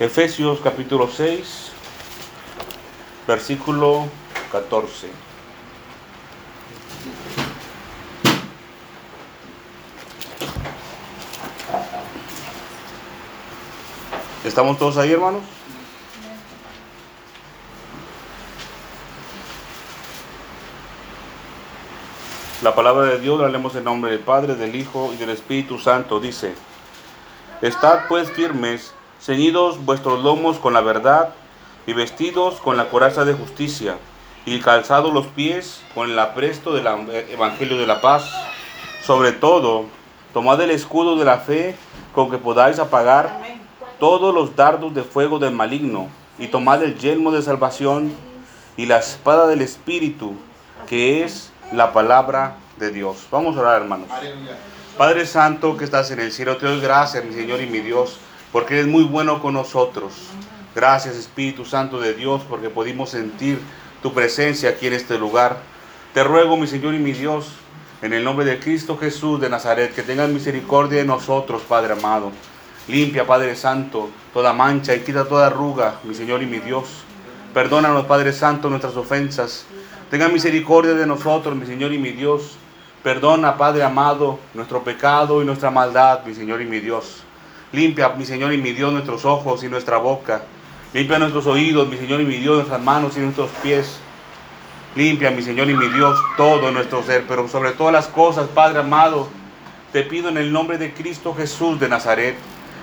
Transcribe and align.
Efesios 0.00 0.60
capítulo 0.64 1.08
6, 1.08 1.70
versículo 3.28 4.08
14. 4.50 5.08
¿Estamos 14.44 14.78
todos 14.78 14.96
ahí, 14.96 15.12
hermanos? 15.12 15.42
La 22.62 22.74
palabra 22.74 23.06
de 23.06 23.20
Dios 23.20 23.40
la 23.40 23.48
leemos 23.48 23.74
en 23.76 23.84
nombre 23.84 24.10
del 24.10 24.20
Padre, 24.20 24.54
del 24.54 24.74
Hijo 24.74 25.12
y 25.12 25.16
del 25.16 25.30
Espíritu 25.30 25.78
Santo. 25.78 26.18
Dice, 26.18 26.54
Estad 27.60 28.08
pues 28.08 28.30
firmes, 28.30 28.94
ceñidos 29.22 29.84
vuestros 29.84 30.22
lomos 30.22 30.58
con 30.58 30.72
la 30.72 30.80
verdad 30.80 31.30
y 31.86 31.92
vestidos 31.92 32.56
con 32.56 32.76
la 32.76 32.88
coraza 32.88 33.24
de 33.24 33.34
justicia 33.34 33.96
y 34.44 34.58
calzados 34.58 35.14
los 35.14 35.26
pies 35.28 35.80
con 35.94 36.10
el 36.10 36.18
apresto 36.18 36.72
del 36.74 36.86
Evangelio 37.30 37.78
de 37.78 37.86
la 37.86 38.00
paz. 38.00 38.28
Sobre 39.04 39.30
todo, 39.30 39.84
tomad 40.32 40.60
el 40.60 40.72
escudo 40.72 41.16
de 41.16 41.24
la 41.24 41.38
fe 41.38 41.76
con 42.12 42.30
que 42.30 42.38
podáis 42.38 42.80
apagar 42.80 43.40
todos 44.00 44.34
los 44.34 44.56
dardos 44.56 44.92
de 44.92 45.04
fuego 45.04 45.38
del 45.38 45.52
maligno 45.52 46.08
y 46.38 46.48
tomad 46.48 46.82
el 46.82 46.98
yelmo 46.98 47.30
de 47.30 47.42
salvación 47.42 48.12
y 48.76 48.86
la 48.86 48.98
espada 48.98 49.46
del 49.46 49.62
Espíritu, 49.62 50.34
que 50.88 51.22
es 51.22 51.52
la 51.72 51.92
palabra 51.92 52.56
de 52.78 52.90
Dios. 52.90 53.28
Vamos 53.30 53.56
a 53.56 53.60
orar, 53.60 53.82
hermanos. 53.82 54.08
Padre 54.98 55.26
Santo 55.26 55.76
que 55.76 55.84
estás 55.84 56.10
en 56.10 56.18
el 56.18 56.32
cielo, 56.32 56.56
te 56.56 56.66
doy 56.66 56.80
gracias, 56.80 57.24
mi 57.24 57.32
Señor 57.32 57.60
y 57.60 57.66
mi 57.66 57.78
Dios, 57.78 58.18
porque 58.52 58.74
eres 58.74 58.86
muy 58.86 59.04
bueno 59.04 59.40
con 59.40 59.54
nosotros. 59.54 60.12
Gracias, 60.74 61.16
Espíritu 61.16 61.64
Santo 61.64 61.98
de 61.98 62.14
Dios, 62.14 62.42
porque 62.48 62.70
pudimos 62.70 63.10
sentir 63.10 63.58
tu 64.02 64.12
presencia 64.12 64.70
aquí 64.70 64.86
en 64.86 64.92
este 64.92 65.18
lugar. 65.18 65.58
Te 66.14 66.22
ruego, 66.22 66.56
mi 66.56 66.66
Señor 66.66 66.94
y 66.94 66.98
mi 66.98 67.12
Dios, 67.12 67.52
en 68.02 68.12
el 68.12 68.24
nombre 68.24 68.44
de 68.44 68.58
Cristo 68.58 68.96
Jesús 68.98 69.40
de 69.40 69.48
Nazaret, 69.48 69.94
que 69.94 70.02
tengas 70.02 70.28
misericordia 70.28 70.98
de 70.98 71.06
nosotros, 71.06 71.62
Padre 71.62 71.94
amado. 71.94 72.30
Limpia, 72.88 73.26
Padre 73.26 73.56
Santo, 73.56 74.10
toda 74.32 74.52
mancha 74.52 74.94
y 74.94 75.00
quita 75.00 75.24
toda 75.24 75.46
arruga, 75.46 76.00
mi 76.04 76.14
Señor 76.14 76.42
y 76.42 76.46
mi 76.46 76.58
Dios. 76.58 76.84
Perdónanos, 77.54 78.06
Padre 78.06 78.32
Santo, 78.32 78.68
nuestras 78.68 78.96
ofensas 78.96 79.66
Tenga 80.12 80.28
misericordia 80.28 80.92
de 80.92 81.06
nosotros, 81.06 81.56
mi 81.56 81.64
Señor 81.64 81.90
y 81.90 81.96
mi 81.96 82.10
Dios. 82.10 82.58
Perdona, 83.02 83.56
Padre 83.56 83.82
amado, 83.82 84.38
nuestro 84.52 84.84
pecado 84.84 85.40
y 85.40 85.46
nuestra 85.46 85.70
maldad, 85.70 86.26
mi 86.26 86.34
Señor 86.34 86.60
y 86.60 86.66
mi 86.66 86.80
Dios. 86.80 87.22
Limpia, 87.72 88.10
mi 88.10 88.26
Señor 88.26 88.52
y 88.52 88.58
mi 88.58 88.72
Dios, 88.72 88.92
nuestros 88.92 89.24
ojos 89.24 89.64
y 89.64 89.68
nuestra 89.68 89.96
boca. 89.96 90.42
Limpia 90.92 91.18
nuestros 91.18 91.46
oídos, 91.46 91.88
mi 91.88 91.96
Señor 91.96 92.20
y 92.20 92.24
mi 92.26 92.36
Dios, 92.36 92.56
nuestras 92.56 92.82
manos 92.82 93.16
y 93.16 93.20
nuestros 93.20 93.50
pies. 93.62 93.98
Limpia, 94.94 95.30
mi 95.30 95.42
Señor 95.42 95.70
y 95.70 95.74
mi 95.74 95.88
Dios, 95.88 96.18
todo 96.36 96.70
nuestro 96.70 97.02
ser, 97.02 97.24
pero 97.26 97.48
sobre 97.48 97.72
todas 97.72 97.94
las 97.94 98.08
cosas, 98.08 98.48
Padre 98.48 98.80
amado, 98.80 99.28
te 99.90 100.02
pido 100.02 100.28
en 100.28 100.36
el 100.36 100.52
nombre 100.52 100.76
de 100.76 100.92
Cristo 100.92 101.34
Jesús 101.34 101.80
de 101.80 101.88
Nazaret, 101.88 102.36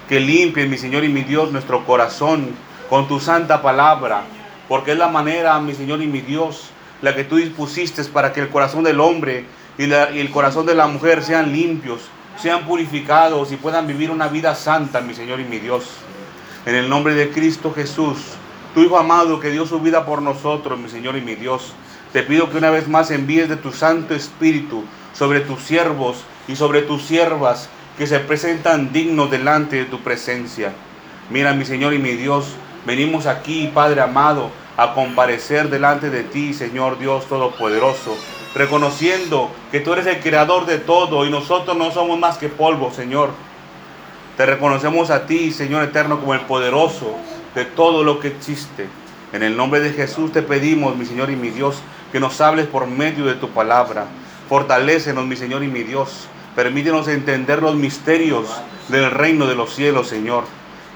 que 0.07 0.19
limpie, 0.19 0.65
mi 0.65 0.77
Señor 0.77 1.03
y 1.03 1.09
mi 1.09 1.21
Dios, 1.21 1.51
nuestro 1.51 1.85
corazón 1.85 2.55
con 2.89 3.07
tu 3.07 3.19
santa 3.19 3.61
palabra, 3.61 4.23
porque 4.67 4.93
es 4.93 4.97
la 4.97 5.07
manera, 5.07 5.59
mi 5.59 5.75
Señor 5.75 6.01
y 6.01 6.07
mi 6.07 6.21
Dios, 6.21 6.71
la 7.03 7.15
que 7.15 7.23
tú 7.23 7.35
dispusiste 7.35 8.03
para 8.05 8.33
que 8.33 8.41
el 8.41 8.49
corazón 8.49 8.83
del 8.83 8.99
hombre 8.99 9.45
y, 9.77 9.83
el 9.83 10.31
corazón 10.31 10.65
de 10.65 10.73
la 10.73 10.87
mujer 10.87 11.23
sean 11.23 11.51
limpios, 11.51 12.01
sean 12.41 12.65
purificados 12.65 13.51
y 13.51 13.57
puedan 13.57 13.85
vivir 13.85 14.11
una 14.11 14.27
vida 14.27 14.55
santa, 14.55 15.01
mi 15.01 15.13
Señor 15.13 15.39
y 15.39 15.43
mi 15.43 15.59
Dios. 15.59 15.89
En 16.65 16.75
el 16.75 16.89
nombre 16.89 17.13
de 17.13 17.31
Cristo 17.31 17.73
Jesús, 17.73 18.17
tu 18.73 18.81
Hijo 18.81 18.97
amado 18.97 19.39
que 19.39 19.49
dio 19.49 19.65
su 19.65 19.79
vida 19.79 20.05
por 20.05 20.21
nosotros, 20.21 20.79
mi 20.79 20.89
Señor 20.89 21.17
y 21.17 21.21
mi 21.21 21.35
Dios, 21.35 21.73
te 22.13 22.23
pido 22.23 22.49
que 22.49 22.57
una 22.57 22.69
vez 22.69 22.87
más 22.87 23.11
envíes 23.11 23.49
de 23.49 23.57
tu 23.57 23.71
Santo 23.71 24.15
Espíritu 24.15 24.83
sobre 25.13 25.41
tus 25.41 25.61
siervos 25.61 26.23
y 26.47 26.55
sobre 26.55 26.81
tus 26.81 27.03
siervas 27.03 27.69
que 27.97 28.07
se 28.07 28.19
presentan 28.19 28.93
dignos 28.93 29.29
delante 29.29 29.75
de 29.75 29.85
tu 29.85 29.99
presencia. 29.99 30.71
Mira, 31.29 31.53
mi 31.53 31.65
Señor 31.65 31.93
y 31.93 31.99
mi 31.99 32.13
Dios, 32.13 32.53
venimos 32.85 33.25
aquí, 33.25 33.69
Padre 33.73 34.01
amado, 34.01 34.49
a 34.77 34.93
comparecer 34.93 35.69
delante 35.69 36.09
de 36.09 36.23
ti, 36.23 36.53
Señor 36.53 36.97
Dios 36.99 37.27
Todopoderoso, 37.27 38.15
reconociendo 38.55 39.51
que 39.71 39.79
tú 39.79 39.93
eres 39.93 40.07
el 40.07 40.19
creador 40.19 40.65
de 40.65 40.79
todo 40.79 41.25
y 41.25 41.29
nosotros 41.29 41.77
no 41.77 41.91
somos 41.91 42.19
más 42.19 42.37
que 42.37 42.49
polvo, 42.49 42.91
Señor. 42.91 43.29
Te 44.37 44.45
reconocemos 44.45 45.09
a 45.09 45.25
ti, 45.25 45.51
Señor 45.51 45.83
eterno, 45.83 46.19
como 46.19 46.33
el 46.33 46.41
poderoso 46.41 47.15
de 47.55 47.65
todo 47.65 48.03
lo 48.03 48.19
que 48.19 48.29
existe. 48.29 48.87
En 49.33 49.43
el 49.43 49.55
nombre 49.55 49.79
de 49.79 49.91
Jesús 49.91 50.31
te 50.31 50.41
pedimos, 50.41 50.95
mi 50.95 51.05
Señor 51.05 51.29
y 51.29 51.35
mi 51.35 51.49
Dios, 51.49 51.81
que 52.11 52.19
nos 52.19 52.39
hables 52.41 52.65
por 52.65 52.87
medio 52.87 53.25
de 53.25 53.35
tu 53.35 53.49
palabra. 53.49 54.05
Fortalécenos, 54.47 55.25
mi 55.25 55.35
Señor 55.35 55.63
y 55.63 55.67
mi 55.67 55.83
Dios. 55.83 56.27
Permítenos 56.55 57.07
entender 57.07 57.61
los 57.61 57.75
misterios 57.75 58.47
del 58.87 59.11
reino 59.11 59.45
de 59.45 59.55
los 59.55 59.75
cielos, 59.75 60.07
Señor. 60.07 60.45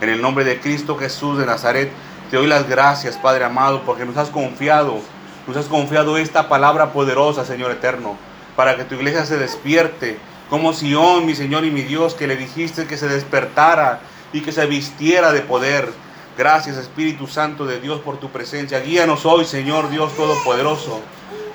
En 0.01 0.09
el 0.09 0.21
nombre 0.21 0.43
de 0.43 0.59
Cristo 0.59 0.97
Jesús 0.97 1.37
de 1.37 1.45
Nazaret, 1.45 1.91
te 2.31 2.37
doy 2.37 2.47
las 2.47 2.67
gracias, 2.67 3.17
Padre 3.17 3.43
amado, 3.43 3.83
porque 3.85 4.05
nos 4.05 4.17
has 4.17 4.29
confiado, 4.29 4.99
nos 5.47 5.57
has 5.57 5.65
confiado 5.65 6.17
esta 6.17 6.49
palabra 6.49 6.93
poderosa, 6.93 7.45
Señor 7.45 7.71
eterno, 7.71 8.17
para 8.55 8.75
que 8.75 8.83
tu 8.83 8.95
iglesia 8.95 9.25
se 9.25 9.37
despierte, 9.37 10.17
como 10.49 10.73
Sión, 10.73 11.25
mi 11.25 11.35
Señor 11.35 11.65
y 11.65 11.71
mi 11.71 11.81
Dios, 11.81 12.13
que 12.13 12.27
le 12.27 12.35
dijiste 12.35 12.85
que 12.85 12.97
se 12.97 13.07
despertara 13.07 14.01
y 14.31 14.41
que 14.41 14.51
se 14.51 14.65
vistiera 14.65 15.31
de 15.33 15.41
poder. 15.41 15.91
Gracias, 16.37 16.77
Espíritu 16.77 17.27
Santo 17.27 17.65
de 17.65 17.79
Dios, 17.79 18.01
por 18.01 18.17
tu 18.17 18.29
presencia. 18.29 18.79
Guíanos 18.79 19.25
hoy, 19.25 19.45
Señor 19.45 19.89
Dios 19.89 20.15
Todopoderoso. 20.15 21.01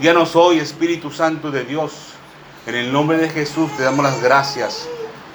Guíanos 0.01 0.37
hoy, 0.37 0.59
Espíritu 0.59 1.11
Santo 1.11 1.51
de 1.51 1.65
Dios. 1.65 1.93
En 2.67 2.75
el 2.75 2.93
nombre 2.93 3.19
de 3.19 3.29
Jesús 3.29 3.71
te 3.77 3.83
damos 3.83 4.05
las 4.05 4.23
gracias. 4.23 4.89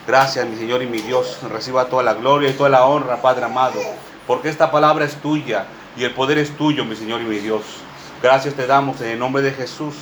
Gracias, 0.08 0.48
mi 0.48 0.58
Señor 0.58 0.84
y 0.84 0.88
mi 0.88 1.00
Dios. 1.00 1.40
Reciba 1.50 1.86
toda 1.86 2.04
la 2.04 2.14
gloria 2.14 2.50
y 2.50 2.54
toda 2.54 2.70
la 2.70 2.86
honra, 2.86 3.22
Padre 3.22 3.46
amado 3.46 3.80
porque 4.28 4.50
esta 4.50 4.72
palabra 4.72 5.06
es 5.06 5.16
tuya 5.16 5.66
y 5.98 6.04
el 6.04 6.12
poder 6.12 6.38
es 6.38 6.56
tuyo, 6.58 6.86
mi 6.86 6.96
Señor 6.96 7.22
y 7.22 7.26
mi 7.26 7.38
Dios. 7.40 7.62
Gracias 8.24 8.54
te 8.54 8.66
damos 8.66 9.02
en 9.02 9.10
el 9.10 9.20
nombre 9.20 9.42
de 9.42 9.52
Jesús. 9.52 9.96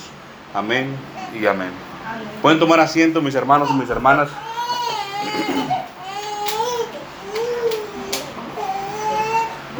Amén 0.53 0.95
y 1.33 1.47
amén. 1.47 1.71
Pueden 2.43 2.59
tomar 2.59 2.79
asiento, 2.79 3.19
mis 3.19 3.33
hermanos 3.33 3.67
y 3.71 3.73
mis 3.73 3.89
hermanas. 3.89 4.29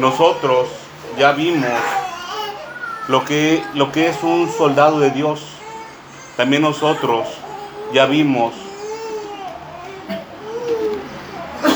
Nosotros 0.00 0.70
ya 1.16 1.30
vimos 1.30 1.70
lo 3.06 3.24
que, 3.24 3.62
lo 3.74 3.92
que 3.92 4.08
es 4.08 4.20
un 4.24 4.50
soldado 4.50 4.98
de 4.98 5.12
Dios. 5.12 5.40
También 6.36 6.62
nosotros 6.62 7.28
ya 7.92 8.06
vimos 8.06 8.54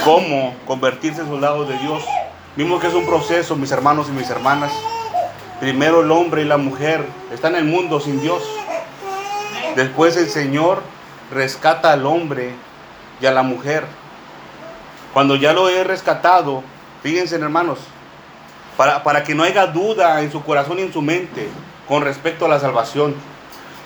cómo 0.05 0.57
convertirse 0.67 1.21
en 1.21 1.29
soldados 1.29 1.69
de 1.69 1.79
Dios. 1.79 2.03
Vimos 2.57 2.81
que 2.81 2.89
es 2.89 2.95
un 2.95 3.07
proceso, 3.07 3.55
mis 3.55 3.71
hermanos 3.71 4.09
y 4.09 4.11
mis 4.11 4.29
hermanas. 4.29 4.73
Primero 5.61 6.03
el 6.03 6.11
hombre 6.11 6.43
y 6.43 6.45
la 6.45 6.59
mujer 6.59 7.05
están 7.33 7.55
en 7.55 7.65
el 7.65 7.65
mundo 7.65 7.99
sin 7.99 8.21
Dios. 8.21 8.43
Después 9.75 10.17
el 10.17 10.29
Señor 10.29 10.83
rescata 11.33 11.93
al 11.93 12.05
hombre 12.05 12.55
y 13.21 13.27
a 13.27 13.33
la 13.33 13.43
mujer. 13.43 13.85
Cuando 15.15 15.35
ya 15.35 15.55
lo 15.55 15.71
he 15.71 15.83
rescatado, 15.83 16.63
fíjense 17.03 17.37
hermanos, 17.37 17.79
para, 18.77 19.03
para 19.03 19.25
que 19.25 19.35
no 19.35 19.45
haya 19.45 19.67
duda 19.67 20.21
en 20.21 20.31
su 20.31 20.45
corazón 20.45 20.79
y 20.79 20.83
en 20.83 20.93
su 20.93 21.01
mente 21.01 21.49
con 21.89 22.03
respecto 22.03 22.45
a 22.45 22.49
la 22.49 22.61
salvación. 22.61 23.15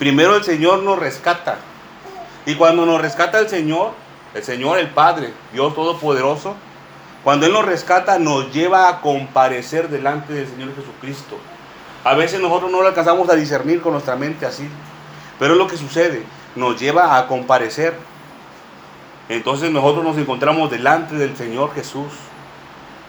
Primero 0.00 0.34
el 0.34 0.42
Señor 0.42 0.82
nos 0.82 0.98
rescata. 0.98 1.58
Y 2.46 2.56
cuando 2.56 2.84
nos 2.84 3.00
rescata 3.00 3.38
el 3.38 3.48
Señor, 3.48 3.92
el 4.34 4.42
Señor, 4.42 4.78
el 4.80 4.88
Padre, 4.88 5.32
Dios 5.52 5.74
Todopoderoso, 5.74 6.56
cuando 7.22 7.46
Él 7.46 7.52
nos 7.52 7.66
rescata, 7.66 8.18
nos 8.18 8.52
lleva 8.52 8.88
a 8.88 9.00
comparecer 9.02 9.88
delante 9.88 10.32
del 10.32 10.48
Señor 10.48 10.74
Jesucristo. 10.74 11.36
A 12.04 12.14
veces 12.14 12.40
nosotros 12.40 12.70
no 12.70 12.80
lo 12.80 12.88
alcanzamos 12.88 13.28
a 13.28 13.34
discernir 13.34 13.80
con 13.80 13.92
nuestra 13.92 14.16
mente 14.16 14.46
así. 14.46 14.68
Pero 15.38 15.54
es 15.54 15.58
lo 15.58 15.66
que 15.66 15.76
sucede. 15.76 16.24
Nos 16.56 16.80
lleva 16.80 17.16
a 17.16 17.26
comparecer. 17.26 17.94
Entonces 19.28 19.70
nosotros 19.70 20.04
nos 20.04 20.18
encontramos 20.18 20.70
delante 20.70 21.14
del 21.14 21.36
Señor 21.36 21.72
Jesús 21.74 22.12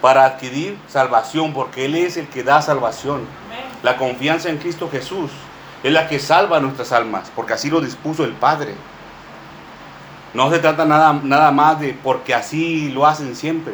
para 0.02 0.26
adquirir 0.26 0.78
salvación, 0.88 1.54
porque 1.54 1.86
Él 1.86 1.96
es 1.96 2.18
el 2.18 2.28
que 2.28 2.44
da 2.44 2.62
salvación. 2.62 3.22
La 3.84 3.98
confianza 3.98 4.50
en 4.50 4.58
Cristo 4.58 4.90
Jesús 4.92 5.32
es 5.84 5.92
la 5.92 6.08
que 6.08 6.20
salva 6.20 6.60
nuestras 6.60 6.92
almas, 6.92 7.32
porque 7.36 7.54
así 7.54 7.70
lo 7.70 7.82
dispuso 7.82 8.24
el 8.24 8.34
Padre. 8.34 8.76
No 10.34 10.50
se 10.52 10.60
trata 10.60 10.86
nada, 10.86 11.20
nada 11.24 11.52
más 11.52 11.80
de 11.80 11.98
porque 12.04 12.34
así 12.34 12.90
lo 12.90 13.06
hacen 13.06 13.36
siempre 13.36 13.74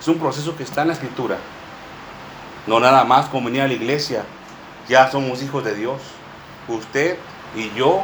es 0.00 0.08
un 0.08 0.18
proceso 0.18 0.56
que 0.56 0.62
está 0.62 0.82
en 0.82 0.88
la 0.88 0.94
escritura. 0.94 1.36
No 2.66 2.80
nada 2.80 3.04
más 3.04 3.26
como 3.26 3.46
venir 3.46 3.62
a 3.62 3.68
la 3.68 3.74
iglesia. 3.74 4.24
Ya 4.90 5.08
somos 5.08 5.40
hijos 5.40 5.62
de 5.64 5.76
Dios. 5.76 6.02
Usted 6.66 7.16
y 7.54 7.70
yo 7.78 8.00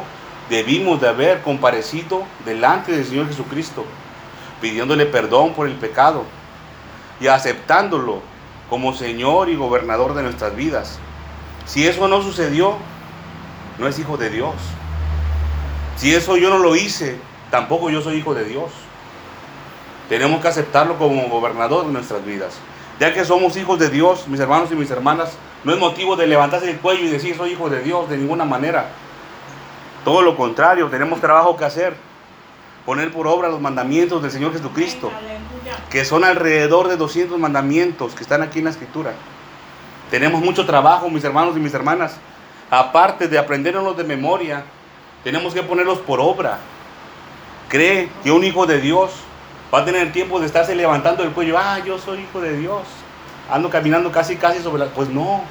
debimos 0.49 1.01
de 1.01 1.09
haber 1.09 1.41
comparecido 1.41 2.23
delante 2.45 2.93
del 2.93 3.05
Señor 3.05 3.27
Jesucristo, 3.27 3.83
pidiéndole 4.61 5.05
perdón 5.05 5.53
por 5.53 5.67
el 5.67 5.75
pecado. 5.75 6.23
y 7.19 7.27
aceptándolo 7.27 8.21
como 8.69 8.93
Señor 8.93 9.49
y 9.49 9.55
gobernador 9.55 10.13
de 10.13 10.21
nuestras 10.21 10.55
vidas. 10.55 10.99
Si 11.65 11.87
eso 11.87 12.07
no 12.07 12.21
sucedió, 12.21 12.77
no 13.79 13.87
es 13.87 13.97
hijo 13.97 14.17
de 14.17 14.29
Dios. 14.29 14.53
Si 15.95 16.13
eso 16.13 16.37
yo 16.37 16.51
no 16.51 16.59
lo 16.59 16.75
hice, 16.75 17.19
tampoco 17.49 17.89
yo 17.89 18.01
soy 18.01 18.17
hijo 18.17 18.35
de 18.35 18.45
Dios. 18.45 18.71
Tenemos 20.09 20.41
que 20.41 20.47
aceptarlo 20.47 20.97
como 20.99 21.27
gobernador 21.27 21.87
de 21.87 21.91
nuestras 21.91 22.23
vidas. 22.23 22.53
Ya 22.99 23.13
que 23.13 23.25
somos 23.25 23.57
hijos 23.57 23.79
de 23.79 23.89
Dios, 23.89 24.27
mis 24.27 24.39
hermanos 24.39 24.71
y 24.71 24.75
mis 24.75 24.91
hermanas, 24.91 25.31
no 25.67 25.73
es 25.73 25.79
motivo 25.79 26.15
de 26.15 26.27
levantarse 26.27 26.71
el 26.71 26.77
cuello 26.77 27.03
y 27.03 27.09
decir 27.09 27.35
soy 27.35 27.51
hijo 27.51 27.69
de 27.69 27.81
Dios 27.81 28.09
de 28.09 28.15
ninguna 28.15 28.45
manera. 28.45 28.85
Todo 30.05 30.21
lo 30.21 30.37
contrario, 30.37 30.87
tenemos 30.87 31.19
trabajo 31.19 31.57
que 31.57 31.65
hacer. 31.65 31.93
Poner 32.85 33.11
por 33.11 33.27
obra 33.27 33.49
los 33.49 33.59
mandamientos 33.59 34.21
del 34.21 34.31
Señor 34.31 34.53
Jesucristo, 34.53 35.11
que 35.89 36.05
son 36.05 36.23
alrededor 36.23 36.87
de 36.87 36.95
200 36.95 37.37
mandamientos 37.37 38.15
que 38.15 38.23
están 38.23 38.43
aquí 38.43 38.59
en 38.59 38.63
la 38.63 38.71
Escritura. 38.71 39.11
Tenemos 40.09 40.41
mucho 40.41 40.65
trabajo, 40.65 41.09
mis 41.09 41.25
hermanos 41.25 41.57
y 41.57 41.59
mis 41.59 41.73
hermanas. 41.73 42.15
Aparte 42.71 43.27
de 43.27 43.37
aprenderlos 43.37 43.97
de 43.97 44.05
memoria, 44.05 44.63
tenemos 45.25 45.53
que 45.53 45.63
ponerlos 45.63 45.97
por 45.97 46.21
obra. 46.21 46.59
Cree 47.67 48.07
que 48.23 48.31
un 48.31 48.45
hijo 48.45 48.65
de 48.67 48.79
Dios 48.79 49.11
va 49.73 49.79
a 49.79 49.85
tener 49.85 50.13
tiempo 50.13 50.39
de 50.39 50.45
estarse 50.45 50.73
levantando 50.75 51.23
el 51.23 51.31
cuello. 51.31 51.57
Ah, 51.57 51.79
yo 51.85 51.99
soy 51.99 52.19
hijo 52.19 52.39
de 52.39 52.57
Dios. 52.57 52.83
Ando 53.49 53.69
caminando 53.69 54.11
casi, 54.11 54.35
casi 54.35 54.61
sobre 54.61 54.85
la... 54.85 54.91
Pues 54.91 55.09
no. 55.09 55.41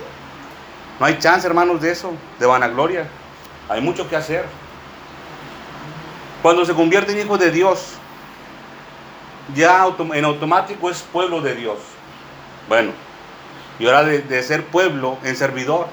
No 0.98 1.06
hay 1.06 1.18
chance, 1.18 1.46
hermanos, 1.46 1.80
de 1.80 1.92
eso, 1.92 2.12
de 2.38 2.46
vanagloria. 2.46 3.06
Hay 3.68 3.80
mucho 3.80 4.08
que 4.08 4.16
hacer. 4.16 4.44
Cuando 6.42 6.64
se 6.64 6.74
convierte 6.74 7.12
en 7.12 7.26
hijo 7.26 7.38
de 7.38 7.50
Dios, 7.50 7.94
ya 9.54 9.86
en 10.14 10.24
automático 10.24 10.90
es 10.90 11.02
pueblo 11.02 11.40
de 11.40 11.54
Dios. 11.54 11.78
Bueno, 12.68 12.92
y 13.78 13.86
ahora 13.86 14.04
de, 14.04 14.42
ser 14.42 14.64
pueblo 14.64 15.18
en 15.22 15.36
servidor, 15.36 15.88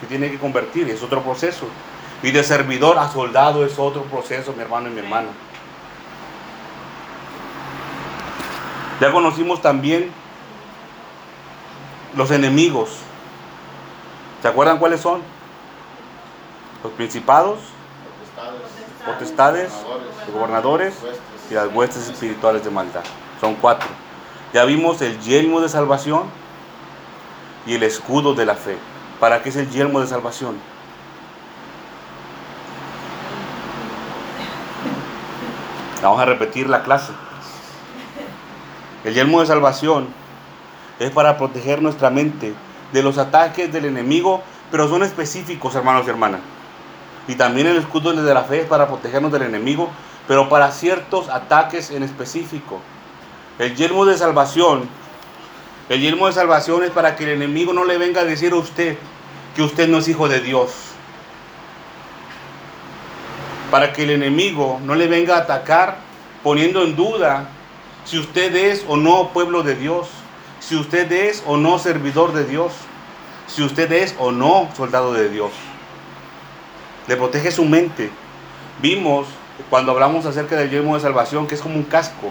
se 0.00 0.06
tiene 0.06 0.30
que 0.30 0.38
convertir, 0.38 0.88
es 0.90 1.02
otro 1.02 1.22
proceso. 1.22 1.66
Y 2.22 2.30
de 2.30 2.42
servidor 2.42 2.98
a 2.98 3.08
soldado 3.08 3.64
es 3.64 3.78
otro 3.78 4.02
proceso, 4.04 4.52
mi 4.52 4.62
hermano 4.62 4.88
y 4.88 4.92
mi 4.92 5.00
hermana. 5.00 5.28
Ya 9.00 9.12
conocimos 9.12 9.62
también 9.62 10.10
los 12.18 12.32
enemigos. 12.32 12.88
¿Se 14.42 14.48
acuerdan 14.48 14.78
cuáles 14.78 15.00
son? 15.00 15.22
Los 16.82 16.92
principados, 16.94 17.60
potestades, 19.06 19.72
gobernadores 20.34 20.96
y 21.48 21.54
las 21.54 21.72
huestes 21.72 22.08
espirituales 22.08 22.64
de 22.64 22.70
maldad. 22.70 23.04
Son 23.40 23.54
cuatro. 23.54 23.88
Ya 24.52 24.64
vimos 24.64 25.00
el 25.00 25.20
yelmo 25.20 25.60
de 25.60 25.68
salvación 25.68 26.24
y 27.66 27.74
el 27.74 27.84
escudo 27.84 28.34
de 28.34 28.46
la 28.46 28.56
fe. 28.56 28.76
¿Para 29.20 29.40
qué 29.40 29.50
es 29.50 29.56
el 29.56 29.70
yelmo 29.70 30.00
de 30.00 30.08
salvación? 30.08 30.58
Vamos 36.02 36.20
a 36.20 36.24
repetir 36.24 36.68
la 36.68 36.82
clase. 36.82 37.12
El 39.04 39.14
yelmo 39.14 39.38
de 39.40 39.46
salvación 39.46 40.17
es 40.98 41.10
para 41.10 41.36
proteger 41.38 41.82
nuestra 41.82 42.10
mente 42.10 42.54
de 42.92 43.02
los 43.02 43.18
ataques 43.18 43.72
del 43.72 43.84
enemigo, 43.84 44.42
pero 44.70 44.88
son 44.88 45.02
específicos, 45.02 45.74
hermanos 45.74 46.06
y 46.06 46.10
hermanas. 46.10 46.40
Y 47.28 47.34
también 47.34 47.66
el 47.66 47.76
escudo 47.76 48.12
de 48.12 48.34
la 48.34 48.44
fe 48.44 48.62
es 48.62 48.66
para 48.66 48.88
protegernos 48.88 49.30
del 49.30 49.42
enemigo, 49.42 49.90
pero 50.26 50.48
para 50.48 50.70
ciertos 50.72 51.28
ataques 51.28 51.90
en 51.90 52.02
específico. 52.02 52.80
El 53.58 53.76
yelmo 53.76 54.06
de 54.06 54.16
salvación, 54.16 54.88
el 55.88 56.00
yelmo 56.00 56.26
de 56.26 56.32
salvación 56.32 56.84
es 56.84 56.90
para 56.90 57.16
que 57.16 57.24
el 57.24 57.30
enemigo 57.30 57.72
no 57.72 57.84
le 57.84 57.98
venga 57.98 58.22
a 58.22 58.24
decir 58.24 58.52
a 58.52 58.56
usted 58.56 58.96
que 59.54 59.62
usted 59.62 59.88
no 59.88 59.98
es 59.98 60.08
hijo 60.08 60.28
de 60.28 60.40
Dios. 60.40 60.70
Para 63.70 63.92
que 63.92 64.04
el 64.04 64.10
enemigo 64.10 64.80
no 64.84 64.94
le 64.94 65.08
venga 65.08 65.36
a 65.36 65.40
atacar 65.40 65.98
poniendo 66.42 66.82
en 66.82 66.96
duda 66.96 67.48
si 68.04 68.18
usted 68.18 68.54
es 68.56 68.84
o 68.88 68.96
no 68.96 69.30
pueblo 69.30 69.62
de 69.62 69.74
Dios, 69.74 70.08
si 70.68 70.76
usted 70.76 71.10
es 71.10 71.42
o 71.46 71.56
no 71.56 71.78
servidor 71.78 72.32
de 72.32 72.44
Dios, 72.44 72.72
si 73.46 73.62
usted 73.62 73.90
es 73.92 74.14
o 74.18 74.32
no 74.32 74.68
soldado 74.76 75.12
de 75.12 75.28
Dios 75.28 75.52
le 77.08 77.16
protege 77.16 77.50
su 77.50 77.64
mente. 77.64 78.10
Vimos 78.80 79.26
cuando 79.70 79.92
hablamos 79.92 80.26
acerca 80.26 80.56
del 80.56 80.70
yelmo 80.70 80.94
de 80.94 81.00
salvación 81.00 81.46
que 81.46 81.56
es 81.56 81.60
como 81.60 81.74
un 81.74 81.84
casco 81.84 82.30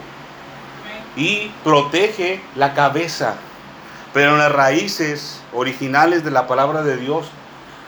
y 1.17 1.51
protege 1.63 2.41
la 2.55 2.73
cabeza. 2.73 3.35
Pero 4.13 4.33
en 4.33 4.37
las 4.37 4.51
raíces 4.51 5.41
originales 5.53 6.23
de 6.23 6.31
la 6.31 6.47
palabra 6.47 6.83
de 6.83 6.95
Dios 6.95 7.27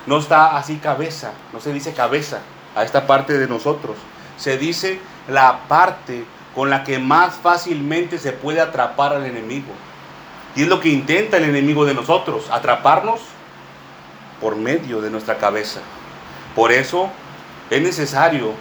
no 0.07 0.17
está 0.17 0.57
así 0.57 0.77
cabeza, 0.77 1.31
no 1.53 1.61
se 1.61 1.71
dice 1.71 1.93
cabeza 1.93 2.39
a 2.75 2.83
esta 2.83 3.07
parte 3.07 3.37
de 3.37 3.47
nosotros. 3.47 3.95
Se 4.37 4.57
dice 4.57 4.99
la 5.27 5.67
parte 5.67 6.25
con 6.55 6.69
la 6.69 6.83
que 6.83 6.97
más 6.97 7.35
fácilmente 7.35 8.17
se 8.17 8.31
puede 8.31 8.61
atrapar 8.61 9.13
al 9.13 9.25
enemigo. 9.25 9.71
Y 10.55 10.63
es 10.63 10.67
lo 10.67 10.79
que 10.79 10.89
intenta 10.89 11.37
el 11.37 11.45
enemigo 11.45 11.85
de 11.85 11.93
nosotros, 11.93 12.49
atraparnos 12.51 13.19
por 14.41 14.55
medio 14.55 15.01
de 15.01 15.09
nuestra 15.09 15.37
cabeza. 15.37 15.81
Por 16.55 16.71
eso 16.71 17.09
es 17.69 17.81
necesario 17.81 18.53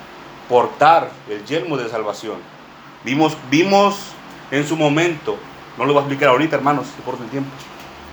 portar 0.49 1.11
el 1.29 1.45
yelmo 1.45 1.77
de 1.77 1.89
salvación. 1.89 2.37
Vimos, 3.05 3.37
vimos 3.51 3.97
en 4.51 4.67
su 4.67 4.77
momento, 4.77 5.37
no 5.77 5.85
lo 5.85 5.93
voy 5.93 6.01
a 6.01 6.05
explicar 6.05 6.31
ahorita, 6.31 6.57
hermanos, 6.57 6.87
por 7.05 7.15
el 7.15 7.29
tiempo, 7.29 7.51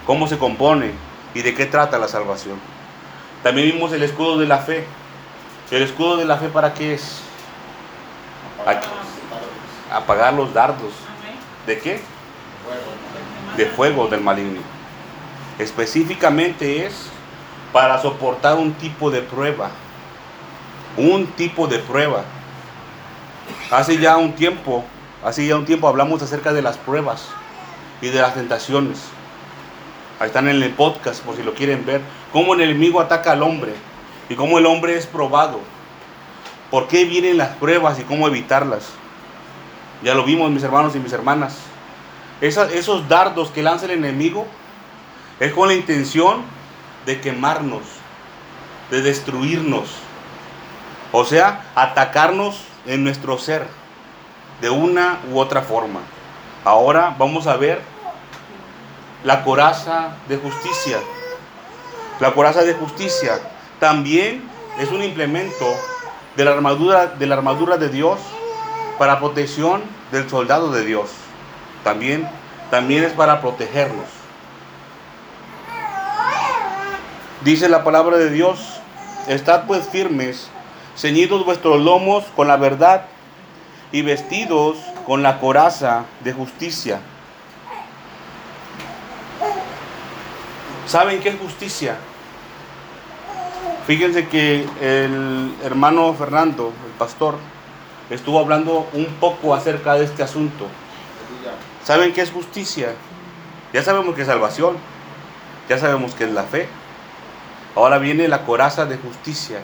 cómo 0.06 0.28
se 0.28 0.38
compone 0.38 0.92
y 1.34 1.42
de 1.42 1.54
qué 1.54 1.66
trata 1.66 1.98
la 1.98 2.08
salvación. 2.08 2.60
También 3.44 3.72
vimos 3.72 3.92
el 3.94 4.04
escudo 4.04 4.38
de 4.38 4.48
la 4.48 4.60
fe. 4.60 4.86
¿El 5.70 5.84
escudo 5.84 6.18
de 6.18 6.26
la 6.26 6.38
fe 6.38 6.48
para 6.50 6.74
qué 6.74 6.94
es? 6.94 7.22
Apagar 9.92 10.34
los 10.34 10.54
dardos. 10.54 10.94
¿De 11.68 11.80
qué? 11.80 12.02
De 13.58 13.66
fuego 13.66 14.08
del 14.08 14.22
maligno. 14.22 14.60
Específicamente 15.60 16.86
es 16.86 16.94
para 17.72 18.02
soportar 18.02 18.58
un 18.58 18.74
tipo 18.74 19.10
de 19.10 19.22
prueba. 19.22 19.72
Un 20.98 21.28
tipo 21.28 21.68
de 21.68 21.80
prueba. 21.80 22.24
Hace 23.72 23.98
ya 23.98 24.18
un 24.18 24.34
tiempo, 24.34 24.84
hace 25.24 25.46
ya 25.48 25.56
un 25.56 25.66
tiempo 25.66 25.88
hablamos 25.88 26.22
acerca 26.22 26.54
de 26.54 26.62
las 26.62 26.78
pruebas 26.78 27.30
y 28.02 28.10
de 28.10 28.22
las 28.22 28.34
tentaciones. 28.34 29.00
Ahí 30.20 30.28
están 30.28 30.48
en 30.48 30.62
el 30.62 30.72
podcast 30.72 31.22
por 31.24 31.36
si 31.36 31.44
lo 31.44 31.54
quieren 31.54 31.86
ver. 31.86 32.02
Cómo 32.32 32.54
el 32.54 32.62
enemigo 32.62 33.02
ataca 33.02 33.32
al 33.32 33.44
hombre 33.44 33.74
y 34.30 34.36
cómo 34.36 34.58
el 34.58 34.66
hombre 34.66 34.98
es 34.98 35.06
probado. 35.06 35.60
¿Por 36.72 36.88
qué 36.88 37.06
vienen 37.06 37.38
las 37.38 37.56
pruebas 37.56 38.00
y 38.00 38.04
cómo 38.04 38.28
evitarlas? 38.28 38.90
Ya 40.04 40.14
lo 40.14 40.24
vimos 40.24 40.52
mis 40.52 40.64
hermanos 40.64 40.96
y 40.96 41.00
mis 41.00 41.14
hermanas. 41.14 41.58
Esos 42.42 43.08
dardos 43.08 43.50
que 43.52 43.64
lanza 43.64 43.86
el 43.86 43.92
enemigo 43.92 44.46
es 45.40 45.54
con 45.54 45.68
la 45.68 45.74
intención 45.74 46.44
de 47.06 47.22
quemarnos, 47.22 47.84
de 48.92 49.02
destruirnos. 49.02 49.90
O 51.12 51.24
sea, 51.24 51.66
atacarnos 51.76 52.62
en 52.86 53.04
nuestro 53.04 53.38
ser 53.38 53.68
de 54.62 54.70
una 54.70 55.20
u 55.32 55.40
otra 55.40 55.62
forma. 55.62 56.02
Ahora 56.64 57.16
vamos 57.18 57.48
a 57.48 57.58
ver 57.58 57.82
la 59.24 59.44
coraza 59.44 60.16
de 60.28 60.38
justicia. 60.38 61.00
La 62.20 62.34
coraza 62.34 62.64
de 62.64 62.74
justicia 62.74 63.40
también 63.80 64.44
es 64.80 64.90
un 64.92 65.04
implemento 65.04 65.66
de 66.36 66.46
la 66.46 66.52
armadura 66.52 67.08
de 67.08 67.26
la 67.28 67.36
armadura 67.36 67.78
de 67.78 67.90
Dios 67.90 68.20
para 68.98 69.20
protección 69.20 69.82
del 70.12 70.30
soldado 70.30 70.72
de 70.72 70.86
Dios. 70.86 71.10
También 71.86 72.28
también 72.72 73.04
es 73.04 73.14
para 73.14 73.42
protegernos. 73.42 74.08
Dice 77.44 77.70
la 77.70 77.84
palabra 77.84 78.18
de 78.18 78.32
Dios, 78.32 78.82
estad 79.28 79.66
pues 79.68 79.88
firmes, 79.88 80.50
ceñidos 80.98 81.46
vuestros 81.46 81.80
lomos 81.80 82.24
con 82.36 82.48
la 82.48 82.58
verdad 82.58 83.06
y 83.92 84.02
vestidos 84.02 84.78
con 85.06 85.22
la 85.22 85.40
coraza 85.40 86.06
de 86.22 86.34
justicia. 86.34 87.00
¿Saben 90.88 91.20
qué 91.20 91.30
es 91.30 91.40
justicia? 91.40 91.98
Fíjense 93.86 94.28
que 94.28 94.68
el 94.82 95.54
hermano 95.64 96.16
Fernando, 96.16 96.74
el 96.88 96.94
pastor, 96.98 97.38
estuvo 98.10 98.40
hablando 98.40 98.90
un 98.94 99.06
poco 99.20 99.54
acerca 99.54 99.94
de 99.94 100.06
este 100.06 100.24
asunto. 100.24 100.68
¿Saben 101.86 102.14
qué 102.14 102.22
es 102.22 102.32
justicia? 102.32 102.94
Ya 103.72 103.84
sabemos 103.84 104.16
que 104.16 104.22
es 104.22 104.28
salvación, 104.28 104.76
ya 105.70 105.78
sabemos 105.78 106.16
que 106.16 106.24
es 106.24 106.32
la 106.32 106.44
fe. 106.44 106.68
Ahora 107.76 108.00
viene 108.00 108.28
la 108.28 108.44
coraza 108.44 108.86
de 108.86 108.98
justicia. 108.98 109.60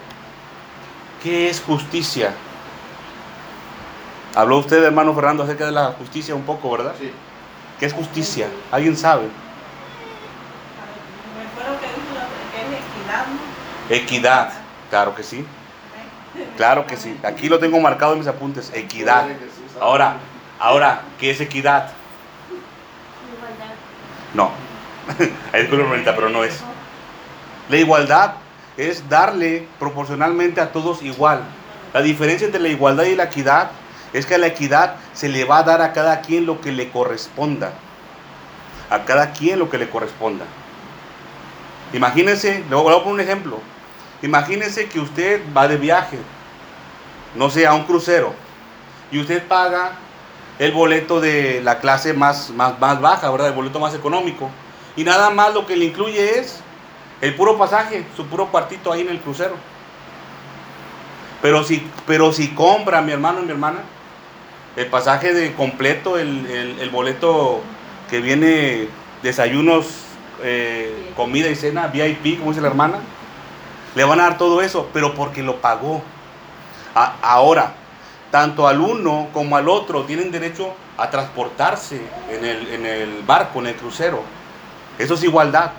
¿Qué 1.24 1.50
es 1.50 1.62
justicia? 1.62 2.34
Habló 4.36 4.60
usted, 4.60 4.84
hermano 4.84 5.16
Fernando, 5.16 5.44
acerca 5.44 5.66
de 5.66 5.72
la 5.72 5.94
justicia 5.94 6.36
un 6.36 6.44
poco, 6.44 6.72
¿verdad? 6.72 6.94
Sí. 7.00 7.12
¿Qué 7.80 7.88
es 7.88 7.94
justicia? 7.94 8.48
¿Alguien 8.72 8.96
sabe? 8.96 9.24
Equidad, 13.90 14.54
claro 14.90 15.16
que 15.16 15.24
sí. 15.24 15.44
Claro 16.56 16.86
que 16.86 16.98
sí. 16.98 17.20
Aquí 17.24 17.50
lo 17.50 17.58
tengo 17.58 17.80
marcado 17.80 18.14
en 18.14 18.20
mis 18.20 18.28
apuntes. 18.28 18.72
Equidad. 18.76 19.26
Ahora, 19.80 20.18
ahora, 20.60 21.02
¿qué 21.20 21.32
es 21.32 21.42
equidad? 21.42 21.92
No. 24.34 24.52
Es 25.54 25.68
pero 25.68 26.30
no 26.30 26.44
es. 26.44 26.60
La 27.70 27.78
igualdad 27.78 28.34
es 28.78 29.08
darle 29.10 29.68
proporcionalmente 29.80 30.62
a 30.62 30.72
todos 30.72 31.02
igual. 31.02 31.42
La 31.94 32.02
diferencia 32.02 32.46
entre 32.46 32.62
la 32.62 32.70
igualdad 32.70 33.04
y 33.06 33.16
la 33.16 33.26
equidad 33.26 33.72
es 34.14 34.26
que 34.26 34.36
a 34.36 34.38
la 34.38 34.48
equidad 34.48 34.96
se 35.14 35.30
le 35.30 35.46
va 35.46 35.60
a 35.60 35.64
dar 35.64 35.82
a 35.82 35.94
cada 35.94 36.22
quien 36.22 36.46
lo 36.46 36.62
que 36.62 36.72
le 36.72 36.90
corresponda. 36.90 37.74
A 38.90 39.04
cada 39.06 39.32
quien 39.32 39.60
lo 39.60 39.70
que 39.70 39.78
le 39.78 39.90
corresponda. 39.90 40.46
Imagínense, 41.94 42.64
le 42.70 42.76
voy 42.76 42.94
a 42.94 43.00
poner 43.00 43.14
un 43.14 43.20
ejemplo. 43.20 43.60
Imagínense 44.22 44.88
que 44.88 45.00
usted 45.00 45.42
va 45.56 45.68
de 45.68 45.78
viaje, 45.78 46.18
no 47.36 47.50
sé, 47.50 47.66
a 47.66 47.74
un 47.74 47.86
crucero, 47.86 48.34
y 49.12 49.20
usted 49.20 49.46
paga 49.48 49.94
el 50.62 50.74
boleto 50.74 51.20
de 51.20 51.60
la 51.64 51.80
clase 51.80 52.14
más, 52.14 52.52
más, 52.52 52.80
más 52.80 53.02
baja, 53.02 53.32
¿verdad? 53.32 53.48
El 53.48 53.56
boleto 53.56 53.80
más 53.80 53.96
económico. 53.96 54.48
Y 54.96 55.04
nada 55.04 55.32
más 55.32 55.56
lo 55.56 55.66
que 55.66 55.76
le 55.76 55.86
incluye 55.86 56.38
es 56.38 56.60
el 57.20 57.34
puro 57.34 57.58
pasaje, 57.58 58.06
su 58.16 58.28
puro 58.28 58.46
cuartito 58.46 58.94
ahí 58.94 59.02
en 59.02 59.10
el 59.10 59.20
crucero. 59.22 59.56
Pero 61.42 61.64
si, 61.64 61.90
pero 62.06 62.32
si 62.32 62.50
compra, 62.50 63.02
mi 63.02 63.12
hermano 63.12 63.40
y 63.40 63.46
mi 63.46 63.50
hermana, 63.50 63.80
el 64.76 64.86
pasaje 64.86 65.34
de 65.34 65.52
completo, 65.54 66.20
el, 66.20 66.90
boleto 66.92 67.62
que 68.12 68.22
viene 68.22 68.88
desayunos, 69.24 69.88
eh, 70.44 71.12
comida 71.16 71.50
y 71.50 71.56
cena, 71.56 71.88
VIP, 71.88 72.38
como 72.38 72.52
dice 72.52 72.62
la 72.62 72.68
hermana, 72.68 73.00
le 73.96 74.04
van 74.04 74.20
a 74.20 74.24
dar 74.26 74.38
todo 74.38 74.62
eso, 74.62 74.88
pero 74.94 75.16
porque 75.16 75.42
lo 75.42 75.56
pagó. 75.56 76.04
ahora, 76.94 77.74
tanto 78.32 78.68
al 78.68 78.80
uno 78.80 79.28
como 79.34 79.58
al 79.58 79.68
otro 79.70 80.04
tienen 80.06 80.32
derecho 80.32 80.74
a 80.98 81.10
transportarse 81.10 82.02
en 82.30 82.46
el, 82.46 82.68
en 82.74 82.86
el 82.86 83.24
barco, 83.24 83.60
en 83.60 83.68
el 83.68 83.76
crucero. 83.76 84.24
Eso 84.98 85.16
es 85.16 85.24
igualdad. 85.24 85.72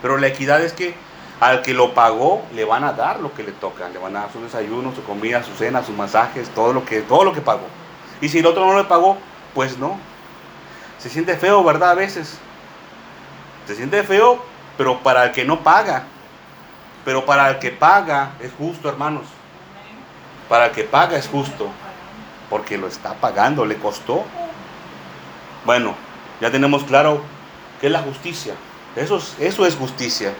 Pero 0.00 0.16
la 0.16 0.28
equidad 0.28 0.62
es 0.62 0.72
que 0.72 0.94
al 1.40 1.62
que 1.62 1.74
lo 1.74 1.94
pagó 1.94 2.42
le 2.54 2.64
van 2.64 2.84
a 2.84 2.92
dar 2.92 3.20
lo 3.20 3.32
que 3.34 3.42
le 3.42 3.52
toca, 3.52 3.88
le 3.88 3.98
van 3.98 4.16
a 4.16 4.20
dar 4.20 4.32
su 4.32 4.42
desayuno, 4.42 4.94
su 4.94 5.04
comida, 5.04 5.42
su 5.42 5.54
cena, 5.54 5.84
sus 5.84 5.96
masajes, 5.96 6.48
todo 6.50 6.72
lo 6.72 6.84
que, 6.84 7.02
todo 7.02 7.24
lo 7.24 7.32
que 7.32 7.40
pagó. 7.40 7.66
Y 8.20 8.28
si 8.28 8.38
el 8.38 8.46
otro 8.46 8.66
no 8.66 8.76
le 8.76 8.84
pagó, 8.84 9.18
pues 9.54 9.78
no. 9.78 9.98
Se 10.98 11.08
siente 11.08 11.36
feo, 11.36 11.62
¿verdad? 11.62 11.90
A 11.90 11.94
veces. 11.94 12.38
Se 13.66 13.76
siente 13.76 14.02
feo, 14.02 14.42
pero 14.76 15.00
para 15.00 15.26
el 15.26 15.32
que 15.32 15.44
no 15.44 15.60
paga. 15.60 16.04
Pero 17.04 17.24
para 17.24 17.50
el 17.50 17.58
que 17.58 17.70
paga 17.70 18.32
es 18.40 18.50
justo, 18.58 18.88
hermanos. 18.88 19.26
Para 20.48 20.66
el 20.66 20.72
que 20.72 20.84
paga 20.84 21.16
es 21.16 21.28
justo. 21.28 21.68
Porque 22.50 22.78
lo 22.78 22.86
está 22.86 23.14
pagando, 23.14 23.64
le 23.64 23.76
costó. 23.76 24.24
Bueno, 25.64 25.94
ya 26.40 26.50
tenemos 26.50 26.84
claro 26.84 27.20
qué 27.80 27.86
es 27.86 27.92
la 27.92 28.00
justicia. 28.00 28.54
Eso 28.96 29.18
es, 29.18 29.36
eso 29.38 29.66
es 29.66 29.76
justicia. 29.76 30.32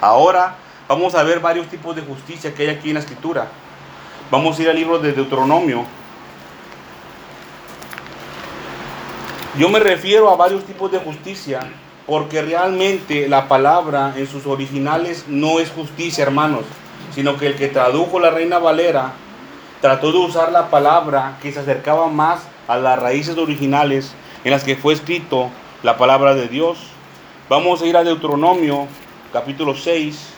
Ahora 0.00 0.56
vamos 0.88 1.14
a 1.14 1.22
ver 1.22 1.40
varios 1.40 1.68
tipos 1.68 1.94
de 1.94 2.02
justicia 2.02 2.54
que 2.54 2.62
hay 2.62 2.76
aquí 2.76 2.88
en 2.88 2.94
la 2.94 3.00
escritura. 3.00 3.48
Vamos 4.30 4.58
a 4.58 4.62
ir 4.62 4.70
al 4.70 4.76
libro 4.76 4.98
de 4.98 5.12
Deuteronomio. 5.12 5.84
Yo 9.56 9.68
me 9.68 9.78
refiero 9.78 10.30
a 10.30 10.36
varios 10.36 10.64
tipos 10.64 10.90
de 10.90 10.98
justicia 10.98 11.60
porque 12.06 12.42
realmente 12.42 13.28
la 13.28 13.46
palabra 13.46 14.12
en 14.16 14.26
sus 14.26 14.46
originales 14.46 15.26
no 15.28 15.60
es 15.60 15.70
justicia, 15.70 16.24
hermanos, 16.24 16.64
sino 17.14 17.36
que 17.38 17.46
el 17.46 17.54
que 17.54 17.68
tradujo 17.68 18.18
la 18.18 18.30
Reina 18.30 18.58
Valera 18.58 19.12
trató 19.84 20.12
de 20.12 20.16
usar 20.16 20.50
la 20.50 20.70
palabra 20.70 21.36
que 21.42 21.52
se 21.52 21.60
acercaba 21.60 22.08
más 22.08 22.40
a 22.68 22.78
las 22.78 22.98
raíces 22.98 23.36
originales 23.36 24.14
en 24.42 24.52
las 24.52 24.64
que 24.64 24.76
fue 24.76 24.94
escrito 24.94 25.50
la 25.82 25.98
palabra 25.98 26.34
de 26.34 26.48
Dios. 26.48 26.78
Vamos 27.50 27.82
a 27.82 27.86
ir 27.86 27.94
a 27.94 28.02
Deuteronomio 28.02 28.86
capítulo 29.30 29.74
6. 29.74 30.30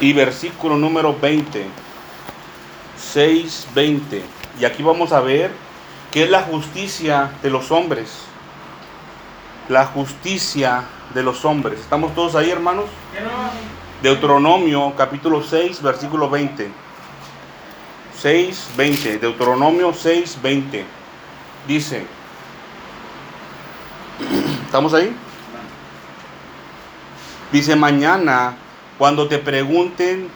Y 0.00 0.12
versículo 0.12 0.76
número 0.76 1.16
20. 1.18 1.64
6, 2.98 3.68
20. 3.74 4.22
Y 4.60 4.66
aquí 4.66 4.82
vamos 4.82 5.12
a 5.12 5.20
ver 5.20 5.50
qué 6.10 6.24
es 6.24 6.30
la 6.30 6.42
justicia 6.42 7.30
de 7.42 7.48
los 7.48 7.70
hombres. 7.70 8.29
La 9.70 9.86
justicia 9.86 10.82
de 11.14 11.22
los 11.22 11.44
hombres. 11.44 11.78
¿Estamos 11.78 12.12
todos 12.12 12.34
ahí, 12.34 12.50
hermanos? 12.50 12.86
Deuteronomio 14.02 14.92
capítulo 14.96 15.44
6, 15.44 15.80
versículo 15.80 16.28
20. 16.28 16.68
6, 18.18 18.70
20. 18.76 19.18
Deuteronomio 19.18 19.94
6, 19.94 20.38
20. 20.42 20.84
Dice, 21.68 22.04
¿estamos 24.66 24.92
ahí? 24.92 25.14
Dice, 27.52 27.76
mañana, 27.76 28.56
cuando 28.98 29.28
te 29.28 29.38
pregunten 29.38 30.28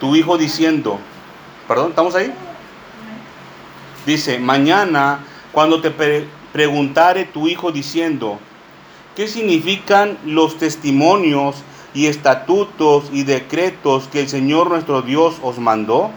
tu 0.00 0.14
hijo 0.14 0.36
diciendo, 0.36 0.98
perdón, 1.66 1.88
¿estamos 1.88 2.14
ahí? 2.14 2.30
Dice, 4.04 4.38
mañana, 4.38 5.20
cuando 5.50 5.80
te 5.80 5.90
preguntare 6.58 7.24
tu 7.24 7.46
hijo 7.46 7.70
diciendo, 7.70 8.40
¿qué 9.14 9.28
significan 9.28 10.18
los 10.24 10.58
testimonios 10.58 11.54
y 11.94 12.06
estatutos 12.06 13.10
y 13.12 13.22
decretos 13.22 14.08
que 14.08 14.18
el 14.18 14.28
Señor 14.28 14.68
nuestro 14.68 15.02
Dios 15.02 15.36
os 15.44 15.60
mandó? 15.60 16.10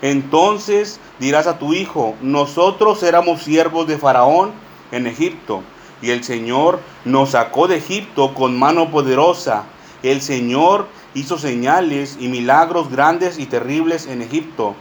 Entonces 0.00 0.98
dirás 1.18 1.46
a 1.46 1.58
tu 1.58 1.74
hijo, 1.74 2.14
nosotros 2.22 3.02
éramos 3.02 3.42
siervos 3.42 3.86
de 3.86 3.98
Faraón 3.98 4.52
en 4.92 5.06
Egipto, 5.06 5.60
y 6.00 6.08
el 6.08 6.24
Señor 6.24 6.80
nos 7.04 7.32
sacó 7.32 7.68
de 7.68 7.76
Egipto 7.76 8.32
con 8.32 8.58
mano 8.58 8.90
poderosa. 8.90 9.64
El 10.02 10.22
Señor 10.22 10.86
hizo 11.12 11.36
señales 11.36 12.16
y 12.18 12.28
milagros 12.28 12.90
grandes 12.90 13.38
y 13.38 13.44
terribles 13.44 14.06
en 14.06 14.22
Egipto, 14.22 14.74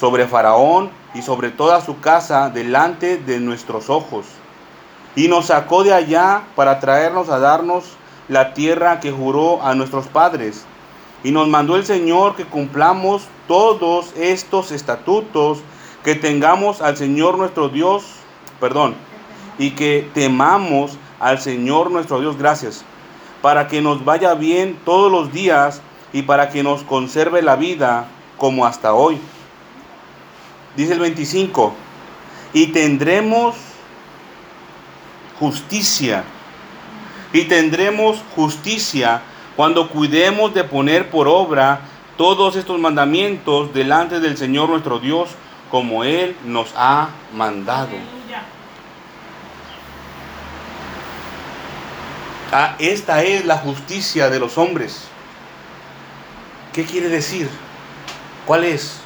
sobre 0.00 0.26
Faraón 0.26 0.88
y 1.14 1.22
sobre 1.22 1.50
toda 1.50 1.80
su 1.80 2.00
casa 2.00 2.50
delante 2.50 3.16
de 3.16 3.40
nuestros 3.40 3.88
ojos. 3.88 4.26
Y 5.16 5.28
nos 5.28 5.46
sacó 5.46 5.84
de 5.84 5.94
allá 5.94 6.42
para 6.56 6.80
traernos 6.80 7.28
a 7.28 7.38
darnos 7.38 7.84
la 8.28 8.54
tierra 8.54 9.00
que 9.00 9.12
juró 9.12 9.62
a 9.62 9.74
nuestros 9.74 10.06
padres 10.08 10.64
y 11.24 11.30
nos 11.30 11.48
mandó 11.48 11.76
el 11.76 11.86
Señor 11.86 12.36
que 12.36 12.44
cumplamos 12.44 13.22
todos 13.48 14.12
estos 14.16 14.70
estatutos, 14.70 15.60
que 16.04 16.14
tengamos 16.14 16.82
al 16.82 16.98
Señor 16.98 17.38
nuestro 17.38 17.70
Dios, 17.70 18.04
perdón, 18.60 18.94
y 19.58 19.70
que 19.70 20.08
temamos 20.12 20.98
al 21.18 21.40
Señor 21.40 21.90
nuestro 21.90 22.20
Dios, 22.20 22.36
gracias, 22.36 22.84
para 23.40 23.68
que 23.68 23.80
nos 23.80 24.04
vaya 24.04 24.34
bien 24.34 24.78
todos 24.84 25.10
los 25.10 25.32
días 25.32 25.80
y 26.12 26.22
para 26.22 26.50
que 26.50 26.62
nos 26.62 26.82
conserve 26.82 27.40
la 27.40 27.56
vida 27.56 28.06
como 28.36 28.66
hasta 28.66 28.92
hoy. 28.92 29.18
Dice 30.76 30.94
el 30.94 31.00
25, 31.00 31.74
y 32.52 32.68
tendremos 32.68 33.54
justicia, 35.38 36.24
y 37.32 37.44
tendremos 37.44 38.22
justicia 38.34 39.22
cuando 39.56 39.88
cuidemos 39.88 40.52
de 40.54 40.64
poner 40.64 41.10
por 41.10 41.28
obra 41.28 41.80
todos 42.16 42.56
estos 42.56 42.78
mandamientos 42.78 43.72
delante 43.72 44.20
del 44.20 44.36
Señor 44.36 44.68
nuestro 44.68 44.98
Dios, 44.98 45.30
como 45.70 46.04
Él 46.04 46.36
nos 46.44 46.72
ha 46.76 47.10
mandado. 47.34 47.96
Ah, 52.52 52.76
esta 52.78 53.22
es 53.24 53.44
la 53.44 53.58
justicia 53.58 54.30
de 54.30 54.38
los 54.38 54.58
hombres. 54.58 55.08
¿Qué 56.72 56.84
quiere 56.84 57.08
decir? 57.08 57.48
¿Cuál 58.46 58.64
es? 58.64 59.03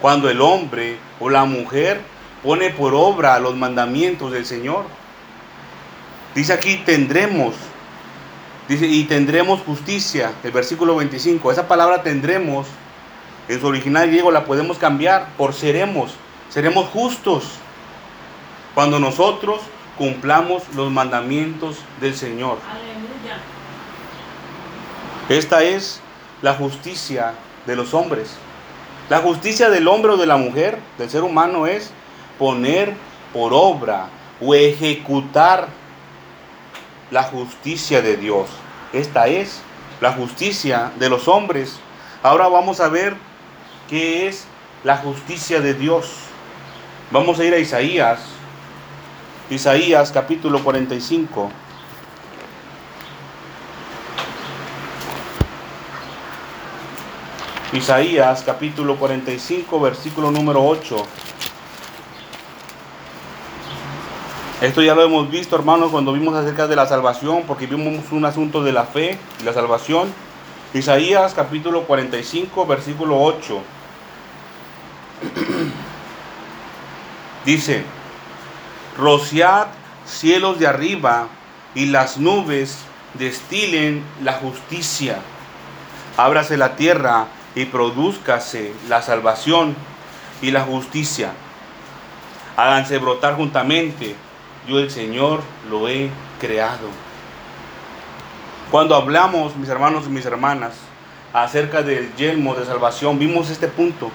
Cuando 0.00 0.30
el 0.30 0.40
hombre 0.40 0.98
o 1.20 1.28
la 1.28 1.44
mujer 1.44 2.00
pone 2.42 2.70
por 2.70 2.94
obra 2.94 3.38
los 3.40 3.56
mandamientos 3.56 4.32
del 4.32 4.46
Señor. 4.46 4.84
Dice 6.34 6.52
aquí, 6.52 6.76
tendremos 6.84 7.54
Dice, 8.68 8.86
y 8.86 9.04
tendremos 9.04 9.60
justicia, 9.62 10.34
el 10.44 10.52
versículo 10.52 10.94
25. 10.96 11.50
Esa 11.50 11.66
palabra 11.66 12.02
tendremos, 12.02 12.66
en 13.48 13.58
su 13.58 13.66
original 13.66 14.08
griego 14.08 14.30
la 14.30 14.44
podemos 14.44 14.76
cambiar 14.76 15.28
por 15.38 15.54
seremos. 15.54 16.12
Seremos 16.50 16.86
justos 16.90 17.44
cuando 18.74 18.98
nosotros 18.98 19.62
cumplamos 19.96 20.62
los 20.74 20.92
mandamientos 20.92 21.78
del 21.98 22.14
Señor. 22.14 22.58
Aleluya. 22.70 23.38
Esta 25.30 25.62
es 25.62 26.00
la 26.42 26.52
justicia 26.52 27.32
de 27.66 27.74
los 27.74 27.94
hombres. 27.94 28.36
La 29.08 29.20
justicia 29.20 29.70
del 29.70 29.88
hombre 29.88 30.12
o 30.12 30.16
de 30.18 30.26
la 30.26 30.36
mujer, 30.36 30.78
del 30.98 31.08
ser 31.08 31.22
humano, 31.22 31.66
es 31.66 31.90
poner 32.38 32.92
por 33.32 33.52
obra 33.54 34.08
o 34.40 34.54
ejecutar 34.54 35.68
la 37.10 37.22
justicia 37.22 38.02
de 38.02 38.18
Dios. 38.18 38.48
Esta 38.92 39.28
es 39.28 39.62
la 40.02 40.12
justicia 40.12 40.92
de 40.98 41.08
los 41.08 41.26
hombres. 41.26 41.78
Ahora 42.22 42.48
vamos 42.48 42.80
a 42.80 42.88
ver 42.88 43.16
qué 43.88 44.28
es 44.28 44.46
la 44.84 44.98
justicia 44.98 45.60
de 45.62 45.72
Dios. 45.72 46.12
Vamos 47.10 47.40
a 47.40 47.44
ir 47.44 47.54
a 47.54 47.58
Isaías. 47.58 48.20
Isaías 49.48 50.12
capítulo 50.12 50.62
45. 50.62 51.50
Isaías 57.70 58.44
capítulo 58.46 58.96
45, 58.96 59.78
versículo 59.78 60.30
número 60.30 60.64
8. 60.64 60.96
Esto 64.62 64.80
ya 64.80 64.94
lo 64.94 65.02
hemos 65.02 65.30
visto, 65.30 65.54
hermanos, 65.54 65.90
cuando 65.90 66.14
vimos 66.14 66.34
acerca 66.34 66.66
de 66.66 66.76
la 66.76 66.86
salvación, 66.86 67.42
porque 67.46 67.66
vimos 67.66 68.10
un 68.10 68.24
asunto 68.24 68.64
de 68.64 68.72
la 68.72 68.84
fe 68.84 69.18
y 69.38 69.44
la 69.44 69.52
salvación. 69.52 70.10
Isaías 70.72 71.34
capítulo 71.34 71.82
45, 71.82 72.66
versículo 72.66 73.22
8. 73.22 73.60
Dice, 77.44 77.84
rociad 78.96 79.66
cielos 80.06 80.58
de 80.58 80.66
arriba 80.66 81.28
y 81.74 81.84
las 81.84 82.16
nubes 82.16 82.78
destilen 83.12 84.02
la 84.22 84.32
justicia. 84.32 85.18
Ábrase 86.16 86.56
la 86.56 86.74
tierra 86.74 87.28
y 87.54 87.64
produzcase 87.66 88.72
la 88.88 89.02
salvación 89.02 89.74
y 90.42 90.50
la 90.50 90.62
justicia. 90.62 91.32
Háganse 92.56 92.98
brotar 92.98 93.36
juntamente. 93.36 94.14
Yo 94.66 94.78
el 94.78 94.90
Señor 94.90 95.40
lo 95.70 95.88
he 95.88 96.10
creado. 96.40 96.88
Cuando 98.70 98.94
hablamos, 98.94 99.56
mis 99.56 99.68
hermanos 99.68 100.04
y 100.06 100.10
mis 100.10 100.26
hermanas, 100.26 100.74
acerca 101.32 101.82
del 101.82 102.14
yelmo 102.16 102.54
de 102.54 102.66
salvación, 102.66 103.18
vimos 103.18 103.50
este 103.50 103.68
punto. 103.68 104.10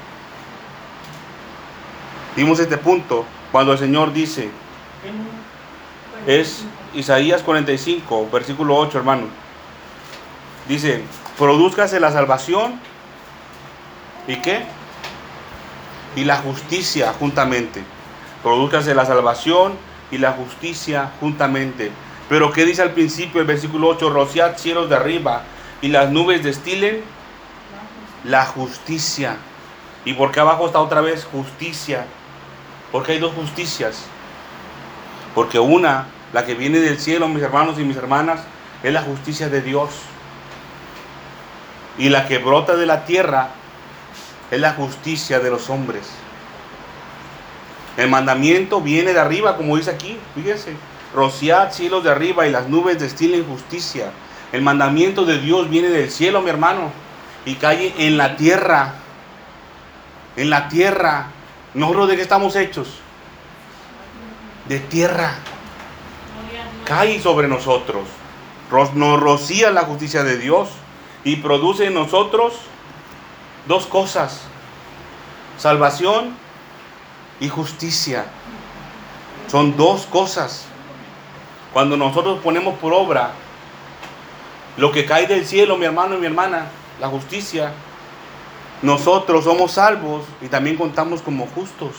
Vimos 2.36 2.60
este 2.60 2.78
punto 2.78 3.26
cuando 3.52 3.74
el 3.74 3.80
Señor 3.80 4.14
dice, 4.14 4.50
es 6.28 6.64
Isaías 6.94 7.42
45, 7.42 8.30
versículo 8.32 8.76
8, 8.78 8.98
hermano. 8.98 9.24
Dice, 10.68 11.04
produzcase 11.38 12.00
la 12.00 12.12
salvación 12.12 12.80
¿Y 14.28 14.38
qué? 14.38 14.64
Y 16.16 16.26
la 16.26 16.38
justicia 16.38 17.14
juntamente. 17.20 17.84
Produzcase 18.42 18.96
la 18.96 19.06
salvación 19.06 19.74
y 20.12 20.18
la 20.18 20.32
justicia 20.32 21.12
juntamente. 21.20 21.92
Pero 22.30 22.52
¿qué 22.52 22.66
dice 22.66 22.82
al 22.82 22.92
principio 22.92 23.42
el 23.42 23.48
versículo 23.48 23.90
8? 23.90 24.10
Rociad 24.10 24.58
cielos 24.58 24.90
de 24.90 24.96
arriba 24.96 25.44
y 25.82 25.90
las 25.90 26.10
nubes 26.10 26.44
destilen 26.44 27.02
la 28.24 28.46
justicia. 28.46 29.38
¿Y 30.06 30.14
porque 30.14 30.40
abajo 30.40 30.68
está 30.68 30.80
otra 30.80 31.02
vez 31.02 31.26
justicia? 31.26 32.06
Porque 32.92 33.14
hay 33.14 33.20
dos 33.20 33.34
justicias. 33.34 34.06
Porque 35.36 35.60
una, 35.60 36.08
la 36.32 36.46
que 36.46 36.54
viene 36.54 36.80
del 36.80 37.00
cielo, 37.00 37.28
mis 37.28 37.44
hermanos 37.44 37.80
y 37.80 37.84
mis 37.84 37.98
hermanas, 37.98 38.42
es 38.84 38.94
la 38.94 39.02
justicia 39.02 39.50
de 39.50 39.62
Dios. 39.62 39.90
Y 41.98 42.10
la 42.10 42.28
que 42.28 42.38
brota 42.38 42.76
de 42.76 42.86
la 42.86 43.06
tierra 43.06 43.50
es 44.54 44.60
la 44.60 44.74
justicia 44.74 45.40
de 45.40 45.50
los 45.50 45.70
hombres. 45.72 46.04
El 47.98 48.10
mandamiento 48.10 48.82
viene 48.82 49.12
de 49.12 49.20
arriba, 49.20 49.58
como 49.58 49.78
dice 49.78 49.90
aquí, 49.90 50.20
fíjense, 50.36 50.76
rociad 51.16 51.72
cielos 51.72 52.04
de 52.04 52.12
arriba 52.12 52.46
y 52.46 52.52
las 52.52 52.70
nubes 52.70 53.00
destilen 53.00 53.48
justicia. 53.48 54.12
El 54.52 54.62
mandamiento 54.62 55.26
de 55.26 55.40
Dios 55.40 55.72
viene 55.72 55.90
del 55.90 56.12
cielo, 56.12 56.44
mi 56.44 56.52
hermano, 56.52 56.92
y 57.46 57.56
cae 57.56 57.96
en 57.98 58.18
la 58.18 58.36
tierra. 58.36 58.94
En 60.36 60.52
la 60.52 60.70
tierra. 60.70 61.32
¿Nosotros 61.74 62.10
de 62.10 62.16
qué 62.16 62.22
estamos 62.22 62.56
hechos? 62.56 63.00
De 64.68 64.80
tierra. 64.80 65.34
Cae 66.86 67.20
sobre 67.20 67.48
nosotros. 67.48 68.04
Nos 68.94 69.20
rocía 69.20 69.72
la 69.72 69.82
justicia 69.82 70.24
de 70.24 70.38
Dios 70.38 70.70
y 71.24 71.38
produce 71.38 71.88
en 71.88 71.96
nosotros 71.96 72.54
dos 73.68 73.86
cosas, 73.86 74.42
salvación 75.58 76.36
y 77.40 77.50
justicia. 77.50 78.26
Son 79.48 79.78
dos 79.78 80.06
cosas. 80.06 80.66
Cuando 81.74 81.98
nosotros 81.98 82.40
ponemos 82.44 82.78
por 82.80 82.94
obra 82.94 83.32
lo 84.78 84.92
que 84.92 85.06
cae 85.06 85.28
del 85.28 85.46
cielo, 85.46 85.78
mi 85.78 85.86
hermano 85.86 86.16
y 86.16 86.20
mi 86.20 86.26
hermana, 86.26 86.68
la 87.00 87.08
justicia, 87.08 87.72
nosotros 88.82 89.46
somos 89.46 89.74
salvos 89.74 90.24
y 90.42 90.48
también 90.48 90.76
contamos 90.76 91.22
como 91.22 91.48
justos, 91.48 91.92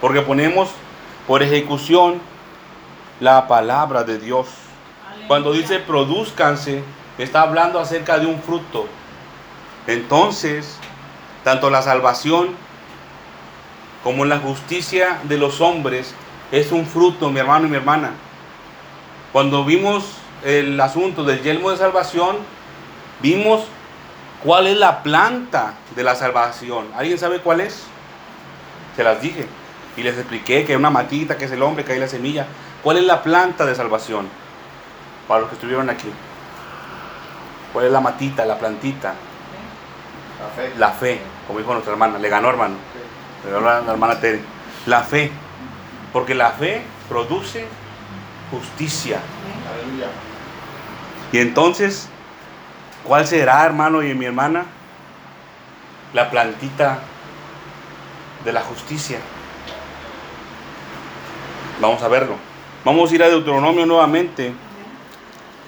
porque 0.00 0.22
ponemos 0.22 0.70
por 1.26 1.42
ejecución 1.42 2.20
la 3.20 3.48
palabra 3.48 4.04
de 4.04 4.18
Dios. 4.18 4.46
Cuando 5.26 5.52
dice 5.52 5.78
produzcanse, 5.78 6.82
está 7.18 7.42
hablando 7.42 7.80
acerca 7.80 8.18
de 8.18 8.26
un 8.26 8.40
fruto. 8.40 8.86
Entonces, 9.86 10.78
tanto 11.46 11.70
la 11.70 11.80
salvación 11.80 12.48
como 14.02 14.24
la 14.24 14.40
justicia 14.40 15.20
de 15.22 15.38
los 15.38 15.60
hombres 15.60 16.12
es 16.50 16.72
un 16.72 16.84
fruto, 16.86 17.30
mi 17.30 17.38
hermano 17.38 17.68
y 17.68 17.70
mi 17.70 17.76
hermana. 17.76 18.10
Cuando 19.32 19.64
vimos 19.64 20.06
el 20.44 20.80
asunto 20.80 21.22
del 21.22 21.44
yelmo 21.44 21.70
de 21.70 21.76
salvación, 21.76 22.38
vimos 23.22 23.62
cuál 24.42 24.66
es 24.66 24.76
la 24.76 25.04
planta 25.04 25.74
de 25.94 26.02
la 26.02 26.16
salvación. 26.16 26.88
¿Alguien 26.96 27.16
sabe 27.16 27.38
cuál 27.38 27.60
es? 27.60 27.84
Se 28.96 29.04
las 29.04 29.20
dije 29.22 29.46
y 29.96 30.02
les 30.02 30.18
expliqué 30.18 30.64
que 30.64 30.72
es 30.72 30.78
una 30.80 30.90
matita, 30.90 31.38
que 31.38 31.44
es 31.44 31.52
el 31.52 31.62
hombre, 31.62 31.84
que 31.84 31.92
hay 31.92 32.00
la 32.00 32.08
semilla. 32.08 32.44
¿Cuál 32.82 32.96
es 32.96 33.04
la 33.04 33.22
planta 33.22 33.64
de 33.64 33.76
salvación? 33.76 34.28
Para 35.28 35.42
los 35.42 35.50
que 35.50 35.54
estuvieron 35.54 35.88
aquí. 35.90 36.08
¿Cuál 37.72 37.84
es 37.84 37.92
la 37.92 38.00
matita, 38.00 38.44
la 38.44 38.58
plantita? 38.58 39.14
La 40.40 40.48
fe. 40.48 40.72
La 40.76 40.90
fe 40.90 41.35
como 41.46 41.58
dijo 41.58 41.72
nuestra 41.72 41.92
hermana, 41.92 42.18
le 42.18 42.28
ganó 42.28 42.48
hermano, 42.50 42.76
le 43.44 43.50
ganó 43.50 43.66
la 43.66 43.92
hermana 43.92 44.20
Tere. 44.20 44.40
La 44.86 45.02
fe, 45.02 45.30
porque 46.12 46.34
la 46.34 46.50
fe 46.50 46.82
produce 47.08 47.66
justicia. 48.50 49.20
Y 51.32 51.38
entonces, 51.38 52.08
¿cuál 53.04 53.26
será, 53.26 53.64
hermano 53.64 54.02
y 54.02 54.14
mi 54.14 54.26
hermana? 54.26 54.66
La 56.14 56.30
plantita 56.30 57.00
de 58.44 58.52
la 58.52 58.62
justicia. 58.62 59.18
Vamos 61.80 62.02
a 62.02 62.08
verlo. 62.08 62.36
Vamos 62.84 63.10
a 63.10 63.14
ir 63.14 63.22
a 63.22 63.28
Deuteronomio 63.28 63.84
nuevamente. 63.84 64.54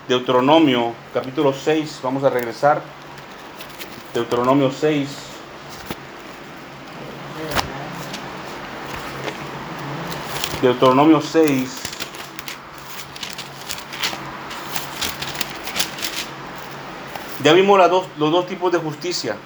Deuteronomio 0.09 0.95
capítulo 1.13 1.53
6. 1.53 2.01
Vamos 2.03 2.25
a 2.25 2.31
regresar. 2.31 2.81
Deuteronomio 4.15 4.71
6. 4.71 5.28
Deuteronomio 10.63 11.21
6. 11.21 11.83
Ya 17.45 17.53
vimos 17.53 17.79
los 18.19 18.33
dos 18.33 18.47
tipos 18.49 18.73
de 18.73 18.79
justicia. 18.79 19.37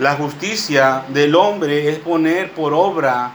La 0.00 0.14
justicia 0.16 1.04
del 1.08 1.36
hombre 1.36 1.88
es 1.88 1.98
poner 2.00 2.52
por 2.52 2.74
obra 2.74 3.32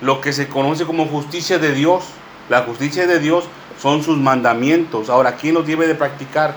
lo 0.00 0.22
que 0.22 0.32
se 0.32 0.48
conoce 0.48 0.86
como 0.86 1.06
justicia 1.06 1.58
de 1.58 1.72
Dios. 1.72 2.04
La 2.48 2.62
justicia 2.62 3.06
de 3.06 3.18
Dios 3.18 3.44
son 3.80 4.02
sus 4.02 4.16
mandamientos. 4.16 5.10
Ahora, 5.10 5.36
¿quién 5.36 5.54
los 5.54 5.66
debe 5.66 5.86
de 5.86 5.94
practicar? 5.94 6.54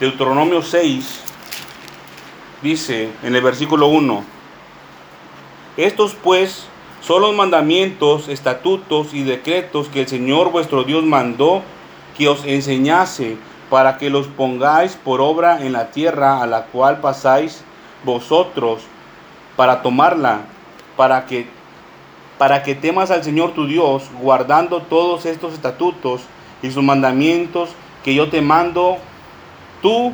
Deuteronomio 0.00 0.60
6 0.60 1.20
dice 2.62 3.12
en 3.22 3.36
el 3.36 3.42
versículo 3.42 3.86
1, 3.86 4.24
estos 5.76 6.14
pues 6.14 6.66
son 7.06 7.20
los 7.20 7.34
mandamientos, 7.34 8.28
estatutos 8.28 9.12
y 9.12 9.24
decretos 9.24 9.88
que 9.88 10.00
el 10.00 10.08
Señor 10.08 10.50
vuestro 10.50 10.84
Dios 10.84 11.04
mandó 11.04 11.62
que 12.16 12.28
os 12.28 12.44
enseñase 12.46 13.36
para 13.68 13.98
que 13.98 14.08
los 14.08 14.26
pongáis 14.26 14.96
por 14.96 15.20
obra 15.20 15.66
en 15.66 15.72
la 15.72 15.90
tierra 15.90 16.42
a 16.42 16.46
la 16.46 16.66
cual 16.66 17.00
pasáis 17.00 17.62
vosotros 18.04 18.82
para 19.54 19.82
tomarla, 19.82 20.42
para 20.96 21.26
que 21.26 21.46
para 22.38 22.62
que 22.62 22.74
temas 22.74 23.10
al 23.10 23.22
Señor 23.22 23.52
tu 23.52 23.66
Dios, 23.66 24.04
guardando 24.20 24.80
todos 24.80 25.24
estos 25.24 25.52
estatutos 25.54 26.22
y 26.62 26.70
sus 26.70 26.82
mandamientos 26.82 27.70
que 28.02 28.14
yo 28.14 28.28
te 28.28 28.40
mando, 28.40 28.96
tú, 29.82 30.12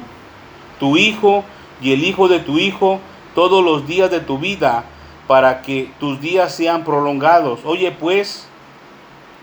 tu 0.78 0.96
hijo 0.96 1.44
y 1.80 1.92
el 1.92 2.04
hijo 2.04 2.28
de 2.28 2.40
tu 2.40 2.58
hijo, 2.58 3.00
todos 3.34 3.64
los 3.64 3.86
días 3.86 4.10
de 4.10 4.20
tu 4.20 4.38
vida 4.38 4.84
para 5.30 5.62
que 5.62 5.88
tus 6.00 6.20
días 6.20 6.52
sean 6.52 6.82
prolongados. 6.82 7.60
Oye 7.62 7.92
pues, 7.92 8.48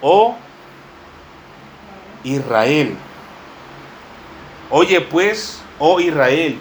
oh 0.02 0.36
Israel. 2.26 2.98
Oye 4.70 5.00
pues, 5.00 5.62
oh 5.80 6.02
Israel, 6.02 6.58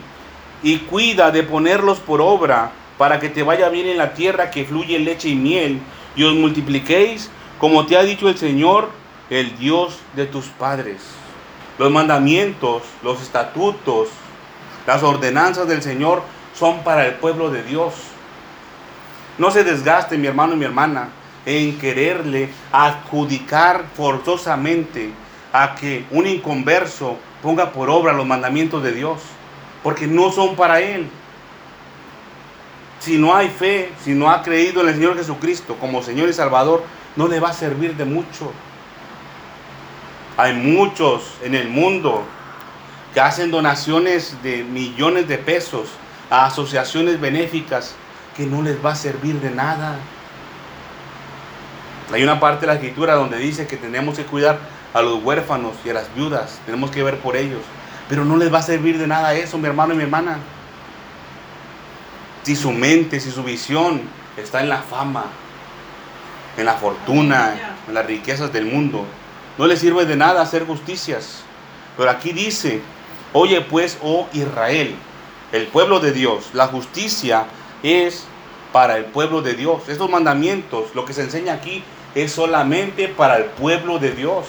y 0.62 0.78
cuida 0.78 1.32
de 1.32 1.42
ponerlos 1.42 1.98
por 1.98 2.20
obra 2.20 2.70
para 2.98 3.18
que 3.18 3.28
te 3.28 3.42
vaya 3.42 3.68
bien 3.68 3.88
en 3.88 3.98
la 3.98 4.14
tierra 4.14 4.52
que 4.52 4.64
fluye 4.64 4.96
leche 5.00 5.30
y 5.30 5.34
miel, 5.34 5.80
y 6.14 6.22
os 6.22 6.34
multipliquéis, 6.34 7.28
como 7.58 7.84
te 7.84 7.96
ha 7.96 8.04
dicho 8.04 8.28
el 8.28 8.38
Señor, 8.38 8.90
el 9.28 9.58
Dios 9.58 9.98
de 10.14 10.26
tus 10.26 10.44
padres. 10.44 11.02
Los 11.80 11.90
mandamientos, 11.90 12.84
los 13.02 13.20
estatutos, 13.20 14.06
las 14.86 15.02
ordenanzas 15.02 15.66
del 15.66 15.82
Señor 15.82 16.22
son 16.54 16.84
para 16.84 17.08
el 17.08 17.14
pueblo 17.14 17.50
de 17.50 17.64
Dios. 17.64 17.92
No 19.38 19.50
se 19.50 19.64
desgaste, 19.64 20.16
mi 20.16 20.26
hermano 20.26 20.54
y 20.54 20.56
mi 20.56 20.64
hermana, 20.64 21.08
en 21.44 21.78
quererle 21.78 22.48
adjudicar 22.72 23.84
forzosamente 23.94 25.10
a 25.52 25.74
que 25.74 26.04
un 26.10 26.26
inconverso 26.26 27.18
ponga 27.42 27.72
por 27.72 27.90
obra 27.90 28.12
los 28.12 28.26
mandamientos 28.26 28.82
de 28.82 28.92
Dios, 28.92 29.20
porque 29.82 30.06
no 30.06 30.32
son 30.32 30.56
para 30.56 30.80
él. 30.80 31.08
Si 32.98 33.18
no 33.18 33.36
hay 33.36 33.48
fe, 33.48 33.92
si 34.02 34.14
no 34.14 34.30
ha 34.30 34.42
creído 34.42 34.80
en 34.80 34.88
el 34.88 34.94
Señor 34.94 35.16
Jesucristo 35.16 35.76
como 35.78 36.02
Señor 36.02 36.28
y 36.28 36.32
Salvador, 36.32 36.82
no 37.14 37.28
le 37.28 37.38
va 37.38 37.50
a 37.50 37.52
servir 37.52 37.94
de 37.94 38.04
mucho. 38.04 38.52
Hay 40.36 40.54
muchos 40.54 41.34
en 41.42 41.54
el 41.54 41.68
mundo 41.68 42.24
que 43.14 43.20
hacen 43.20 43.50
donaciones 43.50 44.36
de 44.42 44.64
millones 44.64 45.28
de 45.28 45.38
pesos 45.38 45.88
a 46.30 46.46
asociaciones 46.46 47.20
benéficas 47.20 47.94
que 48.36 48.46
no 48.46 48.62
les 48.62 48.84
va 48.84 48.92
a 48.92 48.96
servir 48.96 49.40
de 49.40 49.50
nada. 49.50 49.96
Hay 52.12 52.22
una 52.22 52.38
parte 52.38 52.62
de 52.62 52.66
la 52.68 52.74
escritura 52.74 53.14
donde 53.14 53.38
dice 53.38 53.66
que 53.66 53.76
tenemos 53.76 54.16
que 54.16 54.24
cuidar 54.24 54.58
a 54.94 55.02
los 55.02 55.22
huérfanos 55.22 55.74
y 55.84 55.90
a 55.90 55.94
las 55.94 56.14
viudas, 56.14 56.60
tenemos 56.64 56.90
que 56.90 57.02
ver 57.02 57.18
por 57.18 57.36
ellos, 57.36 57.62
pero 58.08 58.24
no 58.24 58.36
les 58.36 58.52
va 58.52 58.58
a 58.58 58.62
servir 58.62 58.98
de 58.98 59.06
nada 59.06 59.34
eso, 59.34 59.58
mi 59.58 59.66
hermano 59.66 59.94
y 59.94 59.96
mi 59.96 60.04
hermana. 60.04 60.38
Si 62.44 62.54
su 62.54 62.70
mente, 62.70 63.18
si 63.18 63.30
su 63.30 63.42
visión 63.42 64.02
está 64.36 64.60
en 64.60 64.68
la 64.68 64.82
fama, 64.82 65.24
en 66.56 66.64
la 66.64 66.74
fortuna, 66.74 67.74
en 67.88 67.94
las 67.94 68.06
riquezas 68.06 68.52
del 68.52 68.66
mundo, 68.66 69.04
no 69.58 69.66
le 69.66 69.76
sirve 69.76 70.06
de 70.06 70.16
nada 70.16 70.42
hacer 70.42 70.66
justicias. 70.66 71.42
Pero 71.96 72.10
aquí 72.10 72.32
dice, 72.32 72.80
oye 73.32 73.60
pues, 73.62 73.98
oh 74.02 74.28
Israel, 74.32 74.94
el 75.52 75.66
pueblo 75.66 75.98
de 76.00 76.12
Dios, 76.12 76.50
la 76.52 76.68
justicia 76.68 77.46
es 77.86 78.24
para 78.72 78.96
el 78.96 79.06
pueblo 79.06 79.42
de 79.42 79.54
Dios. 79.54 79.88
Estos 79.88 80.10
mandamientos, 80.10 80.94
lo 80.94 81.04
que 81.04 81.12
se 81.12 81.22
enseña 81.22 81.54
aquí, 81.54 81.82
es 82.14 82.32
solamente 82.32 83.08
para 83.08 83.36
el 83.38 83.44
pueblo 83.44 83.98
de 83.98 84.12
Dios. 84.12 84.46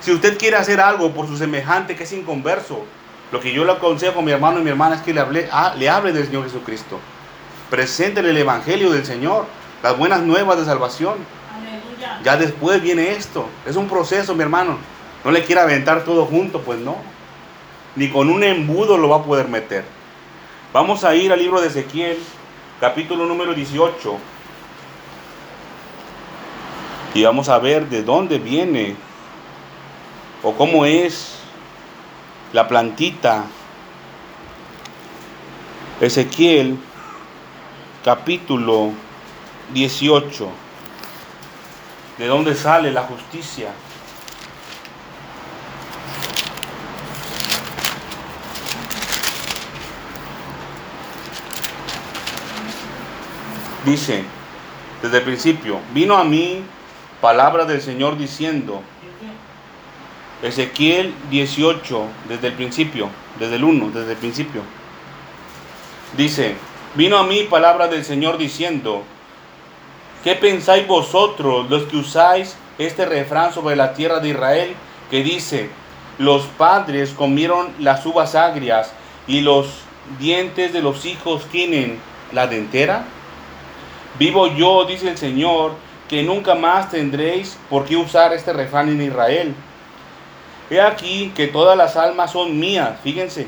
Si 0.00 0.12
usted 0.12 0.38
quiere 0.38 0.56
hacer 0.56 0.80
algo 0.80 1.12
por 1.12 1.26
su 1.26 1.36
semejante 1.36 1.96
que 1.96 2.04
es 2.04 2.12
inconverso, 2.12 2.84
lo 3.30 3.40
que 3.40 3.52
yo 3.52 3.64
le 3.64 3.72
aconsejo 3.72 4.20
a 4.20 4.22
mi 4.22 4.32
hermano 4.32 4.60
y 4.60 4.62
mi 4.62 4.70
hermana 4.70 4.96
es 4.96 5.02
que 5.02 5.14
le 5.14 5.20
hable, 5.20 5.48
ah, 5.52 5.74
le 5.76 5.88
hable 5.88 6.12
del 6.12 6.26
Señor 6.26 6.44
Jesucristo. 6.44 6.98
Preséntele 7.70 8.30
el 8.30 8.36
Evangelio 8.36 8.90
del 8.90 9.06
Señor, 9.06 9.46
las 9.82 9.96
buenas 9.96 10.22
nuevas 10.22 10.58
de 10.58 10.64
salvación. 10.64 11.14
Ya 12.24 12.36
después 12.36 12.82
viene 12.82 13.12
esto. 13.12 13.48
Es 13.66 13.76
un 13.76 13.88
proceso, 13.88 14.34
mi 14.34 14.42
hermano. 14.42 14.76
No 15.24 15.30
le 15.30 15.44
quiera 15.44 15.62
aventar 15.62 16.04
todo 16.04 16.26
junto, 16.26 16.60
pues 16.60 16.78
no. 16.78 16.96
Ni 17.96 18.10
con 18.10 18.28
un 18.28 18.42
embudo 18.44 18.98
lo 18.98 19.08
va 19.08 19.16
a 19.16 19.24
poder 19.24 19.48
meter. 19.48 19.84
Vamos 20.72 21.04
a 21.04 21.14
ir 21.14 21.30
al 21.30 21.38
libro 21.38 21.60
de 21.60 21.66
Ezequiel, 21.66 22.18
capítulo 22.80 23.26
número 23.26 23.52
18. 23.52 24.18
Y 27.12 27.24
vamos 27.24 27.50
a 27.50 27.58
ver 27.58 27.90
de 27.90 28.02
dónde 28.02 28.38
viene 28.38 28.96
o 30.42 30.54
cómo 30.54 30.86
es 30.86 31.36
la 32.54 32.66
plantita. 32.68 33.44
Ezequiel, 36.00 36.78
capítulo 38.02 38.92
18 39.74 40.48
de 42.16 42.26
dónde 42.26 42.54
sale 42.54 42.90
la 42.92 43.02
justicia. 43.02 43.72
Dice, 53.84 54.22
desde 55.02 55.18
el 55.18 55.24
principio, 55.24 55.80
vino 55.92 56.16
a 56.16 56.24
mí 56.24 56.62
palabra 57.20 57.64
del 57.64 57.82
Señor 57.82 58.16
diciendo, 58.16 58.82
Ezequiel 60.42 61.14
18, 61.30 62.06
desde 62.28 62.48
el 62.48 62.54
principio, 62.54 63.08
desde 63.38 63.56
el 63.56 63.64
1, 63.64 63.90
desde 63.90 64.12
el 64.12 64.18
principio. 64.18 64.62
Dice, 66.16 66.54
vino 66.94 67.18
a 67.18 67.24
mí 67.24 67.44
palabra 67.44 67.88
del 67.88 68.04
Señor 68.04 68.38
diciendo, 68.38 69.04
¿Qué 70.22 70.36
pensáis 70.36 70.86
vosotros 70.86 71.68
los 71.68 71.84
que 71.84 71.96
usáis 71.96 72.56
este 72.78 73.06
refrán 73.06 73.52
sobre 73.52 73.74
la 73.74 73.92
tierra 73.92 74.20
de 74.20 74.28
Israel 74.28 74.74
que 75.10 75.24
dice, 75.24 75.68
los 76.18 76.44
padres 76.44 77.10
comieron 77.10 77.70
las 77.80 78.06
uvas 78.06 78.36
agrias 78.36 78.92
y 79.26 79.40
los 79.40 79.66
dientes 80.20 80.72
de 80.72 80.80
los 80.80 81.06
hijos 81.06 81.46
tienen 81.46 81.98
la 82.32 82.46
dentera? 82.46 83.04
Vivo 84.18 84.46
yo, 84.48 84.84
dice 84.84 85.08
el 85.08 85.18
Señor, 85.18 85.72
que 86.08 86.22
nunca 86.22 86.54
más 86.54 86.90
tendréis 86.90 87.56
por 87.70 87.84
qué 87.84 87.96
usar 87.96 88.32
este 88.32 88.52
refrán 88.52 88.88
en 88.88 89.00
Israel. 89.00 89.54
He 90.70 90.80
aquí 90.80 91.32
que 91.34 91.48
todas 91.48 91.76
las 91.76 91.96
almas 91.96 92.32
son 92.32 92.58
mías, 92.58 92.98
fíjense. 93.02 93.46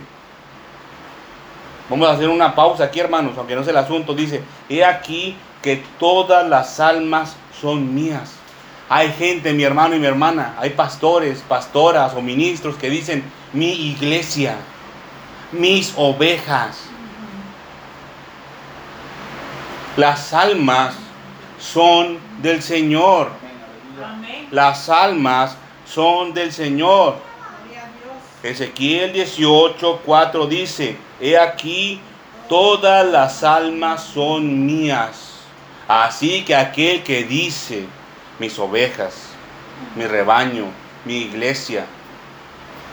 Vamos 1.89 2.09
a 2.09 2.13
hacer 2.13 2.29
una 2.29 2.55
pausa 2.55 2.85
aquí, 2.85 3.01
hermanos, 3.01 3.35
aunque 3.37 3.55
no 3.55 3.61
es 3.61 3.69
el 3.69 3.77
asunto. 3.77 4.15
Dice, 4.15 4.43
he 4.69 4.85
aquí 4.85 5.37
que 5.63 5.83
todas 5.99 6.49
las 6.49 6.81
almas 6.81 7.37
son 7.61 7.95
mías. 7.95 8.33
Hay 8.89 9.13
gente, 9.13 9.53
mi 9.53 9.65
hermano 9.65 9.95
y 9.97 9.99
mi 9.99 10.07
hermana, 10.07 10.55
hay 10.59 10.71
pastores, 10.71 11.43
pastoras 11.47 12.15
o 12.15 12.23
ministros 12.23 12.77
que 12.77 12.91
dicen, 12.91 13.25
mi 13.53 13.73
iglesia, 13.73 14.57
mis 15.53 15.95
ovejas. 15.97 16.89
Las 19.97 20.33
almas 20.33 20.97
son 21.61 22.19
del 22.43 22.63
Señor. 22.63 23.31
Las 24.51 24.89
almas 24.89 25.57
son 25.87 26.35
del 26.35 26.53
Señor. 26.53 27.17
Ezequiel 28.43 29.13
18, 29.13 30.01
4 30.05 30.47
dice, 30.49 30.97
he 31.21 31.39
aquí, 31.39 32.01
todas 32.49 33.07
las 33.07 33.45
almas 33.45 34.03
son 34.03 34.67
mías. 34.67 35.35
Así 35.87 36.45
que 36.45 36.57
aquel 36.57 37.05
que 37.05 37.23
dice, 37.23 37.87
mis 38.41 38.59
ovejas, 38.59 39.15
mi 39.95 40.07
rebaño, 40.07 40.67
mi 41.05 41.19
iglesia, 41.19 41.87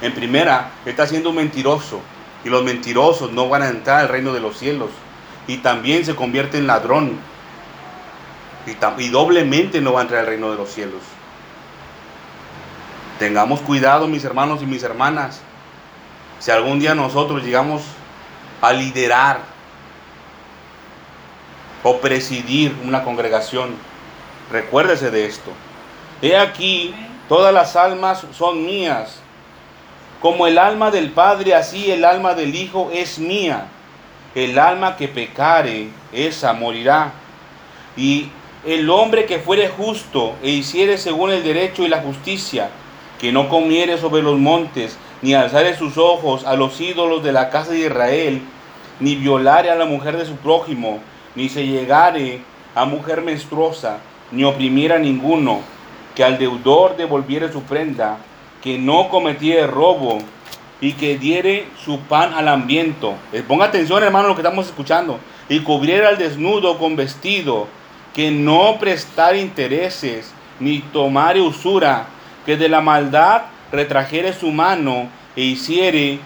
en 0.03 0.13
primera, 0.13 0.69
está 0.85 1.07
siendo 1.07 1.33
mentiroso. 1.33 1.99
Y 2.45 2.49
los 2.49 2.63
mentirosos 2.63 3.31
no 3.31 3.49
van 3.49 3.63
a 3.63 3.69
entrar 3.69 4.01
al 4.01 4.09
reino 4.09 4.33
de 4.33 4.39
los 4.39 4.57
cielos. 4.57 4.91
Y 5.47 5.57
también 5.57 6.05
se 6.05 6.15
convierte 6.15 6.57
en 6.57 6.67
ladrón. 6.67 7.19
Y, 8.65 9.03
y 9.03 9.09
doblemente 9.09 9.81
no 9.81 9.93
va 9.93 9.99
a 9.99 10.03
entrar 10.03 10.21
al 10.21 10.27
reino 10.27 10.51
de 10.51 10.57
los 10.57 10.69
cielos. 10.69 11.01
Tengamos 13.19 13.61
cuidado, 13.61 14.07
mis 14.07 14.23
hermanos 14.23 14.61
y 14.61 14.65
mis 14.65 14.83
hermanas. 14.83 15.41
Si 16.39 16.49
algún 16.51 16.79
día 16.79 16.95
nosotros 16.95 17.43
llegamos 17.43 17.83
a 18.61 18.73
liderar 18.73 19.41
o 21.83 21.97
presidir 21.99 22.75
una 22.83 23.03
congregación. 23.03 23.75
Recuérdese 24.51 25.11
de 25.11 25.25
esto. 25.25 25.51
He 26.21 26.37
aquí, 26.37 26.93
todas 27.27 27.53
las 27.53 27.75
almas 27.75 28.25
son 28.31 28.65
mías. 28.65 29.19
Como 30.21 30.45
el 30.45 30.57
alma 30.57 30.91
del 30.91 31.11
Padre, 31.11 31.55
así 31.55 31.91
el 31.91 32.05
alma 32.05 32.35
del 32.35 32.53
Hijo 32.53 32.91
es 32.93 33.17
mía. 33.17 33.67
El 34.35 34.57
alma 34.57 34.95
que 34.95 35.07
pecare, 35.07 35.89
esa 36.13 36.53
morirá. 36.53 37.13
Y 37.97 38.29
el 38.65 38.89
hombre 38.89 39.25
que 39.25 39.39
fuere 39.39 39.69
justo 39.69 40.35
e 40.41 40.49
hiciere 40.49 40.97
según 40.97 41.31
el 41.31 41.43
derecho 41.43 41.83
y 41.83 41.89
la 41.89 42.01
justicia, 42.01 42.69
que 43.19 43.31
no 43.31 43.49
comiere 43.49 43.97
sobre 43.97 44.21
los 44.21 44.37
montes, 44.37 44.97
ni 45.21 45.33
alzare 45.33 45.75
sus 45.75 45.97
ojos 45.97 46.45
a 46.45 46.55
los 46.55 46.79
ídolos 46.79 47.23
de 47.23 47.31
la 47.31 47.49
casa 47.49 47.71
de 47.71 47.79
Israel, 47.79 48.41
ni 48.99 49.15
violare 49.15 49.69
a 49.69 49.75
la 49.75 49.85
mujer 49.85 50.17
de 50.17 50.25
su 50.25 50.35
prójimo, 50.35 50.99
ni 51.35 51.49
se 51.49 51.65
llegare 51.65 52.41
a 52.75 52.85
mujer 52.85 53.21
menstruosa, 53.21 53.97
ni 54.31 54.43
oprimiera 54.43 54.95
a 54.95 54.99
ninguno, 54.99 55.61
que 56.15 56.23
al 56.23 56.37
deudor 56.37 56.97
devolviere 56.97 57.51
su 57.51 57.63
prenda, 57.63 58.17
que 58.61 58.77
no 58.77 59.09
cometiere 59.09 59.67
robo, 59.67 60.19
y 60.81 60.93
que 60.93 61.19
diere 61.19 61.67
su 61.85 61.99
pan 61.99 62.33
al 62.33 62.47
hambriento. 62.47 63.15
Eh, 63.31 63.43
ponga 63.47 63.65
atención, 63.65 64.03
hermano, 64.03 64.27
lo 64.27 64.35
que 64.35 64.41
estamos 64.41 64.65
escuchando. 64.65 65.19
Y 65.47 65.59
cubriera 65.59 66.09
al 66.09 66.17
desnudo 66.17 66.79
con 66.79 66.95
vestido, 66.95 67.67
que 68.15 68.31
no 68.31 68.77
prestar 68.79 69.35
intereses, 69.35 70.33
ni 70.59 70.79
tomar 70.79 71.37
usura, 71.39 72.07
que 72.45 72.57
de 72.57 72.67
la 72.67 72.81
maldad 72.81 73.43
retrajere 73.71 74.33
su 74.33 74.51
mano 74.51 75.07
e 75.35 75.43
hiciere 75.43 76.19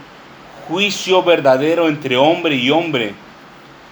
juicio 0.68 1.22
verdadero 1.22 1.90
entre 1.90 2.16
hombre 2.16 2.56
y 2.56 2.72
hombre. 2.72 3.14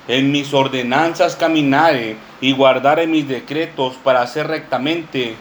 En 0.08 0.32
mis 0.32 0.54
ordenanzas 0.54 1.36
caminare 1.36 2.15
y 2.41 2.54
guardare 2.54 3.06
mis 3.06 3.28
decretos 3.28 3.95
para 4.04 4.21
hacer 4.21 4.47
rectamente. 4.47 5.36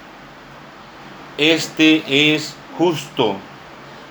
Este 1.38 2.34
es 2.34 2.54
justo 2.76 3.36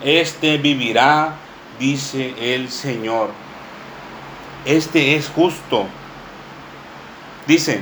este 0.03 0.57
vivirá, 0.57 1.35
dice 1.79 2.33
el 2.39 2.69
Señor. 2.69 3.29
Este 4.65 5.15
es 5.15 5.29
justo. 5.29 5.85
Dice, 7.47 7.81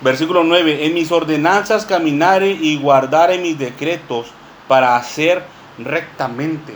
versículo 0.00 0.44
9, 0.44 0.86
en 0.86 0.94
mis 0.94 1.12
ordenanzas 1.12 1.86
caminaré 1.86 2.50
y 2.50 2.76
guardaré 2.76 3.38
mis 3.38 3.58
decretos 3.58 4.26
para 4.68 4.96
hacer 4.96 5.44
rectamente. 5.78 6.74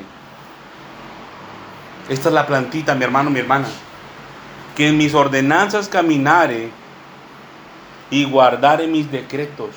Esta 2.09 2.29
es 2.29 2.35
la 2.35 2.47
plantita, 2.47 2.95
mi 2.95 3.05
hermano, 3.05 3.31
mi 3.31 3.41
hermana. 3.41 3.69
Que 4.77 4.89
en 4.89 4.97
mis 4.97 5.15
ordenanzas 5.15 5.89
caminaré 5.89 6.71
y 8.11 8.25
guardaré 8.25 8.87
mis 8.87 9.11
decretos. 9.11 9.71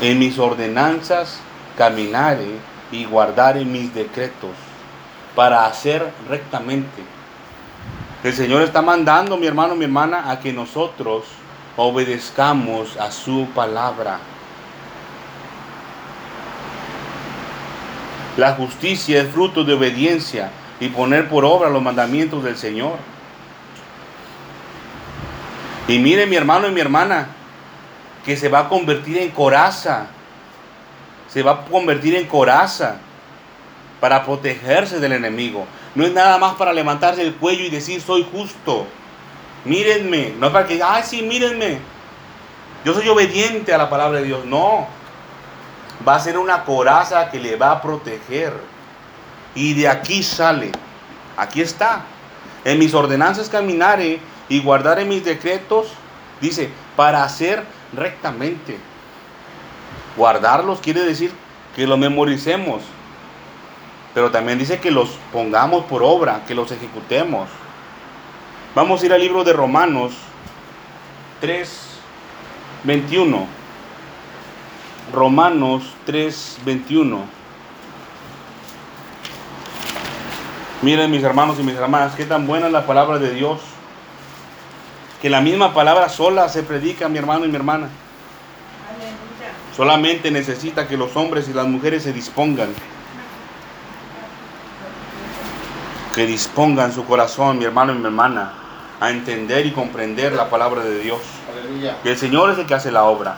En 0.00 0.18
mis 0.18 0.38
ordenanzas 0.38 1.40
caminaré 1.76 2.58
y 2.90 3.04
guardaré 3.04 3.64
mis 3.64 3.92
decretos 3.94 4.50
para 5.34 5.66
hacer 5.66 6.10
rectamente. 6.28 7.02
El 8.24 8.32
Señor 8.32 8.62
está 8.62 8.82
mandando, 8.82 9.36
mi 9.36 9.46
hermano, 9.46 9.74
mi 9.74 9.84
hermana, 9.84 10.30
a 10.30 10.40
que 10.40 10.52
nosotros 10.52 11.24
obedezcamos 11.76 12.96
a 12.96 13.10
su 13.10 13.46
palabra. 13.54 14.18
La 18.36 18.52
justicia 18.54 19.22
es 19.22 19.28
fruto 19.28 19.64
de 19.64 19.74
obediencia 19.74 20.50
y 20.80 20.88
poner 20.88 21.28
por 21.28 21.44
obra 21.44 21.70
los 21.70 21.82
mandamientos 21.82 22.42
del 22.42 22.56
Señor. 22.56 22.96
Y 25.88 25.98
mire 25.98 26.26
mi 26.26 26.36
hermano 26.36 26.68
y 26.68 26.72
mi 26.72 26.80
hermana, 26.80 27.28
que 28.24 28.36
se 28.36 28.48
va 28.48 28.60
a 28.60 28.68
convertir 28.68 29.18
en 29.18 29.30
coraza 29.30 30.08
se 31.36 31.42
va 31.42 31.52
a 31.52 31.64
convertir 31.66 32.14
en 32.14 32.24
coraza 32.24 32.96
para 34.00 34.24
protegerse 34.24 35.00
del 35.00 35.12
enemigo. 35.12 35.66
No 35.94 36.06
es 36.06 36.14
nada 36.14 36.38
más 36.38 36.54
para 36.54 36.72
levantarse 36.72 37.20
el 37.20 37.34
cuello 37.34 37.62
y 37.62 37.68
decir 37.68 38.00
soy 38.00 38.26
justo. 38.32 38.86
Mírenme, 39.66 40.32
no 40.38 40.46
es 40.46 40.52
para 40.54 40.66
que, 40.66 40.82
ay 40.82 41.02
sí, 41.04 41.20
mírenme. 41.20 41.78
Yo 42.86 42.94
soy 42.94 43.06
obediente 43.10 43.74
a 43.74 43.76
la 43.76 43.90
palabra 43.90 44.20
de 44.20 44.24
Dios. 44.24 44.46
No. 44.46 44.86
Va 46.08 46.14
a 46.14 46.20
ser 46.20 46.38
una 46.38 46.64
coraza 46.64 47.30
que 47.30 47.38
le 47.38 47.56
va 47.56 47.72
a 47.72 47.82
proteger. 47.82 48.54
Y 49.54 49.74
de 49.74 49.90
aquí 49.90 50.22
sale. 50.22 50.72
Aquí 51.36 51.60
está. 51.60 52.06
En 52.64 52.78
mis 52.78 52.94
ordenanzas 52.94 53.50
caminaré 53.50 54.20
y 54.48 54.62
guardaré 54.62 55.04
mis 55.04 55.22
decretos. 55.22 55.88
Dice, 56.40 56.70
para 56.96 57.24
hacer 57.24 57.62
rectamente. 57.92 58.78
Guardarlos 60.16 60.80
quiere 60.80 61.04
decir 61.04 61.32
que 61.74 61.86
los 61.86 61.98
memoricemos, 61.98 62.82
pero 64.14 64.30
también 64.30 64.58
dice 64.58 64.80
que 64.80 64.90
los 64.90 65.10
pongamos 65.32 65.84
por 65.84 66.02
obra, 66.02 66.42
que 66.48 66.54
los 66.54 66.72
ejecutemos. 66.72 67.48
Vamos 68.74 69.02
a 69.02 69.06
ir 69.06 69.12
al 69.12 69.20
libro 69.20 69.44
de 69.44 69.52
Romanos 69.52 70.14
3, 71.40 71.70
21. 72.84 73.46
Romanos 75.12 75.82
3, 76.06 76.58
21. 76.64 77.20
Miren 80.82 81.10
mis 81.10 81.22
hermanos 81.22 81.58
y 81.58 81.62
mis 81.62 81.74
hermanas, 81.74 82.14
qué 82.14 82.24
tan 82.24 82.46
buena 82.46 82.66
es 82.66 82.72
la 82.72 82.86
palabra 82.86 83.18
de 83.18 83.34
Dios. 83.34 83.60
Que 85.20 85.28
la 85.28 85.40
misma 85.40 85.74
palabra 85.74 86.08
sola 86.08 86.48
se 86.48 86.62
predica, 86.62 87.08
mi 87.08 87.18
hermano 87.18 87.44
y 87.44 87.48
mi 87.48 87.56
hermana. 87.56 87.88
Solamente 89.76 90.30
necesita 90.30 90.88
que 90.88 90.96
los 90.96 91.14
hombres 91.16 91.48
y 91.50 91.52
las 91.52 91.66
mujeres 91.66 92.02
se 92.02 92.14
dispongan. 92.14 92.70
Que 96.14 96.24
dispongan 96.24 96.94
su 96.94 97.04
corazón, 97.04 97.58
mi 97.58 97.66
hermano 97.66 97.92
y 97.92 97.98
mi 97.98 98.06
hermana, 98.06 98.54
a 98.98 99.10
entender 99.10 99.66
y 99.66 99.72
comprender 99.72 100.32
la 100.32 100.48
palabra 100.48 100.82
de 100.82 100.98
Dios. 101.00 101.20
Y 102.02 102.08
el 102.08 102.16
Señor 102.16 102.50
es 102.52 102.58
el 102.58 102.64
que 102.64 102.72
hace 102.72 102.90
la 102.90 103.04
obra. 103.04 103.36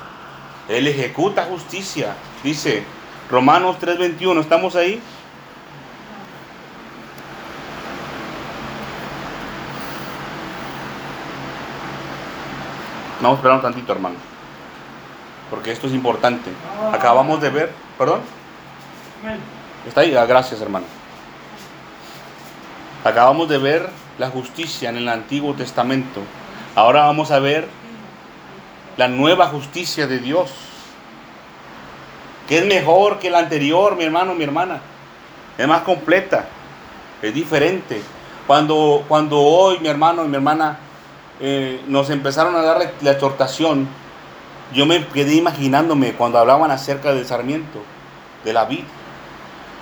Él 0.69 0.87
ejecuta 0.87 1.45
justicia. 1.47 2.15
Dice 2.45 2.85
Romanos 3.29 3.79
3:21, 3.81 4.41
¿estamos 4.41 4.77
ahí? 4.77 5.01
Vamos 13.21 13.33
a 13.33 13.39
esperar 13.39 13.57
un 13.57 13.63
tantito, 13.63 13.93
hermano 13.93 14.38
porque 15.51 15.73
esto 15.73 15.87
es 15.87 15.93
importante. 15.93 16.51
Acabamos 16.93 17.41
de 17.41 17.51
ver, 17.51 17.73
perdón. 17.97 18.21
Está 19.87 20.03
ahí, 20.03 20.15
ah, 20.15 20.27
gracias 20.27 20.61
hermano. 20.61 20.87
Acabamos 23.05 23.49
de 23.49 23.59
ver 23.59 23.89
la 24.19 24.29
justicia 24.29 24.91
en 24.91 24.97
el 24.97 25.09
Antiguo 25.09 25.55
Testamento. 25.55 26.21
Ahora 26.75 27.05
vamos 27.05 27.31
a 27.31 27.39
ver 27.39 27.69
la 28.97 29.09
nueva 29.09 29.47
justicia 29.47 30.07
de 30.07 30.19
Dios. 30.19 30.51
Que 32.49 32.59
es 32.59 32.67
mejor 32.67 33.19
que 33.19 33.31
la 33.31 33.39
anterior, 33.41 33.97
mi 33.97 34.05
hermano, 34.05 34.35
mi 34.35 34.45
hermana. 34.45 34.81
Es 35.57 35.67
más 35.69 35.83
completa. 35.83 36.47
Es 37.23 37.33
diferente. 37.35 38.03
Cuando, 38.47 39.05
cuando 39.09 39.41
hoy, 39.41 39.79
mi 39.81 39.89
hermano 39.89 40.25
y 40.25 40.29
mi 40.29 40.37
hermana, 40.37 40.79
eh, 41.41 41.83
nos 41.87 42.11
empezaron 42.11 42.57
a 42.57 42.63
dar 42.63 42.93
la 43.01 43.11
exhortación 43.11 43.89
yo 44.75 44.87
me 44.87 45.07
quedé 45.07 45.35
imaginándome 45.35 46.13
cuando 46.13 46.39
hablaban 46.39 46.71
acerca 46.71 47.15
del 47.15 47.27
sarmiento, 47.27 47.83
de 48.45 48.53
la 48.53 48.65
vid, 48.65 48.85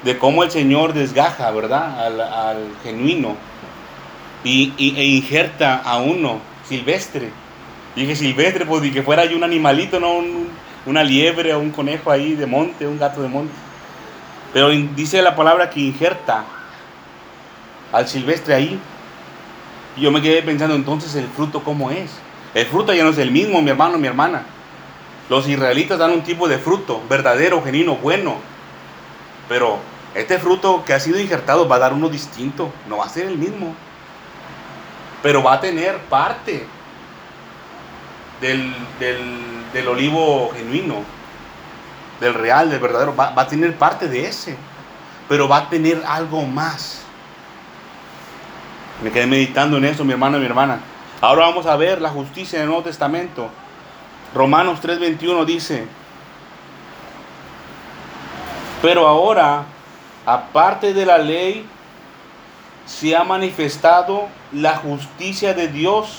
de 0.05 0.18
cómo 0.18 0.44
el 0.44 0.51
Señor 0.51 0.92
desgaja, 0.92 1.51
¿verdad?, 1.51 2.07
al, 2.07 2.68
genuino 2.83 3.37
y, 4.44 4.72
e 4.79 5.05
injerta 5.05 5.83
a 5.85 5.99
uno 5.99 6.40
silvestre. 6.68 7.31
Dije 7.96 8.14
silvestre, 8.14 8.66
pues 8.66 8.92
que 8.92 9.03
fuera 9.03 9.22
ahí 9.22 9.35
un 9.35 9.42
animalito, 9.42 9.99
no 9.99 10.20
una 10.85 11.03
liebre 11.03 11.53
o 11.55 11.59
un 11.59 11.70
conejo 11.70 12.11
ahí 12.11 12.35
de 12.35 12.46
monte, 12.46 12.87
un 12.87 12.99
gato 12.99 13.22
de 13.22 13.29
monte. 13.29 13.53
Pero 14.53 14.68
dice 14.68 15.20
la 15.22 15.35
palabra 15.35 15.68
que 15.70 15.81
injerta 15.81 16.44
al 17.92 18.07
silvestre 18.07 18.55
ahí. 18.55 18.79
Y 19.96 20.03
yo 20.03 20.11
me 20.11 20.22
quedé 20.22 20.42
pensando 20.42 20.75
entonces 20.75 21.14
el 21.16 21.27
fruto 21.27 21.64
cómo 21.64 21.90
es. 21.90 22.11
El 22.55 22.66
fruto 22.66 22.94
ya 22.94 23.03
no 23.03 23.11
es 23.11 23.18
el 23.18 23.31
mismo, 23.31 23.61
mi 23.61 23.70
hermano, 23.70 23.99
mi 23.99 24.07
hermana. 24.07 24.44
Los 25.29 25.49
israelitas 25.49 25.99
dan 25.99 26.12
un 26.12 26.23
tipo 26.23 26.49
de 26.49 26.59
fruto, 26.59 27.03
verdadero, 27.09 27.62
genuino, 27.62 27.97
bueno. 27.97 28.37
Pero 29.49 29.79
este 30.15 30.39
fruto 30.39 30.85
que 30.85 30.95
ha 30.95 31.01
sido 31.01 31.21
injertado 31.21 31.69
va 31.69 31.77
a 31.77 31.81
dar 31.81 31.93
uno 31.93 32.09
distinto, 32.09 32.73
no 32.89 32.99
va 32.99 33.07
a 33.07 33.09
ser 33.09 33.27
el 33.27 33.37
mismo. 33.37 33.75
Pero 35.23 35.43
va 35.43 35.55
a 35.55 35.61
tener 35.61 35.99
parte 36.03 36.67
del, 38.41 39.89
olivo 39.89 40.51
genuino, 40.55 41.03
del 42.21 42.35
real, 42.35 42.71
del 42.71 42.79
verdadero. 42.79 43.17
Va, 43.17 43.31
va 43.31 43.43
a 43.43 43.49
tener 43.49 43.77
parte 43.77 44.09
de 44.09 44.27
ese. 44.27 44.57
Pero 45.29 45.49
va 45.49 45.57
a 45.59 45.69
tener 45.69 46.03
algo 46.07 46.43
más. 46.43 47.03
Me 49.03 49.11
quedé 49.11 49.27
meditando 49.27 49.77
en 49.77 49.87
eso, 49.87 50.05
mi 50.05 50.12
hermano 50.12 50.37
y 50.37 50.41
mi 50.41 50.47
hermana. 50.47 50.79
Ahora 51.21 51.47
vamos 51.47 51.67
a 51.67 51.77
ver 51.77 52.01
la 52.01 52.11
justicia 52.11 52.59
en 52.59 52.62
el 52.62 52.69
Nuevo 52.69 52.85
Testamento. 52.85 53.51
Romanos 54.37 54.81
3:21 54.83 55.46
dice, 55.46 55.87
pero 58.83 59.09
ahora, 59.09 59.64
aparte 60.27 60.92
de 60.92 61.07
la 61.07 61.16
ley, 61.16 61.64
se 62.85 63.16
ha 63.16 63.25
manifestado 63.25 64.27
la 64.53 64.77
justicia 64.77 65.55
de 65.55 65.68
Dios 65.68 66.18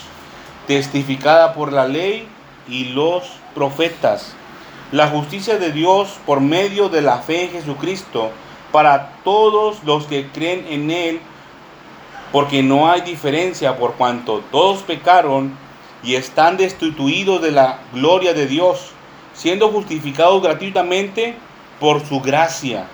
testificada 0.66 1.54
por 1.54 1.72
la 1.72 1.88
ley 1.88 2.28
y 2.68 2.86
los 2.86 3.24
profetas. 3.54 4.34
La 4.92 5.10
justicia 5.10 5.60
de 5.60 5.72
Dios 5.72 6.18
por 6.26 6.42
medio 6.42 6.90
de 6.90 7.04
la 7.04 7.20
fe 7.20 7.44
en 7.44 7.52
Jesucristo 7.52 8.32
para 8.72 9.12
todos 9.24 9.84
los 9.84 10.08
que 10.08 10.28
creen 10.30 10.66
en 10.68 10.90
Él, 10.90 11.22
porque 12.32 12.64
no 12.64 12.90
hay 12.90 13.02
diferencia 13.02 13.78
por 13.78 13.94
cuanto 13.94 14.40
todos 14.52 14.82
pecaron 14.82 15.67
y 16.04 16.16
están 16.16 16.58
destituidos 16.58 17.42
de 17.42 17.52
la 17.52 17.80
gloria 17.94 18.34
de 18.34 18.48
Dios, 18.48 18.92
siendo 19.34 19.70
justificados 19.70 20.42
gratuitamente 20.42 21.36
por 21.80 22.06
su 22.06 22.22
gracia. 22.22 22.88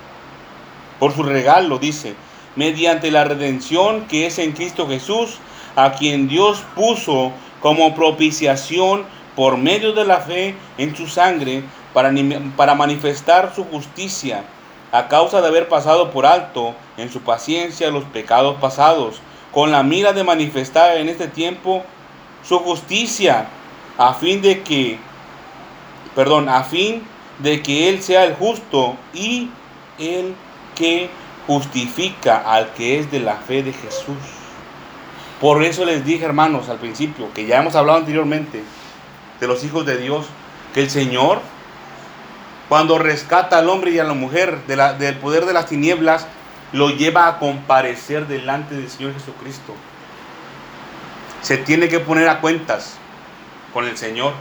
por 0.99 1.13
su 1.13 1.23
regalo, 1.23 1.79
dice, 1.79 2.15
mediante 2.55 3.11
la 3.11 3.25
redención 3.25 4.05
que 4.07 4.25
es 4.27 4.39
en 4.39 4.53
Cristo 4.53 4.87
Jesús, 4.87 5.39
a 5.75 5.93
quien 5.93 6.29
Dios 6.29 6.63
puso 6.75 7.31
como 7.61 7.93
propiciación 7.95 9.03
por 9.35 9.57
medio 9.57 9.93
de 9.93 10.05
la 10.05 10.19
fe 10.19 10.55
en 10.77 10.95
su 10.95 11.07
sangre 11.07 11.63
para, 11.93 12.11
para 12.55 12.75
manifestar 12.75 13.53
su 13.53 13.65
justicia 13.65 14.43
a 14.93 15.07
causa 15.07 15.41
de 15.41 15.47
haber 15.47 15.67
pasado 15.67 16.11
por 16.11 16.25
alto 16.25 16.75
en 16.97 17.11
su 17.11 17.21
paciencia 17.21 17.89
los 17.89 18.03
pecados 18.03 18.57
pasados, 18.61 19.21
con 19.51 19.71
la 19.71 19.81
mira 19.81 20.13
de 20.13 20.23
manifestar 20.23 20.97
en 20.97 21.09
este 21.09 21.27
tiempo 21.27 21.83
su 22.47 22.59
justicia, 22.59 23.47
a 23.97 24.13
fin 24.13 24.41
de 24.41 24.61
que, 24.61 24.99
perdón, 26.15 26.49
a 26.49 26.63
fin 26.63 27.03
de 27.39 27.61
que 27.61 27.89
Él 27.89 28.01
sea 28.01 28.25
el 28.25 28.35
justo 28.35 28.95
y 29.13 29.49
el 29.97 30.35
que 30.75 31.09
justifica 31.47 32.37
al 32.37 32.73
que 32.73 32.99
es 32.99 33.11
de 33.11 33.19
la 33.19 33.35
fe 33.35 33.63
de 33.63 33.73
Jesús. 33.73 34.17
Por 35.39 35.63
eso 35.63 35.83
les 35.85 36.05
dije, 36.05 36.23
hermanos, 36.25 36.69
al 36.69 36.77
principio, 36.77 37.33
que 37.33 37.45
ya 37.45 37.59
hemos 37.59 37.75
hablado 37.75 37.99
anteriormente 37.99 38.63
de 39.39 39.47
los 39.47 39.63
hijos 39.63 39.85
de 39.85 39.97
Dios, 39.97 40.25
que 40.73 40.81
el 40.81 40.89
Señor, 40.89 41.41
cuando 42.69 42.97
rescata 42.97 43.57
al 43.57 43.69
hombre 43.69 43.91
y 43.91 43.99
a 43.99 44.05
la 44.05 44.13
mujer 44.13 44.65
del 44.67 45.15
poder 45.17 45.45
de 45.45 45.53
las 45.53 45.67
tinieblas, 45.67 46.27
lo 46.71 46.89
lleva 46.89 47.27
a 47.27 47.39
comparecer 47.39 48.27
delante 48.27 48.75
del 48.75 48.89
Señor 48.89 49.13
Jesucristo. 49.13 49.73
Se 51.43 51.57
tiene 51.57 51.89
que 51.89 51.99
poner 51.99 52.29
a 52.29 52.39
cuentas 52.39 52.95
con 53.73 53.85
el 53.85 53.97
Señor. 53.97 54.33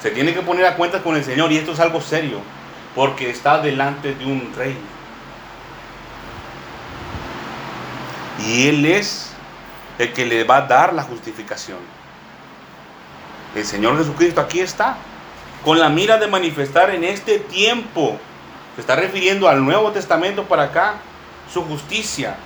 Se 0.00 0.10
tiene 0.10 0.32
que 0.32 0.40
poner 0.40 0.64
a 0.66 0.76
cuentas 0.76 1.02
con 1.02 1.16
el 1.16 1.24
Señor 1.24 1.50
y 1.50 1.58
esto 1.58 1.72
es 1.72 1.80
algo 1.80 2.00
serio, 2.00 2.38
porque 2.94 3.28
está 3.28 3.60
delante 3.60 4.14
de 4.14 4.24
un 4.24 4.52
rey. 4.56 4.76
Y 8.46 8.68
Él 8.68 8.86
es 8.86 9.32
el 9.98 10.12
que 10.12 10.24
le 10.24 10.44
va 10.44 10.58
a 10.58 10.62
dar 10.62 10.92
la 10.92 11.02
justificación. 11.02 11.78
El 13.54 13.64
Señor 13.64 13.98
Jesucristo 13.98 14.40
aquí 14.40 14.60
está, 14.60 14.96
con 15.64 15.78
la 15.78 15.88
mira 15.88 16.18
de 16.18 16.26
manifestar 16.26 16.90
en 16.90 17.04
este 17.04 17.38
tiempo, 17.38 18.18
se 18.74 18.80
está 18.80 18.96
refiriendo 18.96 19.48
al 19.48 19.64
Nuevo 19.64 19.90
Testamento 19.90 20.44
para 20.44 20.64
acá, 20.64 20.94
su 21.52 21.62
justicia, 21.64 22.36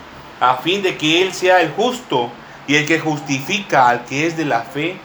a 0.40 0.56
fin 0.56 0.82
de 0.82 0.96
que 0.96 1.22
Él 1.22 1.32
sea 1.32 1.60
el 1.60 1.70
justo 1.70 2.30
y 2.66 2.76
el 2.76 2.86
que 2.86 2.98
justifica 2.98 3.88
al 3.88 4.04
que 4.04 4.26
es 4.26 4.36
de 4.36 4.44
la 4.44 4.62
fe 4.62 4.96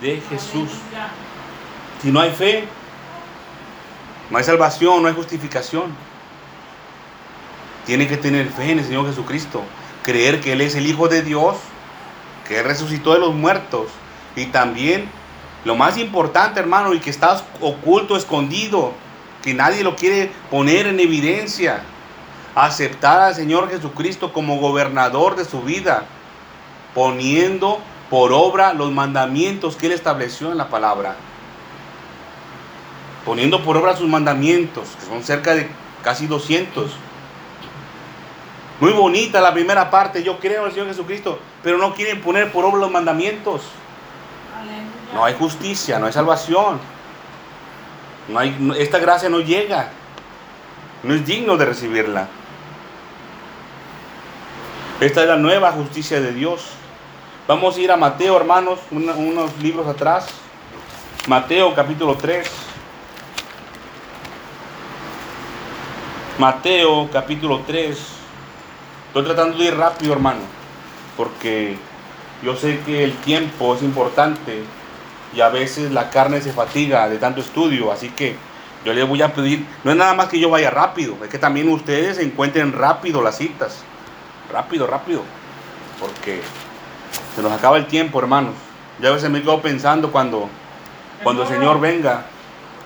de 0.00 0.20
Jesús. 0.28 0.70
Si 2.02 2.10
no 2.10 2.20
hay 2.20 2.30
fe, 2.30 2.64
no 4.30 4.38
hay 4.38 4.44
salvación, 4.44 5.02
no 5.02 5.08
hay 5.08 5.14
justificación. 5.14 5.94
Tiene 7.86 8.06
que 8.06 8.16
tener 8.16 8.48
fe 8.48 8.72
en 8.72 8.78
el 8.78 8.84
Señor 8.84 9.06
Jesucristo 9.06 9.62
creer 10.02 10.40
que 10.40 10.52
Él 10.52 10.60
es 10.60 10.74
el 10.74 10.86
Hijo 10.86 11.08
de 11.08 11.22
Dios, 11.22 11.56
que 12.48 12.62
resucitó 12.62 13.12
de 13.12 13.20
los 13.20 13.34
muertos. 13.34 13.88
Y 14.36 14.46
también, 14.46 15.08
lo 15.64 15.76
más 15.76 15.98
importante, 15.98 16.60
hermano, 16.60 16.94
y 16.94 17.00
que 17.00 17.10
está 17.10 17.40
oculto, 17.60 18.16
escondido, 18.16 18.92
que 19.42 19.54
nadie 19.54 19.82
lo 19.82 19.96
quiere 19.96 20.30
poner 20.50 20.86
en 20.86 21.00
evidencia, 21.00 21.82
aceptar 22.54 23.20
al 23.20 23.34
Señor 23.34 23.70
Jesucristo 23.70 24.32
como 24.32 24.58
gobernador 24.58 25.36
de 25.36 25.44
su 25.44 25.62
vida, 25.62 26.04
poniendo 26.94 27.78
por 28.08 28.32
obra 28.32 28.74
los 28.74 28.90
mandamientos 28.92 29.76
que 29.76 29.86
Él 29.86 29.92
estableció 29.92 30.50
en 30.52 30.58
la 30.58 30.68
palabra. 30.68 31.16
Poniendo 33.24 33.62
por 33.62 33.76
obra 33.76 33.96
sus 33.96 34.08
mandamientos, 34.08 34.88
que 34.98 35.06
son 35.06 35.22
cerca 35.22 35.54
de 35.54 35.68
casi 36.02 36.26
200 36.26 36.90
muy 38.80 38.92
bonita 38.92 39.42
la 39.42 39.52
primera 39.52 39.90
parte, 39.90 40.22
yo 40.22 40.38
creo 40.38 40.62
en 40.62 40.68
el 40.68 40.72
Señor 40.72 40.88
Jesucristo, 40.88 41.38
pero 41.62 41.76
no 41.76 41.94
quieren 41.94 42.22
poner 42.22 42.50
por 42.50 42.64
obra 42.64 42.80
los 42.80 42.90
mandamientos. 42.90 43.62
No 45.12 45.24
hay 45.24 45.34
justicia, 45.34 45.98
no 45.98 46.06
hay 46.06 46.14
salvación. 46.14 46.80
No 48.28 48.38
hay, 48.38 48.72
esta 48.78 48.98
gracia 48.98 49.28
no 49.28 49.40
llega. 49.40 49.90
No 51.02 51.14
es 51.14 51.26
digno 51.26 51.58
de 51.58 51.66
recibirla. 51.66 52.28
Esta 55.00 55.22
es 55.22 55.28
la 55.28 55.36
nueva 55.36 55.72
justicia 55.72 56.20
de 56.20 56.32
Dios. 56.32 56.70
Vamos 57.50 57.76
a 57.76 57.80
ir 57.80 57.90
a 57.90 57.96
Mateo, 57.96 58.36
hermanos, 58.36 58.78
unos 58.92 59.58
libros 59.58 59.84
atrás. 59.88 60.28
Mateo 61.26 61.74
capítulo 61.74 62.14
3. 62.14 62.48
Mateo 66.38 67.10
capítulo 67.12 67.62
3. 67.66 67.98
Estoy 69.08 69.24
tratando 69.24 69.58
de 69.58 69.64
ir 69.64 69.76
rápido, 69.76 70.12
hermano, 70.12 70.42
porque 71.16 71.76
yo 72.44 72.54
sé 72.54 72.78
que 72.86 73.02
el 73.02 73.16
tiempo 73.16 73.74
es 73.74 73.82
importante 73.82 74.62
y 75.34 75.40
a 75.40 75.48
veces 75.48 75.90
la 75.90 76.08
carne 76.08 76.40
se 76.42 76.52
fatiga 76.52 77.08
de 77.08 77.18
tanto 77.18 77.40
estudio, 77.40 77.90
así 77.90 78.10
que 78.10 78.36
yo 78.84 78.94
les 78.94 79.08
voy 79.08 79.22
a 79.22 79.34
pedir, 79.34 79.66
no 79.82 79.90
es 79.90 79.96
nada 79.96 80.14
más 80.14 80.28
que 80.28 80.38
yo 80.38 80.50
vaya 80.50 80.70
rápido, 80.70 81.16
es 81.24 81.28
que 81.28 81.38
también 81.40 81.68
ustedes 81.68 82.18
encuentren 82.18 82.72
rápido 82.72 83.20
las 83.22 83.38
citas, 83.38 83.82
rápido, 84.52 84.86
rápido, 84.86 85.24
porque 85.98 86.42
se 87.34 87.42
nos 87.42 87.52
acaba 87.52 87.76
el 87.76 87.86
tiempo, 87.86 88.18
hermanos. 88.18 88.54
Ya 89.00 89.08
a 89.08 89.12
veces 89.12 89.30
me 89.30 89.40
quedo 89.40 89.60
pensando 89.62 90.12
cuando, 90.12 90.48
cuando 91.22 91.42
el 91.42 91.48
Señor 91.48 91.80
venga. 91.80 92.26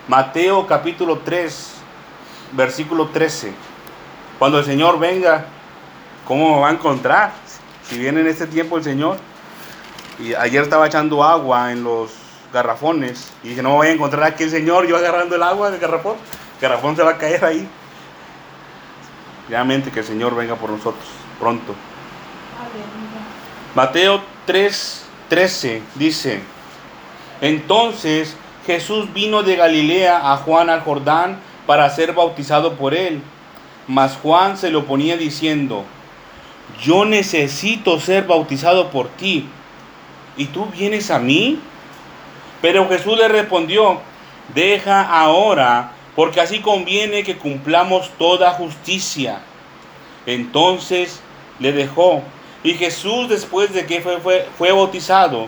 Mateo 0.07 0.67
capítulo 0.67 1.19
3, 1.25 1.73
versículo 2.53 3.07
13. 3.07 3.53
Cuando 4.37 4.59
el 4.59 4.65
Señor 4.65 4.99
venga, 4.99 5.47
¿Cómo 6.25 6.55
me 6.55 6.61
va 6.61 6.69
a 6.69 6.71
encontrar? 6.71 7.33
Si 7.87 7.99
viene 7.99 8.21
en 8.21 8.27
este 8.27 8.47
tiempo 8.47 8.77
el 8.77 8.83
Señor. 8.83 9.17
Y 10.19 10.33
ayer 10.33 10.63
estaba 10.63 10.87
echando 10.87 11.23
agua 11.23 11.71
en 11.71 11.83
los 11.83 12.11
garrafones 12.51 13.33
y 13.43 13.49
dije, 13.49 13.61
no 13.61 13.69
me 13.71 13.75
voy 13.75 13.87
a 13.87 13.91
encontrar 13.91 14.23
aquí 14.23 14.43
el 14.43 14.49
Señor, 14.49 14.87
yo 14.87 14.95
agarrando 14.95 15.35
el 15.35 15.43
agua 15.43 15.69
del 15.69 15.79
garrafón. 15.79 16.15
El 16.55 16.61
garrafón 16.61 16.95
se 16.95 17.03
va 17.03 17.11
a 17.11 17.17
caer 17.17 17.43
ahí. 17.45 17.67
Realmente 19.49 19.91
que 19.91 19.99
el 19.99 20.05
Señor 20.05 20.35
venga 20.35 20.55
por 20.55 20.69
nosotros 20.69 21.05
pronto. 21.39 21.75
Mateo 23.75 24.21
3, 24.45 25.05
13 25.29 25.81
dice, 25.95 26.41
entonces 27.41 28.35
Jesús 28.65 29.13
vino 29.13 29.43
de 29.43 29.55
Galilea 29.55 30.31
a 30.31 30.37
Juan 30.37 30.69
al 30.69 30.81
Jordán 30.81 31.39
para 31.65 31.89
ser 31.89 32.13
bautizado 32.13 32.73
por 32.73 32.93
él. 32.93 33.21
Mas 33.87 34.17
Juan 34.21 34.57
se 34.57 34.71
lo 34.71 34.85
ponía 34.85 35.15
diciendo, 35.17 35.83
yo 36.81 37.05
necesito 37.05 37.99
ser 37.99 38.25
bautizado 38.25 38.89
por 38.89 39.09
ti, 39.09 39.47
¿y 40.37 40.45
tú 40.45 40.65
vienes 40.65 41.11
a 41.11 41.19
mí? 41.19 41.59
Pero 42.61 42.89
Jesús 42.89 43.17
le 43.17 43.27
respondió, 43.27 43.99
deja 44.55 45.03
ahora, 45.03 45.91
porque 46.15 46.41
así 46.41 46.61
conviene 46.61 47.23
que 47.23 47.37
cumplamos 47.37 48.09
toda 48.17 48.51
justicia. 48.53 49.41
Entonces 50.25 51.21
le 51.59 51.71
dejó, 51.71 52.23
y 52.65 52.73
Jesús 52.73 53.29
después 53.29 53.73
de 53.73 53.85
que 53.85 54.01
fue, 54.01 54.17
fue, 54.19 54.45
fue 54.57 54.73
bautizado, 54.73 55.47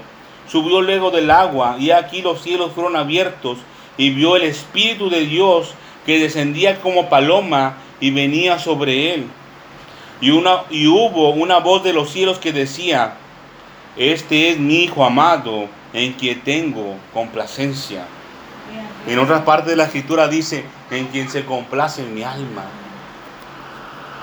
subió 0.50 0.82
luego 0.82 1.12
del 1.12 1.30
agua, 1.30 1.76
y 1.78 1.92
aquí 1.92 2.22
los 2.22 2.42
cielos 2.42 2.72
fueron 2.74 2.96
abiertos, 2.96 3.58
y 3.98 4.12
vio 4.12 4.38
el 4.38 4.44
Espíritu 4.44 5.10
de 5.10 5.26
Dios 5.26 5.74
que 6.06 6.20
descendía 6.20 6.80
como 6.80 7.10
paloma 7.10 7.76
y 8.00 8.12
venía 8.12 8.58
sobre 8.60 9.14
él 9.14 9.28
y, 10.20 10.32
una, 10.32 10.64
y 10.70 10.88
hubo 10.88 11.30
una 11.30 11.60
voz 11.60 11.84
de 11.84 11.94
los 11.94 12.10
cielos 12.10 12.40
que 12.40 12.52
decía, 12.52 13.14
este 13.96 14.52
es 14.52 14.60
mi 14.60 14.84
Hijo 14.84 15.06
amado 15.06 15.68
en 15.94 16.14
quien 16.14 16.42
tengo 16.42 16.96
complacencia. 17.14 18.06
En 19.08 19.20
otras 19.20 19.44
partes 19.44 19.70
de 19.70 19.76
la 19.76 19.86
escritura 19.86 20.28
dice, 20.28 20.66
en 20.92 21.08
quien 21.08 21.30
se 21.30 21.46
complace 21.46 22.04
mi 22.04 22.24
alma. 22.24 22.66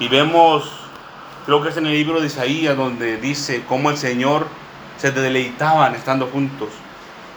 Y 0.01 0.09
vemos, 0.09 0.64
creo 1.45 1.62
que 1.62 1.68
es 1.68 1.76
en 1.76 1.86
el 1.86 1.92
libro 1.92 2.20
de 2.20 2.26
Isaías, 2.26 2.76
donde 2.76 3.16
dice 3.18 3.62
cómo 3.68 3.90
el 3.90 3.97
Señor 3.97 4.47
se 4.99 5.11
deleitaban 5.11 5.95
estando 5.95 6.26
juntos, 6.28 6.68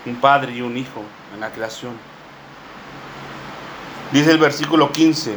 un 0.05 0.15
padre 0.15 0.53
y 0.53 0.61
un 0.61 0.77
hijo 0.77 1.03
en 1.33 1.41
la 1.41 1.51
creación. 1.51 1.93
Dice 4.11 4.31
el 4.31 4.37
versículo 4.37 4.91
15, 4.91 5.35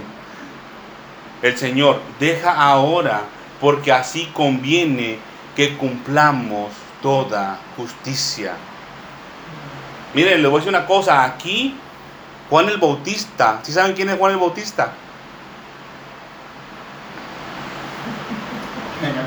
el 1.43 1.57
Señor, 1.57 2.01
deja 2.21 2.53
ahora, 2.53 3.23
porque 3.61 3.93
así 3.93 4.27
conviene 4.27 5.19
que 5.57 5.77
cumplamos 5.77 6.71
toda 7.03 7.59
justicia. 7.77 8.55
Miren, 10.15 10.43
le 10.43 10.49
voy 10.49 10.59
a 10.59 10.61
decir 10.61 10.77
una 10.77 10.87
cosa, 10.87 11.25
aquí 11.25 11.75
Juan 12.49 12.69
el 12.69 12.79
Bautista, 12.79 13.61
¿sí 13.63 13.73
saben 13.73 13.95
quién 13.95 14.09
es 14.11 14.19
Juan 14.19 14.33
el 14.33 14.39
Bautista? 14.39 14.93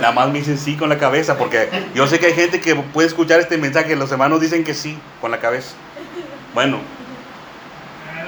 Nada 0.03 0.15
más 0.15 0.27
me 0.27 0.39
dicen 0.39 0.57
sí 0.57 0.75
con 0.75 0.89
la 0.89 0.97
cabeza, 0.97 1.37
porque 1.37 1.69
yo 1.95 2.05
sé 2.07 2.19
que 2.19 2.25
hay 2.25 2.33
gente 2.33 2.59
que 2.59 2.75
puede 2.75 3.07
escuchar 3.07 3.39
este 3.39 3.57
mensaje, 3.57 3.95
los 3.95 4.11
hermanos 4.11 4.41
dicen 4.41 4.65
que 4.65 4.73
sí 4.73 4.99
con 5.21 5.31
la 5.31 5.39
cabeza. 5.39 5.75
Bueno. 6.53 6.79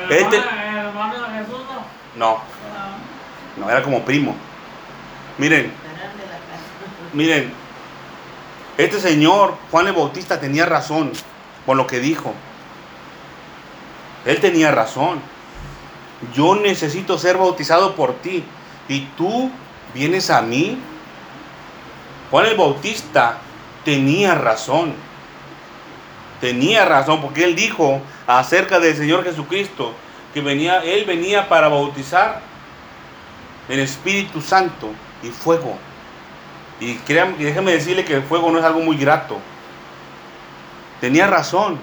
Este, 0.09 0.41
no. 2.15 2.39
No, 3.57 3.69
era 3.69 3.83
como 3.83 4.05
primo. 4.05 4.37
Miren, 5.37 5.69
miren, 7.11 7.51
este 8.77 9.01
señor, 9.01 9.57
Juan 9.69 9.87
el 9.87 9.93
Bautista, 9.93 10.39
tenía 10.39 10.65
razón 10.65 11.11
con 11.65 11.75
lo 11.75 11.87
que 11.87 11.99
dijo. 11.99 12.33
Él 14.23 14.39
tenía 14.39 14.71
razón. 14.71 15.19
Yo 16.33 16.55
necesito 16.55 17.17
ser 17.17 17.35
bautizado 17.35 17.97
por 17.97 18.13
ti. 18.13 18.45
Y 18.87 19.01
tú 19.17 19.51
vienes 19.93 20.29
a 20.29 20.41
mí. 20.41 20.79
Juan 22.31 22.45
el 22.47 22.57
Bautista 22.57 23.37
tenía 23.83 24.35
razón. 24.35 24.93
Tenía 26.41 26.85
razón 26.85 27.21
porque 27.21 27.43
él 27.43 27.55
dijo 27.55 28.01
acerca 28.27 28.79
del 28.79 28.95
Señor 28.95 29.23
Jesucristo 29.23 29.93
que 30.33 30.41
venía, 30.41 30.83
él 30.83 31.05
venía 31.05 31.47
para 31.47 31.69
bautizar 31.69 32.41
en 33.69 33.79
Espíritu 33.79 34.41
Santo 34.41 34.89
y 35.23 35.29
fuego. 35.29 35.77
Y, 36.79 36.95
créanme, 36.95 37.37
déjeme 37.37 37.71
decirle 37.71 38.03
que 38.03 38.15
el 38.15 38.23
fuego 38.23 38.51
no 38.51 38.59
es 38.59 38.65
algo 38.65 38.81
muy 38.81 38.97
grato. 38.97 39.39
Tenía 40.99 41.27
razón. 41.27 41.79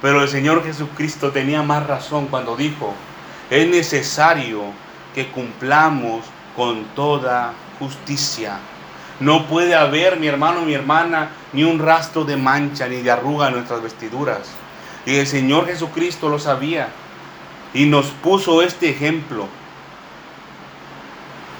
Pero 0.00 0.22
el 0.22 0.28
Señor 0.28 0.64
Jesucristo 0.64 1.30
tenía 1.30 1.62
más 1.62 1.86
razón 1.86 2.26
cuando 2.26 2.56
dijo, 2.56 2.94
es 3.50 3.68
necesario 3.68 4.62
que 5.14 5.28
cumplamos 5.28 6.24
con 6.56 6.84
toda 6.94 7.52
justicia. 7.78 8.58
No 9.20 9.46
puede 9.46 9.74
haber, 9.74 10.18
mi 10.18 10.26
hermano, 10.26 10.62
mi 10.62 10.74
hermana, 10.74 11.30
ni 11.52 11.64
un 11.64 11.78
rastro 11.78 12.24
de 12.24 12.36
mancha 12.36 12.88
ni 12.88 12.96
de 13.02 13.10
arruga 13.10 13.48
en 13.48 13.54
nuestras 13.54 13.82
vestiduras. 13.82 14.48
Y 15.06 15.16
el 15.16 15.26
Señor 15.26 15.66
Jesucristo 15.66 16.28
lo 16.28 16.38
sabía 16.38 16.88
y 17.74 17.86
nos 17.86 18.06
puso 18.06 18.62
este 18.62 18.90
ejemplo. 18.90 19.46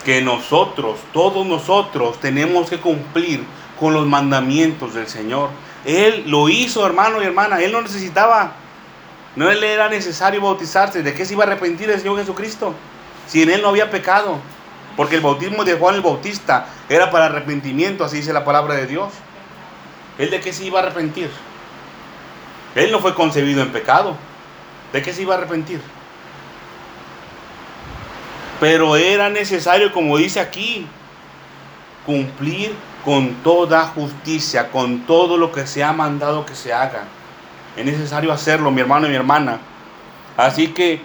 Que 0.04 0.20
nosotros, 0.22 0.98
todos 1.12 1.46
nosotros, 1.46 2.18
tenemos 2.20 2.68
que 2.68 2.78
cumplir 2.78 3.44
con 3.78 3.94
los 3.94 4.06
mandamientos 4.06 4.94
del 4.94 5.06
Señor. 5.06 5.50
Él 5.84 6.24
lo 6.26 6.48
hizo, 6.48 6.84
hermano 6.84 7.22
y 7.22 7.26
hermana. 7.26 7.60
Él 7.60 7.72
no 7.72 7.82
necesitaba, 7.82 8.52
no 9.36 9.50
le 9.52 9.72
era 9.72 9.88
necesario 9.88 10.40
bautizarse. 10.40 11.02
¿De 11.02 11.14
qué 11.14 11.24
se 11.24 11.34
iba 11.34 11.44
a 11.44 11.46
arrepentir 11.46 11.90
el 11.90 11.98
Señor 11.98 12.18
Jesucristo? 12.18 12.74
Si 13.28 13.42
en 13.42 13.50
Él 13.50 13.62
no 13.62 13.68
había 13.68 13.90
pecado. 13.90 14.38
Porque 14.97 15.16
el 15.16 15.20
bautismo 15.22 15.64
de 15.64 15.74
Juan 15.74 15.95
el 15.95 16.03
Bautista 16.03 16.66
era 16.88 17.11
para 17.11 17.26
arrepentimiento, 17.26 18.05
así 18.05 18.18
dice 18.18 18.32
la 18.32 18.45
palabra 18.45 18.74
de 18.74 18.86
Dios. 18.86 19.12
¿Él 20.18 20.30
de 20.30 20.40
qué 20.40 20.53
se 20.53 20.64
iba 20.64 20.80
a 20.80 20.82
arrepentir? 20.82 21.30
Él 22.74 22.90
no 22.93 23.01
fue 23.01 23.14
concebido 23.14 23.62
en 23.62 23.72
pecado. 23.72 24.16
¿De 24.93 25.03
qué 25.03 25.12
se 25.12 25.22
iba 25.22 25.34
a 25.34 25.38
arrepentir? 25.38 25.80
Pero 28.61 28.97
era 28.97 29.30
necesario, 29.30 29.93
como 29.93 30.18
dice 30.18 30.38
aquí, 30.40 30.86
cumplir 32.07 32.74
con 33.05 33.34
toda 33.43 33.86
justicia, 33.86 34.70
con 34.70 35.01
todo 35.01 35.36
lo 35.36 35.51
que 35.53 35.66
se 35.66 35.82
ha 35.82 35.93
mandado 35.93 36.47
que 36.47 36.55
se 36.55 36.72
haga. 36.72 37.05
Es 37.76 37.84
necesario 37.84 38.32
hacerlo, 38.32 38.70
mi 38.70 38.80
hermano 38.80 39.07
y 39.07 39.11
mi 39.11 39.16
hermana. 39.16 39.59
Así 40.36 40.68
que 40.68 41.03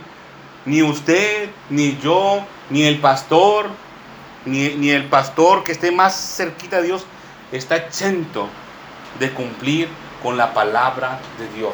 ni 0.67 0.83
usted, 0.83 1.49
ni 1.69 1.97
yo, 1.97 2.45
ni 2.69 2.83
el 2.83 2.99
pastor, 2.99 3.69
ni, 4.45 4.89
el 4.89 5.05
pastor 5.05 5.63
que 5.63 5.71
esté 5.71 5.91
más 5.91 6.13
cerquita 6.13 6.81
de 6.81 6.87
Dios 6.87 7.05
está 7.53 7.77
exento 7.77 8.49
de 9.17 9.31
cumplir 9.31 9.87
con 10.21 10.35
la 10.35 10.53
palabra 10.53 11.19
de 11.39 11.47
Dios. 11.57 11.73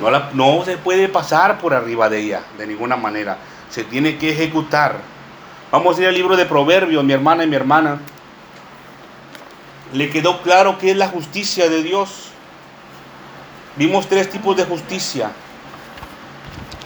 No, 0.00 0.10
no 0.34 0.64
se 0.64 0.78
puede 0.78 1.08
pasar 1.08 1.58
por 1.58 1.74
arriba 1.74 2.08
de 2.08 2.20
ella 2.20 2.42
de 2.58 2.66
ninguna 2.68 2.96
manera. 2.96 3.38
Se 3.70 3.82
tiene 3.82 4.18
que 4.18 4.30
ejecutar. 4.30 5.00
Vamos 5.72 5.98
a 5.98 6.02
ir 6.02 6.06
al 6.06 6.14
libro 6.14 6.36
de 6.36 6.46
Proverbios, 6.46 7.02
mi 7.02 7.12
hermana 7.12 7.42
y 7.42 7.48
mi 7.48 7.56
hermana. 7.56 7.98
Le 9.92 10.10
quedó 10.10 10.42
claro 10.42 10.78
que 10.78 10.92
es 10.92 10.96
la 10.96 11.08
justicia 11.08 11.68
de 11.68 11.82
Dios. 11.82 12.28
Vimos 13.74 14.06
tres 14.06 14.30
tipos 14.30 14.56
de 14.56 14.64
justicia. 14.64 15.32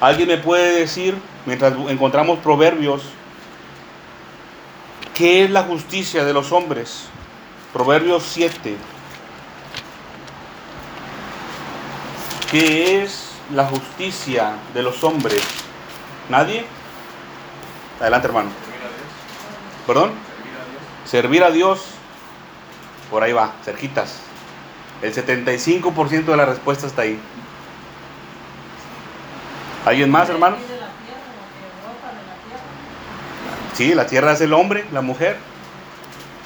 ¿Alguien 0.01 0.29
me 0.29 0.39
puede 0.39 0.81
decir, 0.81 1.15
mientras 1.45 1.75
encontramos 1.89 2.39
proverbios, 2.39 3.03
qué 5.15 5.45
es 5.45 5.51
la 5.51 5.63
justicia 5.65 6.25
de 6.25 6.33
los 6.33 6.53
hombres? 6.53 7.05
Proverbios 7.75 8.23
7. 8.25 8.77
¿Qué 12.51 13.03
es 13.03 13.31
la 13.55 13.67
justicia 13.67 14.55
de 14.73 14.83
los 14.83 15.05
hombres? 15.05 15.43
¿Nadie? 16.31 16.65
Adelante, 18.01 18.27
hermano. 18.27 18.51
¿Perdón? 19.87 20.13
Servir 21.05 21.45
a 21.45 21.51
Dios. 21.51 21.83
Por 23.11 23.23
ahí 23.23 23.33
va, 23.33 23.53
cerquitas. 23.65 24.21
El 25.03 25.15
75% 25.15 26.25
de 26.25 26.37
la 26.37 26.47
respuesta 26.47 26.87
está 26.87 27.03
ahí. 27.03 27.21
¿Alguien 29.85 30.11
más, 30.11 30.29
hermano? 30.29 30.57
Sí, 33.73 33.95
la 33.95 34.07
tierra 34.07 34.33
es 34.33 34.41
el 34.43 34.53
hombre, 34.53 34.85
la 34.93 35.01
mujer, 35.01 35.39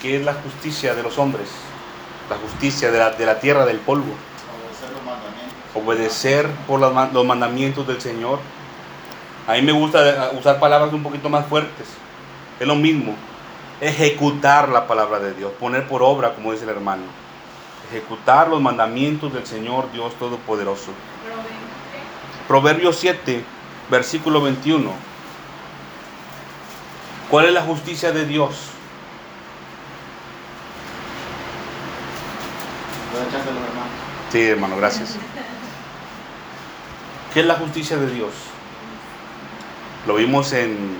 que 0.01 0.17
es 0.17 0.25
la 0.25 0.35
justicia 0.35 0.95
de 0.95 1.03
los 1.03 1.19
hombres, 1.19 1.49
la 2.31 2.37
justicia 2.37 2.93
de 2.93 2.99
la, 2.99 3.11
de 3.11 3.27
la 3.27 3.41
tierra, 3.41 3.67
del 3.67 3.79
polvo. 3.79 4.15
Obedecer 5.75 6.49
por 6.69 6.79
los 6.79 7.27
mandamientos 7.27 7.87
del 7.89 8.01
Señor. 8.01 8.39
A 9.49 9.55
mí 9.55 9.63
me 9.63 9.73
gusta 9.73 10.31
usar 10.39 10.61
palabras 10.61 10.93
un 10.93 11.03
poquito 11.03 11.29
más 11.29 11.47
fuertes. 11.47 11.89
Es 12.61 12.67
lo 12.67 12.77
mismo. 12.77 13.17
Ejecutar 13.81 14.69
la 14.69 14.87
palabra 14.87 15.19
de 15.19 15.35
Dios, 15.35 15.51
poner 15.59 15.89
por 15.89 16.05
obra, 16.05 16.35
como 16.35 16.53
dice 16.53 16.63
el 16.65 16.71
hermano. 16.71 17.03
Ejecutar 17.91 18.49
los 18.49 18.61
mandamientos 18.61 19.33
del 19.35 19.45
Señor 19.45 19.91
Dios 19.93 20.15
Todopoderoso. 20.21 20.93
Proverbios 22.49 22.97
7, 22.97 23.43
versículo 23.91 24.43
21. 24.43 24.91
¿Cuál 27.31 27.47
es 27.47 27.53
la 27.53 27.63
justicia 27.63 28.13
de 28.13 28.27
Dios? 28.27 28.55
Sí, 34.31 34.43
hermano, 34.43 34.77
gracias. 34.77 35.17
¿Qué 37.33 37.41
es 37.41 37.47
la 37.47 37.55
justicia 37.55 37.97
de 37.97 38.11
Dios? 38.11 38.33
Lo 40.07 40.17
vimos 40.17 40.53
en 40.53 40.99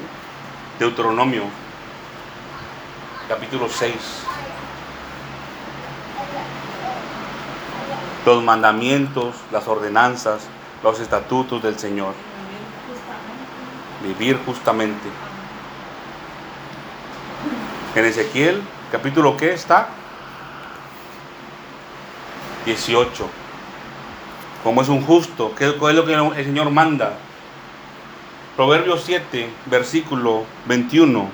Deuteronomio, 0.79 1.43
capítulo 3.29 3.69
6. 3.69 3.95
Los 8.25 8.43
mandamientos, 8.43 9.35
las 9.53 9.69
ordenanzas, 9.69 10.49
los 10.85 11.01
estatutos 11.01 11.63
del 11.63 11.79
Señor. 11.79 12.13
Vivir 14.03 14.39
justamente. 14.45 15.09
En 17.95 18.05
Ezequiel, 18.05 18.63
capítulo 18.93 19.35
que 19.37 19.55
está? 19.55 19.89
18. 22.67 23.29
Como 24.63 24.83
es 24.83 24.89
un 24.89 25.03
justo, 25.03 25.55
¿qué 25.57 25.69
es 25.69 25.75
lo 25.81 26.05
que 26.05 26.13
el 26.13 26.45
Señor 26.45 26.71
manda? 26.71 27.17
Proverbios 28.55 29.03
7, 29.05 29.49
versículo 29.67 30.45
21, 30.67 31.29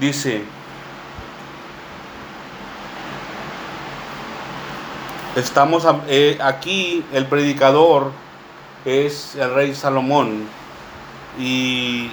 dice, 0.00 0.42
Estamos 5.34 5.86
eh, 6.08 6.36
aquí, 6.42 7.02
el 7.10 7.24
predicador 7.24 8.12
es 8.84 9.34
el 9.34 9.54
rey 9.54 9.74
Salomón 9.74 10.46
y, 11.38 12.10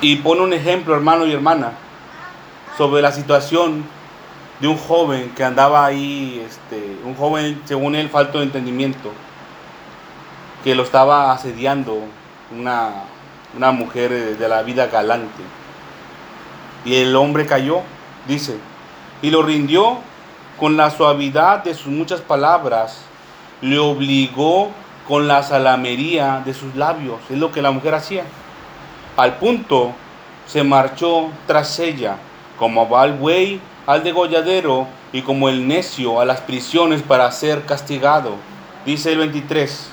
y 0.00 0.14
pone 0.16 0.42
un 0.42 0.52
ejemplo, 0.52 0.94
hermano 0.94 1.26
y 1.26 1.32
hermana, 1.32 1.72
sobre 2.76 3.02
la 3.02 3.10
situación 3.10 3.84
de 4.60 4.68
un 4.68 4.76
joven 4.76 5.30
que 5.34 5.42
andaba 5.42 5.84
ahí, 5.84 6.40
este, 6.46 6.96
un 7.04 7.16
joven, 7.16 7.60
según 7.64 7.96
él, 7.96 8.10
falto 8.10 8.38
de 8.38 8.44
entendimiento, 8.44 9.10
que 10.62 10.76
lo 10.76 10.84
estaba 10.84 11.32
asediando 11.32 11.98
una, 12.56 12.92
una 13.56 13.72
mujer 13.72 14.38
de 14.38 14.48
la 14.48 14.62
vida 14.62 14.86
galante. 14.86 15.42
Y 16.84 16.94
el 16.94 17.16
hombre 17.16 17.44
cayó, 17.44 17.82
dice, 18.28 18.56
y 19.22 19.30
lo 19.30 19.42
rindió 19.42 19.98
con 20.58 20.76
la 20.76 20.90
suavidad 20.90 21.64
de 21.64 21.74
sus 21.74 21.88
muchas 21.88 22.20
palabras, 22.20 23.02
le 23.60 23.78
obligó 23.78 24.70
con 25.06 25.26
la 25.26 25.42
salamería 25.42 26.42
de 26.44 26.54
sus 26.54 26.74
labios, 26.74 27.20
es 27.30 27.38
lo 27.38 27.50
que 27.50 27.62
la 27.62 27.70
mujer 27.70 27.94
hacía. 27.94 28.24
Al 29.16 29.38
punto 29.38 29.92
se 30.46 30.62
marchó 30.62 31.28
tras 31.46 31.78
ella, 31.78 32.16
como 32.58 32.88
va 32.88 33.04
el 33.04 33.14
buey 33.14 33.60
al 33.86 34.04
degolladero 34.04 34.86
y 35.12 35.22
como 35.22 35.48
el 35.48 35.66
necio 35.66 36.20
a 36.20 36.24
las 36.24 36.40
prisiones 36.40 37.02
para 37.02 37.30
ser 37.32 37.64
castigado. 37.64 38.34
Dice 38.84 39.12
el 39.12 39.18
23, 39.18 39.88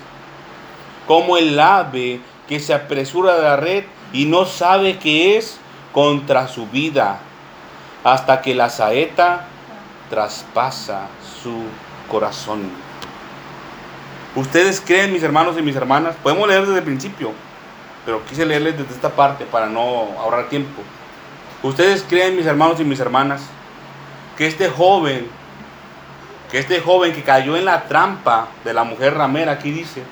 como 1.07 1.37
el 1.37 1.59
ave 1.59 2.19
que 2.47 2.59
se 2.59 2.73
apresura 2.73 3.35
de 3.35 3.43
la 3.43 3.55
red 3.55 3.85
y 4.11 4.25
no 4.25 4.45
sabe 4.45 4.97
qué 4.99 5.37
es 5.37 5.57
contra 5.93 6.47
su 6.47 6.67
vida, 6.67 7.19
hasta 8.05 8.39
que 8.43 8.53
la 8.53 8.69
saeta 8.69 9.47
traspasa 10.11 11.07
su 11.41 11.63
corazón. 12.09 12.69
Ustedes 14.35 14.79
creen, 14.79 15.11
mis 15.11 15.23
hermanos 15.23 15.57
y 15.57 15.63
mis 15.63 15.75
hermanas, 15.75 16.15
podemos 16.21 16.47
leer 16.47 16.67
desde 16.67 16.77
el 16.77 16.83
principio, 16.83 17.31
pero 18.05 18.23
quise 18.25 18.45
leerles 18.45 18.77
desde 18.77 18.93
esta 18.93 19.09
parte 19.09 19.45
para 19.45 19.65
no 19.65 19.81
ahorrar 20.19 20.49
tiempo. 20.49 20.83
Ustedes 21.63 22.05
creen, 22.07 22.35
mis 22.35 22.45
hermanos 22.45 22.79
y 22.79 22.83
mis 22.83 22.99
hermanas, 22.99 23.41
que 24.37 24.45
este 24.45 24.69
joven, 24.69 25.27
que 26.51 26.59
este 26.59 26.81
joven 26.81 27.11
que 27.11 27.23
cayó 27.23 27.57
en 27.57 27.65
la 27.65 27.85
trampa 27.85 28.49
de 28.63 28.73
la 28.75 28.83
mujer 28.83 29.15
ramera, 29.15 29.53
aquí 29.53 29.71
dice, 29.71 30.03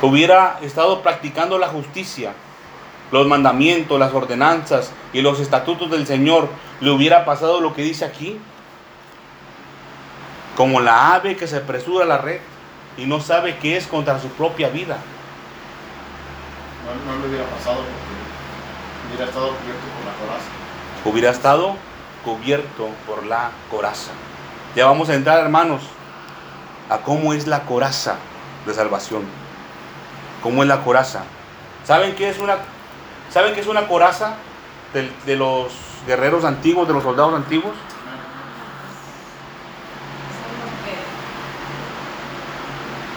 hubiera 0.00 0.58
estado 0.62 1.02
practicando 1.02 1.58
la 1.58 1.68
justicia, 1.68 2.32
los 3.10 3.26
mandamientos, 3.26 3.98
las 3.98 4.12
ordenanzas 4.12 4.92
y 5.12 5.20
los 5.20 5.40
estatutos 5.40 5.90
del 5.90 6.06
Señor, 6.06 6.48
le 6.80 6.90
hubiera 6.90 7.24
pasado 7.24 7.60
lo 7.60 7.74
que 7.74 7.82
dice 7.82 8.04
aquí, 8.04 8.38
como 10.56 10.80
la 10.80 11.14
ave 11.14 11.36
que 11.36 11.46
se 11.46 11.58
apresura 11.58 12.04
a 12.04 12.08
la 12.08 12.18
red 12.18 12.40
y 12.96 13.06
no 13.06 13.20
sabe 13.20 13.58
qué 13.58 13.76
es 13.76 13.86
contra 13.86 14.20
su 14.20 14.28
propia 14.28 14.68
vida. 14.68 14.98
No, 16.84 17.12
no 17.12 17.20
le 17.22 17.28
hubiera 17.28 17.44
pasado 17.46 17.76
porque 17.76 19.14
hubiera 19.14 19.30
estado 19.30 19.48
cubierto 19.50 19.86
por 19.94 20.04
la 20.04 20.12
coraza. 20.18 20.48
Hubiera 21.04 21.30
estado 21.30 21.76
cubierto 22.24 22.88
por 23.06 23.26
la 23.26 23.50
coraza. 23.70 24.10
Ya 24.74 24.86
vamos 24.86 25.08
a 25.08 25.14
entrar, 25.14 25.38
hermanos, 25.38 25.82
a 26.90 26.98
cómo 26.98 27.32
es 27.32 27.46
la 27.46 27.62
coraza 27.62 28.16
de 28.66 28.74
salvación. 28.74 29.22
¿Cómo 30.42 30.62
es 30.62 30.68
la 30.68 30.82
coraza? 30.82 31.24
¿Saben 31.84 32.14
qué 32.14 32.28
es 32.28 32.38
una, 32.38 32.58
¿saben 33.30 33.54
qué 33.54 33.60
es 33.60 33.66
una 33.66 33.86
coraza 33.86 34.34
de, 34.92 35.10
de 35.26 35.36
los 35.36 35.72
guerreros 36.06 36.44
antiguos, 36.44 36.88
de 36.88 36.94
los 36.94 37.02
soldados 37.02 37.34
antiguos? 37.34 37.74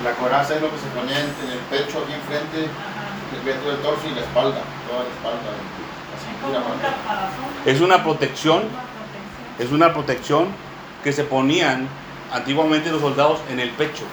La 0.03 0.11
coraza 0.13 0.55
es 0.55 0.61
lo 0.61 0.71
que 0.71 0.77
se 0.77 0.87
ponía 0.87 1.19
en, 1.19 1.25
en 1.25 1.51
el 1.51 1.59
pecho, 1.69 1.99
aquí 2.03 2.13
enfrente, 2.13 2.67
dentro 3.45 3.71
del 3.71 3.81
torso 3.81 4.01
y 4.07 4.15
la 4.15 4.21
espalda, 4.21 4.61
toda 4.87 5.03
la 5.03 5.09
espalda. 5.09 5.51
Es 7.65 7.81
una 7.81 8.03
protección, 8.03 8.63
es 9.59 9.71
una 9.71 9.93
protección 9.93 10.47
que 11.03 11.13
se 11.13 11.23
ponían 11.23 11.87
antiguamente 12.33 12.89
los 12.89 13.01
soldados 13.01 13.39
en 13.49 13.59
el 13.59 13.69
pecho. 13.71 14.05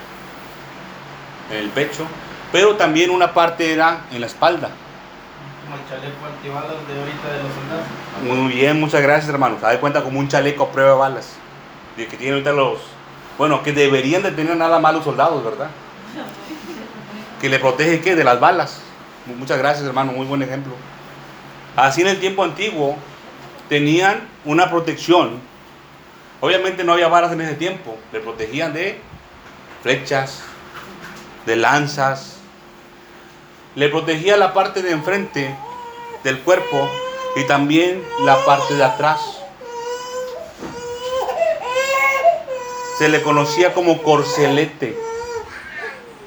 En 1.51 1.57
el 1.59 1.71
pecho, 1.71 2.05
pero 2.53 2.77
también 2.77 3.11
una 3.11 3.33
parte 3.33 3.73
era 3.73 4.01
en 4.13 4.21
la 4.21 4.27
espalda. 4.27 4.71
El 5.69 5.87
chaleco 5.87 6.25
antibalas 6.25 6.89
de 6.89 6.99
ahorita 6.99 7.29
de 7.31 7.43
los 7.43 7.53
soldados. 7.53 7.87
Muy 8.25 8.53
bien, 8.55 8.81
muchas 8.81 9.03
gracias, 9.03 9.29
hermanos. 9.29 9.63
Haz 9.63 9.73
de 9.73 9.81
cuenta 9.81 10.03
como 10.03 10.19
un 10.19 10.27
chaleco 10.27 10.65
a 10.65 10.73
prueba 10.73 10.93
de 10.93 10.97
balas. 10.97 11.35
De 11.95 12.07
que 12.07 12.17
tienen 12.17 12.35
ahorita 12.35 12.53
los. 12.53 12.79
Bueno, 13.37 13.63
que 13.63 13.73
deberían 13.73 14.23
de 14.23 14.31
tener 14.31 14.57
nada 14.57 14.79
más 14.79 14.95
los 14.95 15.05
soldados, 15.05 15.45
¿verdad? 15.45 15.69
Que 17.39 17.51
le 17.51 17.59
protege 17.59 18.01
¿qué? 18.01 18.17
de 18.17 18.25
las 18.25 18.41
balas. 18.41 18.81
Muchas 19.39 19.59
gracias, 19.59 19.87
hermano. 19.87 20.13
Muy 20.13 20.27
buen 20.27 20.43
ejemplo. 20.43 20.73
Así 21.77 22.01
en 22.01 22.09
el 22.09 22.19
tiempo 22.19 22.45
antiguo 22.45 22.97
tenían 23.69 24.27
una 24.47 24.71
protección. 24.71 25.39
Obviamente 26.41 26.83
no 26.83 26.95
había 26.95 27.09
balas 27.09 27.33
en 27.33 27.43
ese 27.43 27.55
tiempo. 27.55 27.99
Le 28.11 28.21
protegían 28.21 28.73
de 28.73 28.99
flechas, 29.83 30.43
de 31.45 31.57
lanzas. 31.57 32.38
Le 33.79 33.89
protegía 33.89 34.37
la 34.37 34.55
parte 34.55 34.83
de 34.83 34.91
enfrente 34.91 35.55
del 36.25 36.41
cuerpo 36.41 36.89
y 37.37 37.45
también 37.45 38.03
la 38.25 38.45
parte 38.45 38.75
de 38.75 38.83
atrás. 38.83 39.21
Se 42.99 43.09
le 43.09 43.23
conocía 43.23 43.75
como 43.75 44.03
corcelete. 44.03 44.99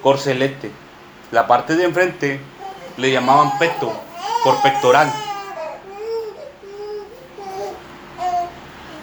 Corcelete. 0.01 0.71
La 1.31 1.45
parte 1.45 1.75
de 1.75 1.83
enfrente 1.83 2.39
le 2.95 3.11
llamaban 3.11 3.59
peto, 3.59 3.91
por 4.45 4.61
pectoral. 4.61 5.11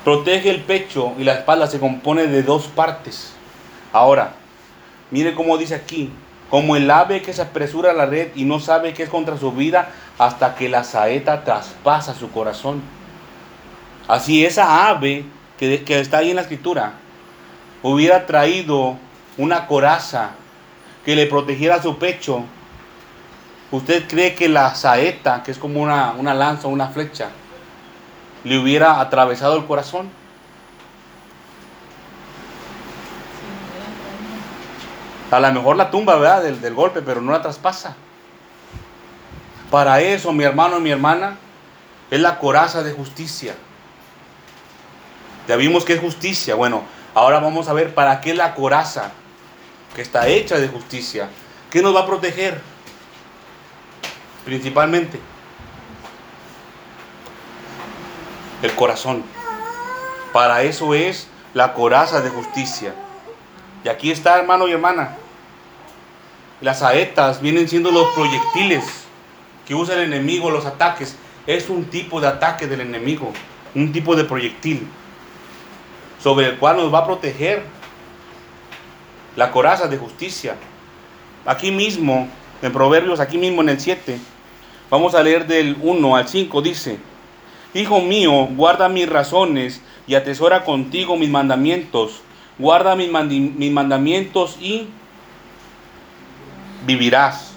Protege 0.04 0.48
el 0.48 0.62
pecho 0.62 1.12
y 1.18 1.24
la 1.24 1.34
espalda 1.34 1.66
se 1.66 1.78
compone 1.78 2.26
de 2.26 2.42
dos 2.42 2.62
partes. 2.68 3.34
Ahora, 3.92 4.32
mire 5.10 5.34
cómo 5.34 5.58
dice 5.58 5.74
aquí, 5.74 6.10
como 6.50 6.76
el 6.76 6.90
ave 6.90 7.22
que 7.22 7.32
se 7.32 7.42
apresura 7.42 7.90
a 7.90 7.94
la 7.94 8.06
red 8.06 8.28
y 8.34 8.44
no 8.44 8.60
sabe 8.60 8.94
qué 8.94 9.02
es 9.02 9.08
contra 9.08 9.36
su 9.36 9.52
vida 9.52 9.90
hasta 10.18 10.54
que 10.54 10.68
la 10.68 10.84
saeta 10.84 11.44
traspasa 11.44 12.14
su 12.14 12.30
corazón. 12.30 12.82
Así 14.06 14.44
esa 14.44 14.88
ave 14.88 15.24
que, 15.58 15.84
está 16.00 16.18
ahí 16.18 16.30
en 16.30 16.36
la 16.36 16.42
escritura 16.42 16.92
hubiera 17.82 18.26
traído 18.26 18.96
una 19.36 19.66
coraza 19.66 20.30
que 21.04 21.14
le 21.14 21.26
protegiera 21.26 21.82
su 21.82 21.98
pecho. 21.98 22.44
¿Usted 23.70 24.08
cree 24.08 24.34
que 24.34 24.48
la 24.48 24.74
saeta, 24.74 25.42
que 25.42 25.50
es 25.50 25.58
como 25.58 25.82
una, 25.82 26.12
una 26.12 26.32
lanza, 26.32 26.68
una 26.68 26.88
flecha, 26.88 27.28
le 28.44 28.58
hubiera 28.58 29.00
atravesado 29.00 29.56
el 29.56 29.66
corazón? 29.66 30.08
A 35.30 35.40
lo 35.40 35.52
mejor 35.52 35.76
la 35.76 35.90
tumba, 35.90 36.16
¿verdad? 36.16 36.42
Del, 36.42 36.60
del 36.60 36.74
golpe, 36.74 37.02
pero 37.02 37.20
no 37.20 37.32
la 37.32 37.42
traspasa. 37.42 37.96
Para 39.70 40.00
eso, 40.00 40.32
mi 40.32 40.44
hermano 40.44 40.78
y 40.78 40.80
mi 40.80 40.90
hermana, 40.90 41.36
es 42.10 42.20
la 42.20 42.38
coraza 42.38 42.82
de 42.82 42.92
justicia. 42.92 43.54
Ya 45.46 45.56
vimos 45.56 45.84
que 45.84 45.94
es 45.94 46.00
justicia. 46.00 46.54
Bueno, 46.54 46.82
ahora 47.14 47.40
vamos 47.40 47.68
a 47.68 47.72
ver 47.72 47.94
para 47.94 48.20
qué 48.20 48.34
la 48.34 48.54
coraza, 48.54 49.10
que 49.94 50.02
está 50.02 50.28
hecha 50.28 50.58
de 50.58 50.68
justicia, 50.68 51.28
¿qué 51.70 51.82
nos 51.82 51.94
va 51.94 52.00
a 52.00 52.06
proteger? 52.06 52.60
Principalmente 54.44 55.20
el 58.62 58.74
corazón. 58.74 59.24
Para 60.32 60.62
eso 60.62 60.94
es 60.94 61.28
la 61.54 61.74
coraza 61.74 62.20
de 62.20 62.30
justicia. 62.30 62.94
Y 63.84 63.88
aquí 63.88 64.10
está, 64.10 64.38
hermano 64.38 64.68
y 64.68 64.72
hermana. 64.72 65.16
Las 66.60 66.80
saetas 66.80 67.40
vienen 67.40 67.68
siendo 67.68 67.90
los 67.90 68.08
proyectiles 68.14 68.84
que 69.66 69.74
usa 69.74 69.94
el 69.94 70.12
enemigo, 70.12 70.50
los 70.50 70.66
ataques. 70.66 71.16
Es 71.46 71.70
un 71.70 71.84
tipo 71.84 72.20
de 72.20 72.26
ataque 72.26 72.66
del 72.66 72.80
enemigo, 72.80 73.32
un 73.74 73.92
tipo 73.92 74.16
de 74.16 74.24
proyectil 74.24 74.86
sobre 76.22 76.46
el 76.46 76.58
cual 76.58 76.76
nos 76.76 76.92
va 76.92 76.98
a 77.00 77.06
proteger 77.06 77.62
la 79.36 79.50
coraza 79.52 79.86
de 79.86 79.96
justicia. 79.96 80.56
Aquí 81.46 81.70
mismo, 81.70 82.28
en 82.60 82.72
Proverbios, 82.72 83.20
aquí 83.20 83.38
mismo 83.38 83.62
en 83.62 83.68
el 83.70 83.80
7, 83.80 84.18
vamos 84.90 85.14
a 85.14 85.22
leer 85.22 85.46
del 85.46 85.76
1 85.80 86.16
al 86.16 86.28
5, 86.28 86.60
dice, 86.62 86.98
Hijo 87.74 88.00
mío, 88.00 88.46
guarda 88.50 88.88
mis 88.88 89.08
razones 89.08 89.80
y 90.06 90.14
atesora 90.14 90.64
contigo 90.64 91.16
mis 91.16 91.30
mandamientos. 91.30 92.22
Guarda 92.58 92.96
mis, 92.96 93.10
mandamientos 93.70 94.56
y 94.60 94.88
vivirás. 96.84 97.52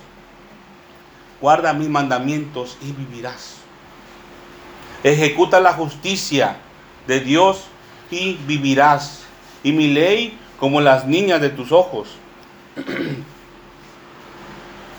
Guarda 1.42 1.74
mis 1.74 1.90
mandamientos 1.90 2.78
y 2.82 2.92
vivirás. 2.92 3.58
Ejecuta 5.04 5.60
la 5.60 5.74
justicia 5.74 6.58
de 7.08 7.20
Dios 7.20 7.64
y 8.12 8.38
vivirás. 8.46 9.24
Y 9.64 9.72
mi 9.72 9.88
ley 9.88 10.38
como 10.60 10.82
las 10.82 11.08
niñas 11.08 11.42
de 11.42 11.50
tus 11.50 11.72
ojos. 11.72 12.10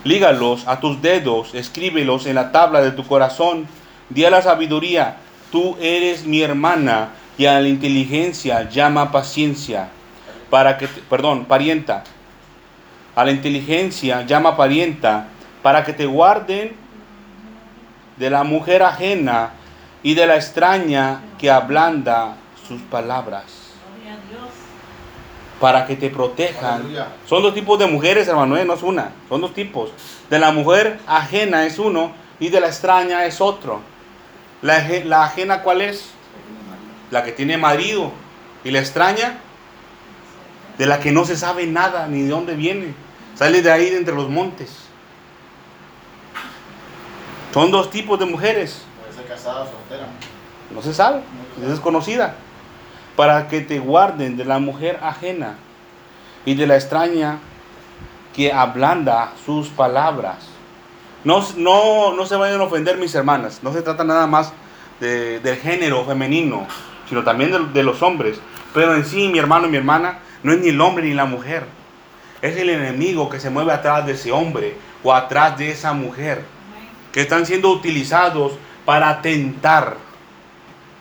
Lígalos 0.04 0.66
a 0.66 0.80
tus 0.80 1.00
dedos, 1.00 1.54
escríbelos 1.54 2.26
en 2.26 2.34
la 2.34 2.50
tabla 2.50 2.80
de 2.80 2.90
tu 2.90 3.06
corazón. 3.06 3.68
Di 4.10 4.24
a 4.24 4.30
la 4.30 4.42
sabiduría, 4.42 5.18
tú 5.52 5.76
eres 5.80 6.24
mi 6.24 6.42
hermana, 6.42 7.10
y 7.38 7.46
a 7.46 7.60
la 7.60 7.68
inteligencia 7.68 8.68
llama 8.68 9.10
paciencia. 9.10 9.88
Para 10.50 10.76
que, 10.78 10.86
te- 10.86 11.00
perdón, 11.02 11.44
parienta. 11.46 12.04
A 13.14 13.24
la 13.24 13.30
inteligencia 13.32 14.22
llama 14.22 14.56
parienta, 14.56 15.26
para 15.62 15.84
que 15.84 15.92
te 15.92 16.06
guarden 16.06 16.74
de 18.16 18.30
la 18.30 18.42
mujer 18.44 18.82
ajena 18.82 19.50
y 20.02 20.14
de 20.14 20.26
la 20.26 20.36
extraña 20.36 21.20
que 21.38 21.50
ablanda 21.50 22.36
sus 22.68 22.80
palabras. 22.82 23.44
Para 25.60 25.86
que 25.86 25.96
te 25.96 26.10
protejan. 26.10 26.82
Son 27.28 27.42
dos 27.42 27.54
tipos 27.54 27.78
de 27.78 27.86
mujeres, 27.86 28.26
hermano, 28.28 28.56
¿eh? 28.56 28.64
no 28.64 28.74
es 28.74 28.82
una. 28.82 29.10
Son 29.28 29.40
dos 29.40 29.54
tipos. 29.54 29.90
De 30.28 30.38
la 30.38 30.50
mujer 30.50 30.98
ajena 31.06 31.64
es 31.66 31.78
uno 31.78 32.12
y 32.40 32.48
de 32.48 32.60
la 32.60 32.66
extraña 32.66 33.24
es 33.26 33.40
otro. 33.40 33.80
La, 34.60 34.84
la 35.04 35.24
ajena, 35.24 35.62
¿cuál 35.62 35.82
es? 35.82 36.10
La 37.12 37.22
que 37.22 37.30
tiene 37.30 37.56
marido. 37.58 38.10
Y 38.64 38.70
la 38.70 38.80
extraña, 38.80 39.38
de 40.78 40.86
la 40.86 40.98
que 41.00 41.12
no 41.12 41.24
se 41.24 41.36
sabe 41.36 41.66
nada 41.66 42.06
ni 42.08 42.22
de 42.22 42.28
dónde 42.28 42.54
viene. 42.54 42.94
Sale 43.34 43.60
de 43.62 43.70
ahí 43.70 43.90
de 43.90 43.98
entre 43.98 44.14
los 44.14 44.28
montes. 44.28 44.70
Son 47.52 47.70
dos 47.70 47.90
tipos 47.90 48.18
de 48.18 48.24
mujeres. 48.26 48.82
Puede 49.00 49.12
ser 49.14 49.26
casada 49.26 49.62
o 49.62 49.66
soltera. 49.66 50.06
No 50.74 50.80
se 50.80 50.94
sabe, 50.94 51.20
es 51.62 51.68
desconocida. 51.68 52.34
Para 53.16 53.48
que 53.48 53.60
te 53.60 53.78
guarden 53.78 54.36
de 54.36 54.44
la 54.44 54.58
mujer 54.58 54.98
ajena 55.02 55.56
y 56.46 56.54
de 56.54 56.66
la 56.66 56.76
extraña 56.76 57.38
que 58.34 58.52
ablanda 58.52 59.32
sus 59.44 59.68
palabras. 59.68 60.36
No, 61.24 61.44
no, 61.56 62.14
no 62.14 62.24
se 62.26 62.36
vayan 62.36 62.60
a 62.60 62.64
ofender 62.64 62.96
mis 62.96 63.14
hermanas. 63.14 63.60
No 63.62 63.72
se 63.72 63.82
trata 63.82 64.02
nada 64.02 64.26
más 64.26 64.52
de- 64.98 65.40
del 65.40 65.56
género 65.58 66.04
femenino, 66.06 66.66
sino 67.08 67.24
también 67.24 67.50
de, 67.50 67.58
de 67.72 67.82
los 67.82 68.02
hombres. 68.02 68.40
Pero 68.74 68.94
en 68.94 69.04
sí, 69.04 69.28
mi 69.28 69.38
hermano 69.38 69.66
y 69.66 69.70
mi 69.70 69.76
hermana, 69.76 70.18
no 70.42 70.52
es 70.52 70.58
ni 70.58 70.68
el 70.68 70.80
hombre 70.80 71.06
ni 71.06 71.14
la 71.14 71.24
mujer. 71.24 71.66
Es 72.40 72.56
el 72.56 72.70
enemigo 72.70 73.28
que 73.28 73.38
se 73.38 73.50
mueve 73.50 73.72
atrás 73.72 74.04
de 74.04 74.12
ese 74.12 74.32
hombre 74.32 74.76
o 75.04 75.14
atrás 75.14 75.56
de 75.58 75.70
esa 75.70 75.92
mujer. 75.92 76.44
Que 77.12 77.20
están 77.20 77.46
siendo 77.46 77.70
utilizados 77.70 78.54
para 78.84 79.22
tentar. 79.22 79.96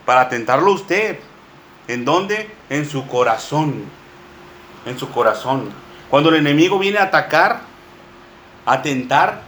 Para 0.05 0.29
tentarlo 0.29 0.71
usted. 0.71 1.19
¿En 1.87 2.05
dónde? 2.05 2.49
En 2.69 2.87
su 2.87 3.07
corazón. 3.07 3.85
En 4.85 4.99
su 4.99 5.09
corazón. 5.09 5.69
Cuando 6.09 6.29
el 6.29 6.35
enemigo 6.35 6.77
viene 6.77 6.99
a 6.99 7.03
atacar, 7.03 7.61
a 8.65 8.81
tentar. 8.81 9.41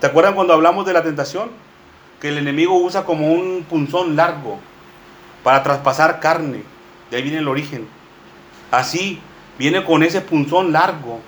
¿Te 0.00 0.06
acuerdan 0.06 0.34
cuando 0.34 0.54
hablamos 0.54 0.86
de 0.86 0.92
la 0.92 1.02
tentación? 1.02 1.50
Que 2.20 2.28
el 2.28 2.38
enemigo 2.38 2.76
usa 2.76 3.04
como 3.04 3.32
un 3.32 3.64
punzón 3.68 4.16
largo 4.16 4.58
para 5.42 5.62
traspasar 5.62 6.20
carne. 6.20 6.62
De 7.10 7.16
ahí 7.16 7.22
viene 7.22 7.38
el 7.38 7.48
origen. 7.48 7.88
Así, 8.70 9.20
viene 9.58 9.84
con 9.84 10.02
ese 10.02 10.20
punzón 10.20 10.72
largo 10.72 11.20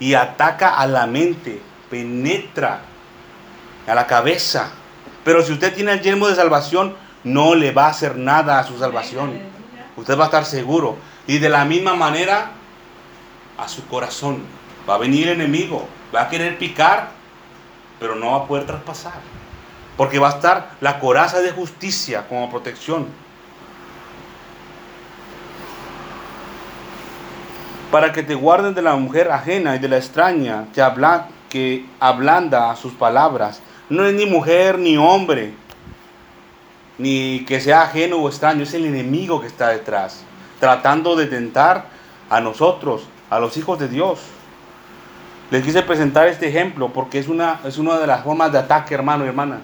y 0.00 0.14
ataca 0.14 0.76
a 0.76 0.86
la 0.86 1.06
mente, 1.06 1.60
penetra 1.90 2.80
a 3.86 3.94
la 3.94 4.06
cabeza. 4.06 4.70
Pero 5.24 5.42
si 5.42 5.52
usted 5.52 5.74
tiene 5.74 5.92
el 5.92 6.02
yelmo 6.02 6.28
de 6.28 6.34
salvación, 6.34 6.94
no 7.24 7.54
le 7.54 7.72
va 7.72 7.86
a 7.86 7.90
hacer 7.90 8.16
nada 8.16 8.58
a 8.58 8.64
su 8.64 8.78
salvación. 8.78 9.38
Usted 9.96 10.18
va 10.18 10.24
a 10.24 10.26
estar 10.26 10.44
seguro. 10.44 10.96
Y 11.26 11.38
de 11.38 11.48
la 11.48 11.64
misma 11.64 11.94
manera, 11.94 12.50
a 13.58 13.68
su 13.68 13.86
corazón. 13.86 14.42
Va 14.88 14.96
a 14.96 14.98
venir 14.98 15.28
el 15.28 15.40
enemigo, 15.40 15.86
va 16.14 16.22
a 16.22 16.28
querer 16.28 16.58
picar, 16.58 17.10
pero 18.00 18.16
no 18.16 18.32
va 18.32 18.38
a 18.38 18.46
poder 18.46 18.66
traspasar. 18.66 19.20
Porque 19.96 20.18
va 20.18 20.28
a 20.28 20.32
estar 20.32 20.70
la 20.80 20.98
coraza 20.98 21.40
de 21.40 21.50
justicia 21.50 22.26
como 22.28 22.50
protección. 22.50 23.06
Para 27.90 28.12
que 28.12 28.22
te 28.22 28.34
guarden 28.34 28.74
de 28.74 28.82
la 28.82 28.96
mujer 28.96 29.30
ajena 29.30 29.76
y 29.76 29.78
de 29.78 29.88
la 29.88 29.98
extraña 29.98 30.66
que, 30.74 30.80
habla, 30.80 31.28
que 31.50 31.84
ablanda 32.00 32.74
sus 32.76 32.94
palabras. 32.94 33.60
No 33.90 34.06
es 34.06 34.14
ni 34.14 34.24
mujer 34.24 34.78
ni 34.78 34.96
hombre, 34.96 35.52
ni 36.98 37.44
que 37.44 37.60
sea 37.60 37.82
ajeno 37.82 38.16
o 38.16 38.28
extraño, 38.28 38.62
es 38.62 38.72
el 38.74 38.86
enemigo 38.86 39.40
que 39.40 39.46
está 39.46 39.68
detrás, 39.68 40.24
tratando 40.60 41.16
de 41.16 41.26
tentar 41.26 41.86
a 42.30 42.40
nosotros, 42.40 43.08
a 43.28 43.38
los 43.38 43.56
hijos 43.56 43.78
de 43.78 43.88
Dios. 43.88 44.20
Les 45.50 45.62
quise 45.62 45.82
presentar 45.82 46.28
este 46.28 46.48
ejemplo 46.48 46.88
porque 46.94 47.18
es 47.18 47.28
una, 47.28 47.60
es 47.64 47.76
una 47.76 47.98
de 47.98 48.06
las 48.06 48.24
formas 48.24 48.52
de 48.52 48.58
ataque, 48.58 48.94
hermano 48.94 49.24
y 49.24 49.28
hermana. 49.28 49.60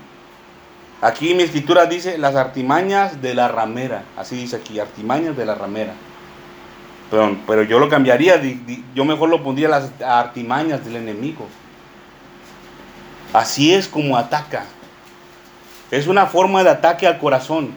Aquí 1.01 1.35
mi 1.35 1.45
escritura 1.45 1.87
dice 1.87 2.19
las 2.19 2.35
artimañas 2.35 3.23
de 3.23 3.35
la 3.35 3.49
ramera. 3.49 4.03
Así 4.17 4.37
dice 4.37 4.57
aquí, 4.57 4.81
artimañas 4.81 5.37
de 5.37 5.47
la 5.47 5.55
ramera. 5.55 5.93
Pero, 7.11 7.37
pero 7.47 7.63
yo 7.63 7.79
lo 7.79 7.89
cambiaría, 7.89 8.41
yo 8.95 9.05
mejor 9.05 9.29
lo 9.29 9.43
pondría 9.43 9.69
las 9.69 9.91
artimañas 10.03 10.85
del 10.85 10.97
enemigo. 10.97 11.47
Así 13.33 13.73
es 13.73 13.87
como 13.87 14.17
ataca. 14.17 14.65
Es 15.91 16.07
una 16.07 16.27
forma 16.27 16.65
de 16.65 16.71
ataque 16.71 17.07
al 17.07 17.19
corazón. 17.19 17.75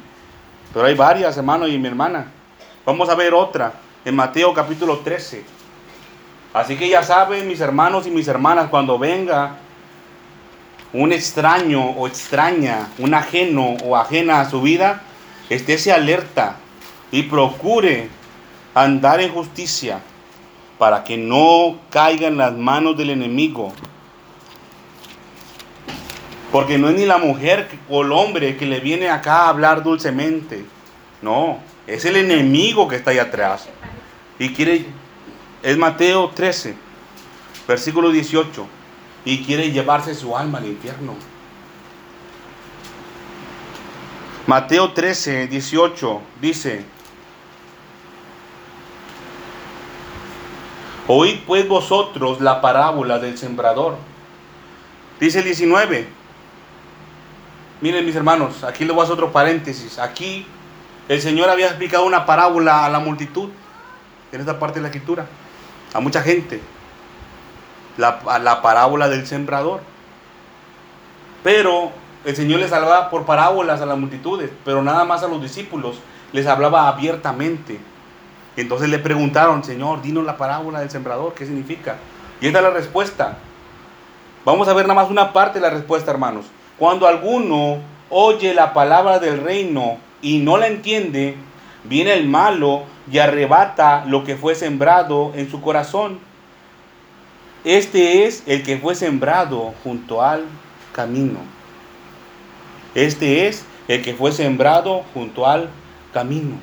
Pero 0.73 0.85
hay 0.85 0.95
varias, 0.95 1.37
hermano 1.37 1.67
y 1.67 1.77
mi 1.77 1.87
hermana. 1.87 2.27
Vamos 2.85 3.09
a 3.09 3.15
ver 3.15 3.33
otra 3.33 3.73
en 4.03 4.15
Mateo 4.15 4.53
capítulo 4.53 4.99
13. 4.99 5.43
Así 6.53 6.75
que 6.75 6.89
ya 6.89 7.03
saben, 7.03 7.47
mis 7.47 7.61
hermanos 7.61 8.07
y 8.07 8.11
mis 8.11 8.27
hermanas, 8.27 8.69
cuando 8.69 8.97
venga 8.97 9.57
un 10.93 11.13
extraño 11.13 11.91
o 11.91 12.07
extraña, 12.07 12.89
un 12.97 13.13
ajeno 13.13 13.77
o 13.83 13.95
ajena 13.95 14.41
a 14.41 14.49
su 14.49 14.61
vida, 14.61 15.01
estése 15.49 15.91
alerta 15.91 16.57
y 17.11 17.23
procure 17.23 18.09
andar 18.73 19.21
en 19.21 19.31
justicia 19.31 20.01
para 20.77 21.03
que 21.03 21.17
no 21.17 21.79
caiga 21.89 22.27
en 22.27 22.37
las 22.37 22.53
manos 22.53 22.97
del 22.97 23.11
enemigo. 23.11 23.73
Porque 26.51 26.77
no 26.77 26.89
es 26.89 26.95
ni 26.95 27.05
la 27.05 27.17
mujer 27.17 27.69
o 27.89 28.01
el 28.01 28.11
hombre 28.11 28.57
que 28.57 28.65
le 28.65 28.79
viene 28.79 29.09
acá 29.09 29.43
a 29.43 29.49
hablar 29.49 29.83
dulcemente. 29.83 30.65
No, 31.21 31.59
es 31.87 32.03
el 32.03 32.17
enemigo 32.17 32.87
que 32.87 32.97
está 32.97 33.11
ahí 33.11 33.19
atrás. 33.19 33.69
Y 34.37 34.49
quiere, 34.49 34.85
es 35.63 35.77
Mateo 35.77 36.29
13, 36.29 36.75
versículo 37.67 38.11
18. 38.11 38.80
Y 39.23 39.43
quiere 39.43 39.71
llevarse 39.71 40.15
su 40.15 40.35
alma 40.35 40.57
al 40.57 40.65
infierno. 40.65 41.15
Mateo 44.47 44.91
13, 44.91 45.47
18 45.47 46.21
dice, 46.41 46.83
Oíd 51.07 51.39
pues 51.45 51.67
vosotros 51.67 52.41
la 52.41 52.61
parábola 52.61 53.19
del 53.19 53.37
sembrador. 53.37 53.97
Dice 55.19 55.39
el 55.39 55.45
19. 55.45 56.07
Miren 57.81 58.05
mis 58.05 58.15
hermanos, 58.15 58.63
aquí 58.63 58.85
le 58.85 58.93
voy 58.93 59.01
a 59.01 59.03
hacer 59.03 59.13
otro 59.15 59.31
paréntesis. 59.31 59.99
Aquí 59.99 60.45
el 61.07 61.21
Señor 61.21 61.49
había 61.49 61.67
explicado 61.67 62.05
una 62.05 62.25
parábola 62.25 62.85
a 62.85 62.89
la 62.89 62.99
multitud, 62.99 63.49
en 64.31 64.39
esta 64.39 64.57
parte 64.57 64.79
de 64.79 64.83
la 64.83 64.87
escritura, 64.87 65.25
a 65.93 65.99
mucha 65.99 66.21
gente. 66.21 66.61
La, 67.97 68.19
la 68.39 68.61
parábola 68.61 69.09
del 69.09 69.27
sembrador. 69.27 69.81
Pero 71.43 71.91
el 72.23 72.35
Señor 72.35 72.59
les 72.59 72.71
hablaba 72.71 73.09
por 73.09 73.25
parábolas 73.25 73.81
a 73.81 73.85
las 73.85 73.97
multitudes, 73.97 74.51
pero 74.63 74.83
nada 74.83 75.05
más 75.05 75.23
a 75.23 75.27
los 75.27 75.41
discípulos 75.41 75.97
les 76.33 76.47
hablaba 76.47 76.87
abiertamente. 76.87 77.79
Entonces 78.55 78.89
le 78.89 78.99
preguntaron, 78.99 79.63
Señor, 79.63 80.01
dinos 80.01 80.25
la 80.25 80.37
parábola 80.37 80.79
del 80.79 80.89
sembrador, 80.89 81.33
¿qué 81.33 81.45
significa? 81.45 81.97
Y 82.41 82.47
esta 82.47 82.59
es 82.59 82.63
la 82.63 82.71
respuesta. 82.71 83.37
Vamos 84.43 84.67
a 84.67 84.73
ver 84.73 84.87
nada 84.87 85.01
más 85.01 85.09
una 85.09 85.33
parte 85.33 85.59
de 85.59 85.67
la 85.67 85.73
respuesta, 85.73 86.11
hermanos. 86.11 86.45
Cuando 86.77 87.07
alguno 87.07 87.77
oye 88.09 88.53
la 88.53 88.73
palabra 88.73 89.19
del 89.19 89.41
reino 89.41 89.97
y 90.21 90.39
no 90.39 90.57
la 90.57 90.67
entiende, 90.67 91.35
viene 91.83 92.13
el 92.13 92.27
malo 92.27 92.83
y 93.11 93.19
arrebata 93.19 94.03
lo 94.05 94.23
que 94.23 94.35
fue 94.35 94.55
sembrado 94.55 95.31
en 95.35 95.49
su 95.49 95.61
corazón. 95.61 96.19
Este 97.63 98.25
es 98.25 98.43
el 98.47 98.63
que 98.63 98.77
fue 98.77 98.95
sembrado 98.95 99.73
junto 99.83 100.23
al 100.23 100.45
camino. 100.93 101.39
Este 102.95 103.47
es 103.47 103.65
el 103.87 104.01
que 104.01 104.13
fue 104.13 104.31
sembrado 104.31 105.03
junto 105.13 105.47
al 105.47 105.69
camino. 106.13 106.55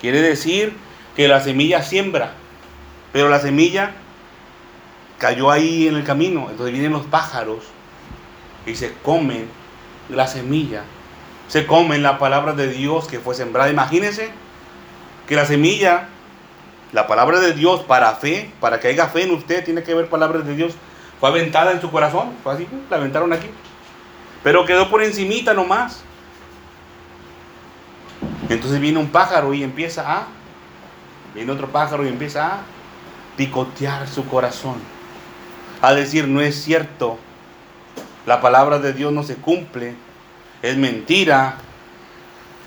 Quiere 0.00 0.20
decir 0.20 0.74
que 1.14 1.28
la 1.28 1.40
semilla 1.40 1.82
siembra, 1.82 2.32
pero 3.12 3.28
la 3.28 3.38
semilla 3.38 3.92
cayó 5.18 5.50
ahí 5.50 5.86
en 5.86 5.94
el 5.94 6.04
camino. 6.04 6.48
Entonces 6.50 6.72
vienen 6.72 6.92
los 6.92 7.06
pájaros 7.06 7.60
y 8.66 8.74
se 8.74 8.92
comen 9.04 9.46
la 10.08 10.26
semilla. 10.26 10.82
Se 11.46 11.66
comen 11.66 12.02
la 12.02 12.18
palabra 12.18 12.54
de 12.54 12.68
Dios 12.68 13.06
que 13.06 13.20
fue 13.20 13.34
sembrada. 13.34 13.70
Imagínense 13.70 14.30
que 15.28 15.36
la 15.36 15.46
semilla, 15.46 16.08
la 16.92 17.06
palabra 17.06 17.40
de 17.40 17.54
Dios 17.54 17.82
para 17.82 18.14
fe, 18.16 18.50
para 18.60 18.78
que 18.78 18.88
haya 18.88 19.08
fe 19.08 19.22
en 19.22 19.32
usted, 19.32 19.64
tiene 19.64 19.82
que 19.82 19.92
haber 19.92 20.08
palabras 20.08 20.46
de 20.46 20.54
Dios. 20.54 20.74
Fue 21.18 21.28
aventada 21.28 21.72
en 21.72 21.80
su 21.80 21.90
corazón. 21.90 22.32
Fue 22.42 22.52
así, 22.52 22.68
la 22.90 22.96
aventaron 22.96 23.32
aquí. 23.32 23.48
Pero 24.42 24.66
quedó 24.66 24.90
por 24.90 25.02
encimita 25.02 25.54
nomás. 25.54 26.02
Entonces 28.48 28.80
viene 28.80 28.98
un 28.98 29.08
pájaro 29.08 29.54
y 29.54 29.62
empieza 29.62 30.12
a, 30.12 30.26
viene 31.34 31.50
otro 31.52 31.68
pájaro 31.68 32.04
y 32.04 32.08
empieza 32.08 32.46
a 32.46 32.60
picotear 33.36 34.06
su 34.08 34.26
corazón, 34.26 34.76
a 35.80 35.94
decir, 35.94 36.28
no 36.28 36.40
es 36.40 36.62
cierto, 36.62 37.18
la 38.26 38.40
palabra 38.40 38.78
de 38.78 38.92
Dios 38.92 39.12
no 39.12 39.22
se 39.22 39.36
cumple, 39.36 39.94
es 40.60 40.76
mentira, 40.76 41.56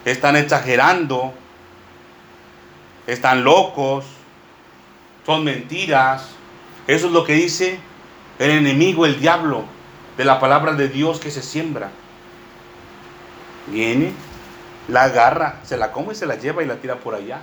están 0.06 0.36
exagerando, 0.36 1.34
están 3.06 3.44
locos, 3.44 4.06
son 5.26 5.44
mentiras. 5.44 6.30
Eso 6.88 7.08
es 7.08 7.14
lo 7.14 7.24
que 7.24 7.34
dice 7.34 7.80
el 8.40 8.52
enemigo, 8.52 9.06
el 9.06 9.20
diablo, 9.20 9.64
de 10.18 10.26
la 10.26 10.40
palabra 10.40 10.74
de 10.74 10.88
Dios 10.88 11.20
que 11.20 11.32
se 11.32 11.42
siembra. 11.42 11.90
Viene, 13.68 14.14
la 14.88 15.04
agarra, 15.04 15.60
se 15.64 15.78
la 15.78 15.92
come 15.92 16.14
y 16.14 16.16
se 16.16 16.26
la 16.26 16.36
lleva 16.36 16.64
y 16.64 16.68
la 16.68 16.76
tira 16.76 16.96
por 16.96 17.16
allá, 17.16 17.40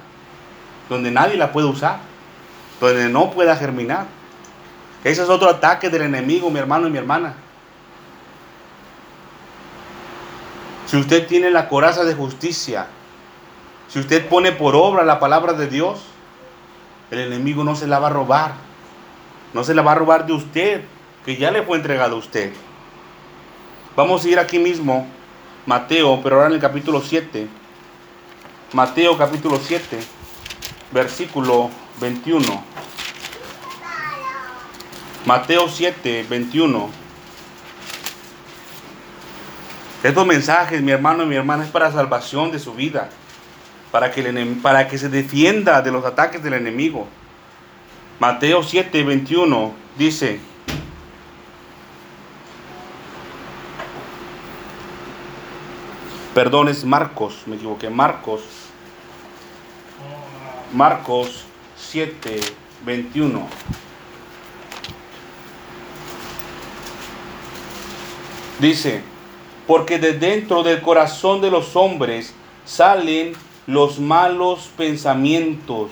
donde 0.88 1.10
nadie 1.10 1.36
la 1.36 1.52
puede 1.52 1.66
usar. 1.66 1.98
donde 2.80 3.08
no 3.08 3.30
pueda 3.30 3.54
germinar. 3.56 4.06
Ese 5.04 5.22
es 5.22 5.28
otro 5.28 5.48
ataque 5.48 5.88
del 5.88 6.02
enemigo, 6.02 6.50
mi 6.50 6.58
hermano 6.58 6.88
y 6.88 6.90
mi 6.90 6.98
hermana. 6.98 7.34
Si 10.86 10.96
usted 10.96 11.28
tiene 11.28 11.50
la 11.50 11.68
coraza 11.68 12.04
de 12.04 12.14
justicia, 12.14 12.88
si 13.88 14.00
usted 14.00 14.28
pone 14.28 14.50
por 14.50 14.74
obra 14.74 15.04
la 15.04 15.20
palabra 15.20 15.52
de 15.52 15.68
Dios, 15.68 16.02
el 17.12 17.18
enemigo 17.18 17.62
no 17.62 17.76
se 17.76 17.86
la 17.86 17.98
va 17.98 18.06
a 18.06 18.10
robar. 18.10 18.54
No 19.52 19.64
se 19.64 19.74
la 19.74 19.82
va 19.82 19.92
a 19.92 19.96
robar 19.96 20.26
de 20.26 20.32
usted, 20.32 20.82
que 21.26 21.36
ya 21.36 21.50
le 21.50 21.62
fue 21.62 21.76
entregado 21.76 22.16
a 22.16 22.18
usted. 22.18 22.54
Vamos 23.94 24.24
a 24.24 24.28
ir 24.30 24.38
aquí 24.38 24.58
mismo, 24.58 25.06
Mateo, 25.66 26.20
pero 26.22 26.36
ahora 26.36 26.48
en 26.48 26.54
el 26.54 26.60
capítulo 26.60 27.02
7. 27.02 27.48
Mateo 28.72 29.18
capítulo 29.18 29.60
7, 29.62 29.98
versículo 30.90 31.68
21. 32.00 32.64
Mateo 35.26 35.68
7, 35.68 36.26
21. 36.30 36.88
Estos 40.02 40.26
mensajes, 40.26 40.80
mi 40.80 40.92
hermano 40.92 41.24
y 41.24 41.26
mi 41.26 41.36
hermana, 41.36 41.64
es 41.64 41.70
para 41.70 41.92
salvación 41.92 42.50
de 42.50 42.58
su 42.58 42.72
vida 42.72 43.10
para 43.92 44.10
que, 44.10 44.22
para 44.62 44.88
que 44.88 44.96
se 44.98 45.10
defienda 45.10 45.82
de 45.82 45.92
los 45.92 46.04
ataques 46.04 46.42
del 46.42 46.54
enemigo. 46.54 47.06
Mateo 48.18 48.62
7, 48.62 49.04
21 49.04 49.72
dice, 49.98 50.40
perdón, 56.34 56.68
es 56.68 56.84
Marcos, 56.84 57.42
me 57.46 57.56
equivoqué, 57.56 57.90
Marcos, 57.90 58.42
Marcos 60.72 61.44
7, 61.76 62.40
21. 62.86 63.46
Dice, 68.58 69.02
porque 69.66 69.98
de 69.98 70.14
dentro 70.14 70.62
del 70.62 70.80
corazón 70.80 71.42
de 71.42 71.50
los 71.50 71.76
hombres 71.76 72.32
salen 72.64 73.34
los 73.66 73.98
malos 73.98 74.70
pensamientos. 74.76 75.90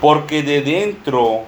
Porque 0.00 0.42
de 0.42 0.62
dentro, 0.62 1.44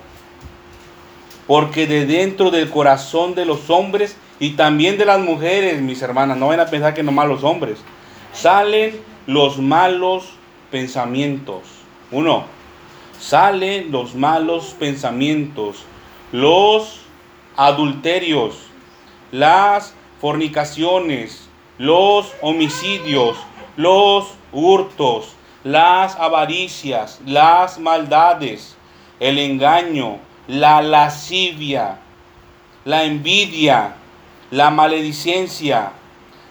porque 1.47 1.87
de 1.87 2.07
dentro 2.07 2.51
del 2.51 2.71
corazón 2.71 3.35
de 3.35 3.45
los 3.45 3.69
hombres 3.71 4.17
y 4.41 4.51
también 4.51 4.99
de 4.99 5.05
las 5.05 5.21
mujeres, 5.21 5.81
mis 5.81 6.01
hermanas, 6.03 6.37
no 6.37 6.49
van 6.49 6.61
a 6.61 6.67
pensar 6.67 6.95
que 6.95 7.03
nomás 7.03 7.29
los 7.29 7.45
hombres, 7.45 7.79
salen 8.33 9.01
los 9.27 9.59
malos 9.59 10.25
pensamientos. 10.71 11.63
Uno, 12.11 12.45
salen 13.19 13.91
los 13.91 14.15
malos 14.15 14.75
pensamientos, 14.79 15.85
los 16.33 17.01
adulterios, 17.57 18.57
las 19.33 19.95
fornicaciones, 20.21 21.49
los 21.79 22.33
homicidios, 22.41 23.37
los 23.77 24.35
hurtos, 24.53 25.35
las 25.65 26.17
avaricias, 26.17 27.21
las 27.27 27.79
maldades, 27.79 28.77
el 29.21 29.39
engaño, 29.39 30.19
la 30.49 30.83
lascivia, 30.83 31.99
la 32.85 33.05
envidia, 33.05 33.95
la 34.51 34.71
maledicencia, 34.71 35.93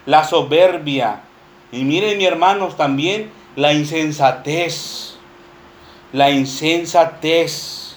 la 0.06 0.24
soberbia. 0.24 1.22
Y 1.72 1.84
miren, 1.84 2.18
mi 2.18 2.26
hermanos, 2.26 2.78
también 2.78 3.32
la 3.56 3.74
insensatez. 3.74 5.16
La 6.12 6.30
insensatez. 6.30 7.96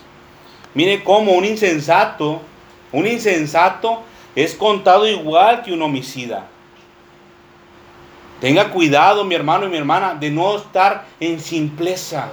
Mire 0.74 1.02
cómo 1.02 1.32
un 1.32 1.44
insensato, 1.44 2.40
un 2.92 3.06
insensato 3.06 4.02
es 4.34 4.54
contado 4.54 5.06
igual 5.06 5.62
que 5.62 5.72
un 5.72 5.82
homicida. 5.82 6.46
Tenga 8.40 8.70
cuidado, 8.70 9.24
mi 9.24 9.34
hermano 9.34 9.66
y 9.66 9.70
mi 9.70 9.76
hermana, 9.76 10.14
de 10.14 10.30
no 10.30 10.56
estar 10.56 11.06
en 11.18 11.40
simpleza. 11.40 12.28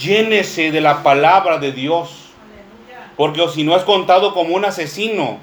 Llénese 0.00 0.70
de 0.70 0.80
la 0.80 1.02
palabra 1.02 1.58
de 1.58 1.72
Dios. 1.72 2.30
Porque 3.16 3.46
si 3.48 3.62
no 3.62 3.76
es 3.76 3.82
contado 3.82 4.32
como 4.32 4.54
un 4.54 4.64
asesino. 4.64 5.38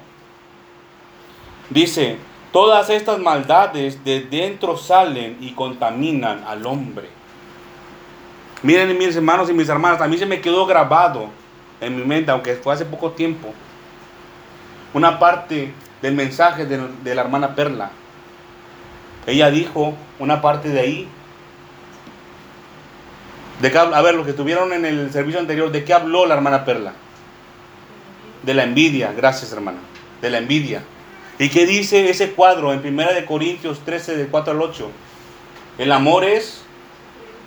Dice, 1.70 2.18
todas 2.52 2.90
estas 2.90 3.18
maldades 3.18 4.04
de 4.04 4.20
dentro 4.20 4.76
salen 4.76 5.38
y 5.40 5.52
contaminan 5.52 6.44
al 6.46 6.66
hombre. 6.66 7.08
Miren 8.62 8.96
mis 8.96 9.14
hermanos 9.14 9.48
y 9.50 9.52
mis 9.52 9.68
hermanas, 9.68 10.00
a 10.00 10.08
mí 10.08 10.18
se 10.18 10.26
me 10.26 10.40
quedó 10.40 10.66
grabado 10.66 11.28
en 11.80 11.96
mi 11.96 12.04
mente, 12.04 12.30
aunque 12.30 12.54
fue 12.54 12.72
hace 12.72 12.84
poco 12.84 13.10
tiempo, 13.10 13.52
una 14.92 15.18
parte 15.18 15.72
del 16.00 16.14
mensaje 16.14 16.64
de, 16.64 16.80
de 17.02 17.14
la 17.14 17.22
hermana 17.22 17.54
Perla. 17.54 17.90
Ella 19.26 19.50
dijo 19.50 19.94
una 20.18 20.40
parte 20.40 20.68
de 20.68 20.80
ahí. 20.80 21.08
De 23.60 23.78
a 23.78 24.02
ver, 24.02 24.14
los 24.14 24.24
que 24.24 24.32
estuvieron 24.32 24.72
en 24.72 24.84
el 24.84 25.12
servicio 25.12 25.40
anterior, 25.40 25.70
¿de 25.70 25.84
qué 25.84 25.94
habló 25.94 26.26
la 26.26 26.34
hermana 26.34 26.64
Perla? 26.64 26.92
De 28.42 28.52
la 28.52 28.64
envidia, 28.64 29.12
gracias 29.12 29.52
hermana, 29.52 29.78
de 30.20 30.30
la 30.30 30.38
envidia. 30.38 30.82
¿Y 31.38 31.48
qué 31.48 31.66
dice 31.66 32.10
ese 32.10 32.32
cuadro 32.32 32.72
en 32.72 32.86
1 32.86 33.12
de 33.12 33.24
Corintios 33.24 33.80
13, 33.84 34.16
de 34.16 34.26
4 34.26 34.52
al 34.52 34.62
8? 34.62 34.90
El 35.78 35.92
amor 35.92 36.24
es 36.24 36.62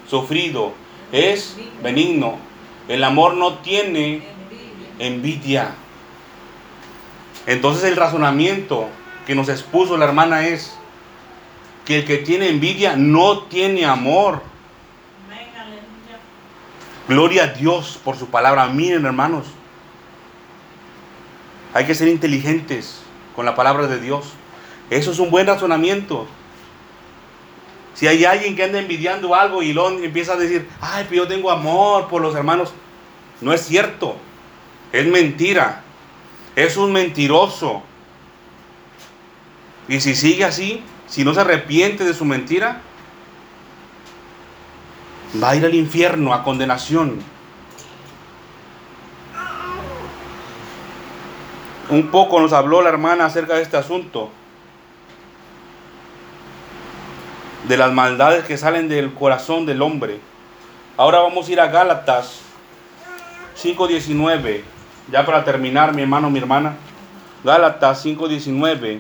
sufrido, 0.10 0.74
es 1.12 1.56
benigno. 1.82 2.38
El 2.88 3.04
amor 3.04 3.36
no 3.36 3.60
tiene 3.60 4.24
envidia. 5.00 5.76
Entonces 7.46 7.86
el 7.86 7.96
razonamiento 7.96 8.88
que 9.26 9.36
nos 9.36 9.50
expuso 9.50 9.98
la 9.98 10.06
hermana 10.06 10.48
es, 10.48 10.74
que 11.88 12.00
el 12.00 12.06
que 12.06 12.18
tiene 12.18 12.50
envidia 12.50 12.98
no 12.98 13.44
tiene 13.44 13.86
amor. 13.86 14.42
Gloria 17.08 17.46
a 17.46 17.48
Dios 17.48 17.98
por 18.04 18.18
su 18.18 18.28
palabra. 18.28 18.68
Miren, 18.68 19.06
hermanos. 19.06 19.46
Hay 21.74 21.86
que 21.86 21.96
ser 21.96 22.10
inteligentes 22.10 23.00
con 23.38 23.46
la 23.46 23.56
palabra 23.56 23.88
de 23.88 24.02
Dios. 24.02 24.34
Eso 24.90 25.12
es 25.12 25.20
un 25.20 25.32
buen 25.32 25.48
razonamiento. 25.48 26.28
Si 27.94 28.06
hay 28.06 28.26
alguien 28.26 28.58
que 28.58 28.66
anda 28.66 28.80
envidiando 28.80 29.34
algo 29.34 29.64
y 29.64 29.72
lo 29.72 29.90
empieza 29.90 30.34
a 30.34 30.36
decir, 30.36 30.68
ay, 30.82 31.06
pero 31.08 31.24
yo 31.24 31.28
tengo 31.30 31.50
amor 31.50 32.10
por 32.10 32.22
los 32.22 32.36
hermanos, 32.36 32.74
no 33.40 33.54
es 33.54 33.62
cierto. 33.62 34.18
Es 34.92 35.06
mentira. 35.06 35.84
Es 36.54 36.76
un 36.76 36.92
mentiroso. 36.92 37.82
Y 39.88 40.02
si 40.02 40.16
sigue 40.16 40.44
así, 40.44 40.84
si 41.08 41.24
no 41.24 41.34
se 41.34 41.42
arrepiente 41.42 42.04
de 42.04 42.14
su 42.14 42.26
mentira, 42.26 42.82
va 45.42 45.52
a 45.52 45.56
ir 45.56 45.66
al 45.66 45.74
infierno, 45.74 46.34
a 46.34 46.44
condenación. 46.44 47.20
Un 51.90 52.08
poco 52.08 52.42
nos 52.42 52.52
habló 52.52 52.82
la 52.82 52.90
hermana 52.90 53.26
acerca 53.26 53.56
de 53.56 53.62
este 53.62 53.78
asunto, 53.78 54.30
de 57.68 57.78
las 57.78 57.94
maldades 57.94 58.44
que 58.46 58.58
salen 58.58 58.90
del 58.90 59.14
corazón 59.14 59.66
del 59.66 59.82
hombre. 59.82 60.20
Ahora 60.98 61.20
vamos 61.20 61.48
a 61.48 61.52
ir 61.52 61.62
a 61.62 61.68
Gálatas 61.68 62.42
5.19, 63.62 64.64
ya 65.12 65.26
para 65.26 65.46
terminar, 65.46 65.96
mi 65.96 66.02
hermano, 66.02 66.30
mi 66.30 66.40
hermana. 66.40 66.76
Gálatas 67.44 68.06
5.19. 68.06 69.00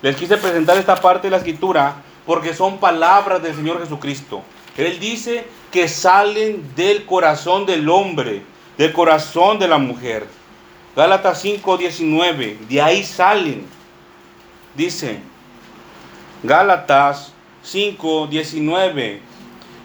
Les 0.00 0.16
quise 0.16 0.36
presentar 0.36 0.76
esta 0.76 0.96
parte 0.96 1.26
de 1.26 1.32
la 1.32 1.38
escritura 1.38 1.96
porque 2.24 2.54
son 2.54 2.78
palabras 2.78 3.42
del 3.42 3.56
Señor 3.56 3.80
Jesucristo. 3.80 4.42
Él 4.76 5.00
dice 5.00 5.44
que 5.72 5.88
salen 5.88 6.74
del 6.76 7.04
corazón 7.04 7.66
del 7.66 7.88
hombre, 7.88 8.42
del 8.76 8.92
corazón 8.92 9.58
de 9.58 9.66
la 9.66 9.78
mujer. 9.78 10.26
Gálatas 10.94 11.44
5:19, 11.44 12.58
de 12.68 12.82
ahí 12.82 13.02
salen. 13.02 13.66
Dice, 14.76 15.18
Gálatas 16.44 17.32
5:19, 17.64 19.20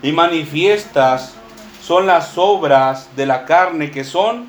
y 0.04 0.12
manifiestas 0.12 1.34
son 1.82 2.06
las 2.06 2.38
obras 2.38 3.10
de 3.16 3.26
la 3.26 3.46
carne 3.46 3.90
que 3.90 4.04
son 4.04 4.48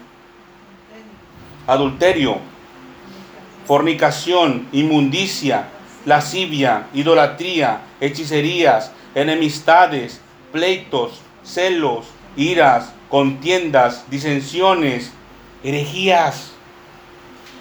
adulterio 1.66 2.38
fornicación, 3.66 4.68
inmundicia, 4.72 5.68
lascivia, 6.04 6.86
idolatría, 6.94 7.82
hechicerías, 8.00 8.92
enemistades, 9.14 10.20
pleitos, 10.52 11.20
celos, 11.42 12.06
iras, 12.36 12.92
contiendas, 13.08 14.04
disensiones, 14.10 15.12
herejías, 15.62 16.52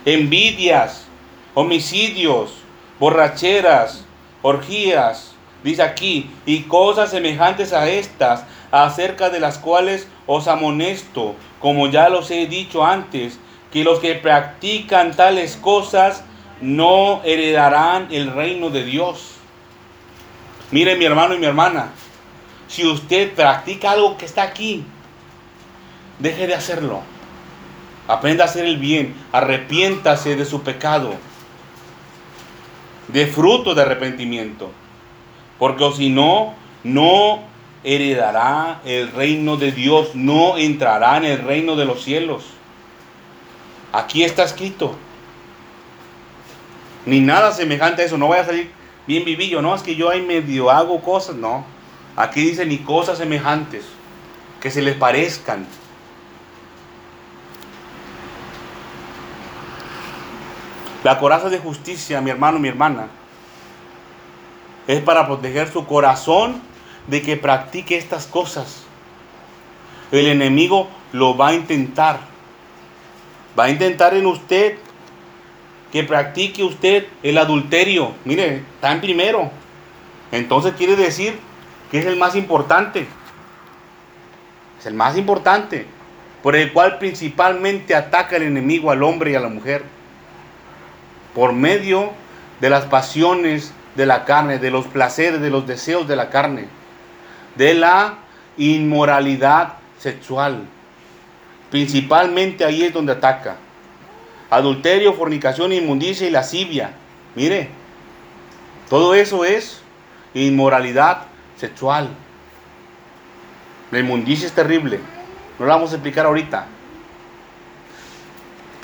envidias, 0.05 1.05
homicidios, 1.53 2.55
borracheras, 2.99 4.05
orgías, 4.41 5.33
dice 5.63 5.83
aquí, 5.83 6.29
y 6.45 6.61
cosas 6.63 7.11
semejantes 7.11 7.71
a 7.71 7.87
estas, 7.89 8.43
acerca 8.71 9.29
de 9.29 9.39
las 9.39 9.57
cuales 9.57 10.07
os 10.25 10.47
amonesto, 10.47 11.35
como 11.59 11.87
ya 11.87 12.09
los 12.09 12.31
he 12.31 12.47
dicho 12.47 12.83
antes, 12.85 13.39
que 13.73 13.83
los 13.83 13.97
que 13.97 14.13
practican 14.13 15.15
tales 15.15 15.57
cosas 15.57 16.23
no 16.61 17.21
heredarán 17.23 18.07
el 18.11 18.31
reino 18.31 18.69
de 18.69 18.85
Dios. 18.85 19.31
Mire 20.69 20.95
mi 20.95 21.05
hermano 21.05 21.33
y 21.33 21.39
mi 21.39 21.47
hermana, 21.47 21.89
si 22.67 22.85
usted 22.85 23.33
practica 23.33 23.91
algo 23.91 24.15
que 24.15 24.25
está 24.25 24.43
aquí, 24.43 24.85
deje 26.19 26.45
de 26.45 26.53
hacerlo. 26.53 27.01
Aprenda 28.07 28.43
a 28.43 28.47
hacer 28.47 28.65
el 28.65 28.77
bien, 28.77 29.15
arrepiéntase 29.31 30.35
de 30.35 30.45
su 30.45 30.61
pecado, 30.61 31.15
de 33.07 33.25
fruto 33.25 33.73
de 33.73 33.81
arrepentimiento. 33.81 34.69
Porque 35.57 35.91
si 35.97 36.09
no, 36.11 36.53
no 36.83 37.39
heredará 37.83 38.81
el 38.85 39.11
reino 39.11 39.57
de 39.57 39.71
Dios, 39.71 40.13
no 40.13 40.57
entrará 40.57 41.17
en 41.17 41.25
el 41.25 41.39
reino 41.39 41.75
de 41.75 41.85
los 41.85 42.03
cielos. 42.03 42.43
Aquí 43.93 44.23
está 44.23 44.43
escrito. 44.43 44.95
Ni 47.05 47.21
nada 47.21 47.51
semejante 47.51 48.01
a 48.01 48.05
eso. 48.05 48.17
No 48.17 48.27
vaya 48.27 48.41
a 48.41 48.47
salir 48.47 48.71
bien 49.05 49.23
vivillo. 49.23 49.61
No, 49.61 49.75
es 49.75 49.83
que 49.83 49.95
yo 49.95 50.09
ahí 50.09 50.21
medio 50.21 50.71
hago 50.71 51.01
cosas. 51.01 51.35
No. 51.35 51.63
Aquí 52.15 52.41
dice 52.41 52.65
ni 52.65 52.79
cosas 52.79 53.19
semejantes 53.19 53.85
que 54.59 54.71
se 54.71 54.81
les 54.81 54.95
parezcan. 54.95 55.67
La 61.03 61.19
coraza 61.19 61.49
de 61.49 61.59
justicia, 61.59 62.21
mi 62.21 62.29
hermano, 62.29 62.59
mi 62.59 62.69
hermana, 62.69 63.07
es 64.87 65.01
para 65.01 65.27
proteger 65.27 65.71
su 65.71 65.85
corazón 65.85 66.61
de 67.07 67.21
que 67.21 67.37
practique 67.37 67.97
estas 67.97 68.25
cosas. 68.25 68.83
El 70.11 70.27
enemigo 70.27 70.87
lo 71.11 71.35
va 71.35 71.49
a 71.49 71.53
intentar. 71.53 72.32
Va 73.57 73.65
a 73.65 73.69
intentar 73.69 74.13
en 74.13 74.25
usted 74.25 74.77
que 75.91 76.03
practique 76.03 76.63
usted 76.63 77.05
el 77.21 77.37
adulterio. 77.37 78.13
Mire, 78.25 78.63
está 78.75 78.91
en 78.91 79.01
primero. 79.01 79.51
Entonces 80.31 80.73
quiere 80.77 80.95
decir 80.95 81.37
que 81.91 81.99
es 81.99 82.05
el 82.05 82.17
más 82.17 82.35
importante. 82.35 83.07
Es 84.79 84.85
el 84.85 84.95
más 84.95 85.17
importante. 85.17 85.85
Por 86.41 86.55
el 86.55 86.73
cual 86.73 86.97
principalmente 86.97 87.95
ataca 87.95 88.35
el 88.35 88.43
enemigo 88.43 88.91
al 88.91 89.03
hombre 89.03 89.31
y 89.31 89.35
a 89.35 89.39
la 89.39 89.49
mujer. 89.49 89.83
Por 91.35 91.53
medio 91.53 92.11
de 92.59 92.69
las 92.69 92.85
pasiones 92.85 93.73
de 93.95 94.05
la 94.05 94.25
carne, 94.25 94.57
de 94.57 94.71
los 94.71 94.85
placeres, 94.87 95.41
de 95.41 95.49
los 95.49 95.67
deseos 95.67 96.07
de 96.07 96.15
la 96.15 96.29
carne 96.29 96.67
de 97.55 97.73
la 97.73 98.15
inmoralidad 98.57 99.73
sexual. 99.99 100.63
Principalmente 101.73 102.63
ahí 102.63 102.83
es 102.83 102.93
donde 102.93 103.13
ataca. 103.13 103.55
Adulterio, 104.51 105.11
fornicación, 105.13 105.73
inmundicia 105.73 106.27
y 106.27 106.29
lascivia. 106.29 106.93
Mire, 107.33 107.67
todo 108.91 109.15
eso 109.15 109.43
es 109.43 109.81
inmoralidad 110.35 111.23
sexual. 111.57 112.09
La 113.89 113.97
inmundicia 113.97 114.45
es 114.45 114.53
terrible. 114.53 114.99
No 115.57 115.65
la 115.65 115.73
vamos 115.73 115.89
a 115.89 115.95
explicar 115.95 116.27
ahorita. 116.27 116.67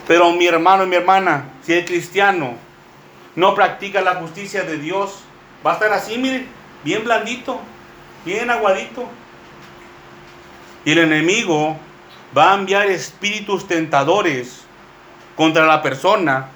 Pero 0.08 0.32
mi 0.32 0.48
hermano 0.48 0.84
y 0.84 0.88
mi 0.88 0.96
hermana, 0.96 1.44
si 1.62 1.74
el 1.74 1.86
cristiano 1.86 2.56
no 3.36 3.54
practica 3.54 4.02
la 4.02 4.16
justicia 4.16 4.64
de 4.64 4.80
Dios, 4.80 5.20
va 5.64 5.74
a 5.74 5.74
estar 5.76 5.94
así, 5.94 6.18
mire, 6.18 6.48
bien 6.84 7.04
blandito, 7.04 7.60
bien 8.26 8.50
aguadito. 8.50 9.08
Y 10.86 10.94
el 10.94 10.98
enemigo 10.98 11.78
va 12.38 12.52
a 12.52 12.56
enviar 12.56 12.88
espíritus 12.88 13.68
tentadores 13.68 14.62
contra 15.36 15.66
la 15.66 15.82
persona. 15.82 16.48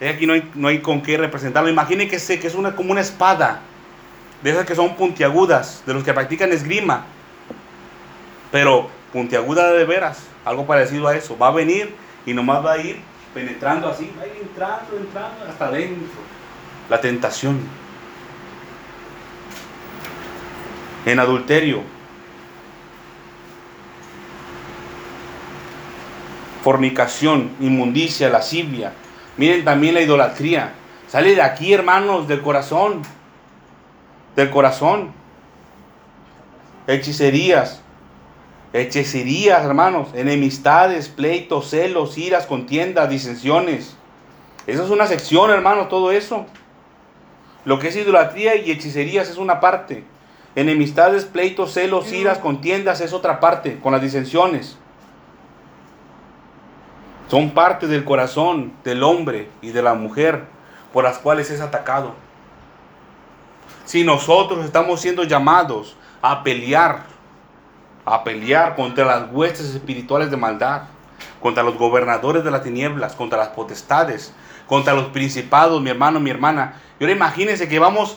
Aquí 0.00 0.26
no 0.26 0.34
hay, 0.34 0.50
no 0.54 0.68
hay 0.68 0.80
con 0.80 1.02
qué 1.02 1.16
representarlo. 1.16 1.70
Imagine 1.70 2.08
que, 2.08 2.18
que 2.18 2.46
es 2.46 2.54
una, 2.54 2.76
como 2.76 2.92
una 2.92 3.00
espada, 3.00 3.60
de 4.42 4.50
esas 4.50 4.66
que 4.66 4.74
son 4.74 4.94
puntiagudas, 4.96 5.82
de 5.86 5.94
los 5.94 6.04
que 6.04 6.12
practican 6.12 6.52
esgrima. 6.52 7.04
Pero 8.52 8.90
puntiaguda 9.12 9.72
de 9.72 9.84
veras, 9.84 10.22
algo 10.44 10.66
parecido 10.66 11.08
a 11.08 11.16
eso. 11.16 11.36
Va 11.38 11.48
a 11.48 11.52
venir 11.52 11.94
y 12.26 12.34
nomás 12.34 12.64
va 12.64 12.72
a 12.72 12.78
ir 12.78 13.00
penetrando 13.32 13.88
así, 13.88 14.12
va 14.18 14.24
a 14.24 14.26
ir 14.26 14.36
entrando, 14.42 14.96
entrando 14.96 15.44
hasta 15.48 15.66
adentro. 15.66 16.20
La 16.88 17.00
tentación. 17.00 17.86
en 21.06 21.20
adulterio, 21.20 21.82
fornicación, 26.66 27.52
inmundicia, 27.60 28.28
lascivia. 28.28 28.92
Miren 29.36 29.64
también 29.64 29.94
la 29.94 30.00
idolatría. 30.00 30.72
Sale 31.06 31.36
de 31.36 31.40
aquí, 31.40 31.72
hermanos, 31.72 32.26
del 32.26 32.42
corazón. 32.42 33.02
Del 34.34 34.50
corazón. 34.50 35.12
Hechicerías. 36.88 37.82
Hechicerías, 38.72 39.64
hermanos. 39.64 40.08
Enemistades, 40.12 41.08
pleitos, 41.08 41.70
celos, 41.70 42.18
iras, 42.18 42.46
contiendas, 42.46 43.08
disensiones. 43.08 43.96
Esa 44.66 44.82
es 44.82 44.90
una 44.90 45.06
sección, 45.06 45.52
hermanos, 45.52 45.88
todo 45.88 46.10
eso. 46.10 46.46
Lo 47.64 47.78
que 47.78 47.90
es 47.90 47.96
idolatría 47.96 48.56
y 48.56 48.72
hechicerías 48.72 49.30
es 49.30 49.36
una 49.36 49.60
parte. 49.60 50.02
Enemistades, 50.56 51.26
pleitos, 51.26 51.74
celos, 51.74 52.12
iras, 52.12 52.38
contiendas 52.38 53.00
es 53.00 53.12
otra 53.12 53.38
parte, 53.38 53.78
con 53.78 53.92
las 53.92 54.02
disensiones. 54.02 54.76
Son 57.28 57.50
parte 57.50 57.86
del 57.86 58.04
corazón 58.04 58.72
del 58.84 59.02
hombre 59.02 59.50
y 59.60 59.70
de 59.70 59.82
la 59.82 59.94
mujer 59.94 60.44
por 60.92 61.04
las 61.04 61.18
cuales 61.18 61.50
es 61.50 61.60
atacado. 61.60 62.14
Si 63.84 64.04
nosotros 64.04 64.64
estamos 64.64 65.00
siendo 65.00 65.24
llamados 65.24 65.96
a 66.22 66.42
pelear, 66.42 67.04
a 68.04 68.22
pelear 68.24 68.76
contra 68.76 69.04
las 69.04 69.30
huestes 69.30 69.74
espirituales 69.74 70.30
de 70.30 70.36
maldad, 70.36 70.82
contra 71.40 71.62
los 71.62 71.76
gobernadores 71.76 72.44
de 72.44 72.50
las 72.50 72.62
tinieblas, 72.62 73.14
contra 73.14 73.38
las 73.38 73.48
potestades, 73.48 74.32
contra 74.66 74.94
los 74.94 75.06
principados, 75.06 75.82
mi 75.82 75.90
hermano, 75.90 76.20
mi 76.20 76.30
hermana. 76.30 76.80
Y 76.98 77.04
ahora 77.04 77.14
imagínense 77.14 77.68
que 77.68 77.78
vamos 77.78 78.16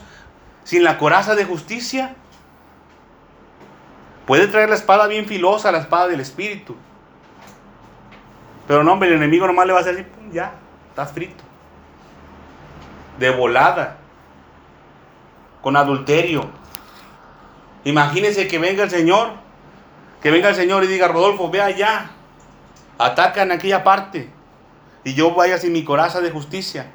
sin 0.64 0.84
la 0.84 0.98
coraza 0.98 1.36
de 1.36 1.46
justicia, 1.46 2.16
Puede 4.30 4.46
traer 4.46 4.70
la 4.70 4.76
espada 4.76 5.08
bien 5.08 5.26
filosa, 5.26 5.72
la 5.72 5.80
espada 5.80 6.08
del 6.08 6.20
espíritu. 6.20 6.76
Pero 8.70 8.84
no, 8.84 8.94
hombre, 8.94 9.10
el 9.10 9.16
enemigo 9.16 9.48
nomás 9.48 9.66
le 9.66 9.74
va 9.74 9.80
a 9.80 9.82
hacer 9.82 9.96
así, 9.96 10.06
ya, 10.32 10.54
estás 10.90 11.12
frito. 11.12 11.44
De 13.18 13.32
volada. 13.32 13.98
Con 15.64 15.76
adulterio. 15.76 16.52
Imagínense 17.84 18.48
que 18.48 18.60
venga 18.60 18.84
el 18.84 18.92
Señor. 18.92 19.32
Que 20.22 20.30
venga 20.30 20.50
el 20.50 20.56
Señor 20.56 20.84
y 20.84 20.88
diga, 20.88 21.08
Rodolfo, 21.08 21.50
ve 21.50 21.64
allá. 21.64 22.12
Ataca 23.00 23.42
en 23.42 23.54
aquella 23.54 23.84
parte. 23.84 24.30
Y 25.04 25.16
yo 25.16 25.34
vaya 25.34 25.58
sin 25.58 25.74
mi 25.74 25.84
coraza 25.84 26.22
de 26.22 26.30
justicia. 26.30 26.92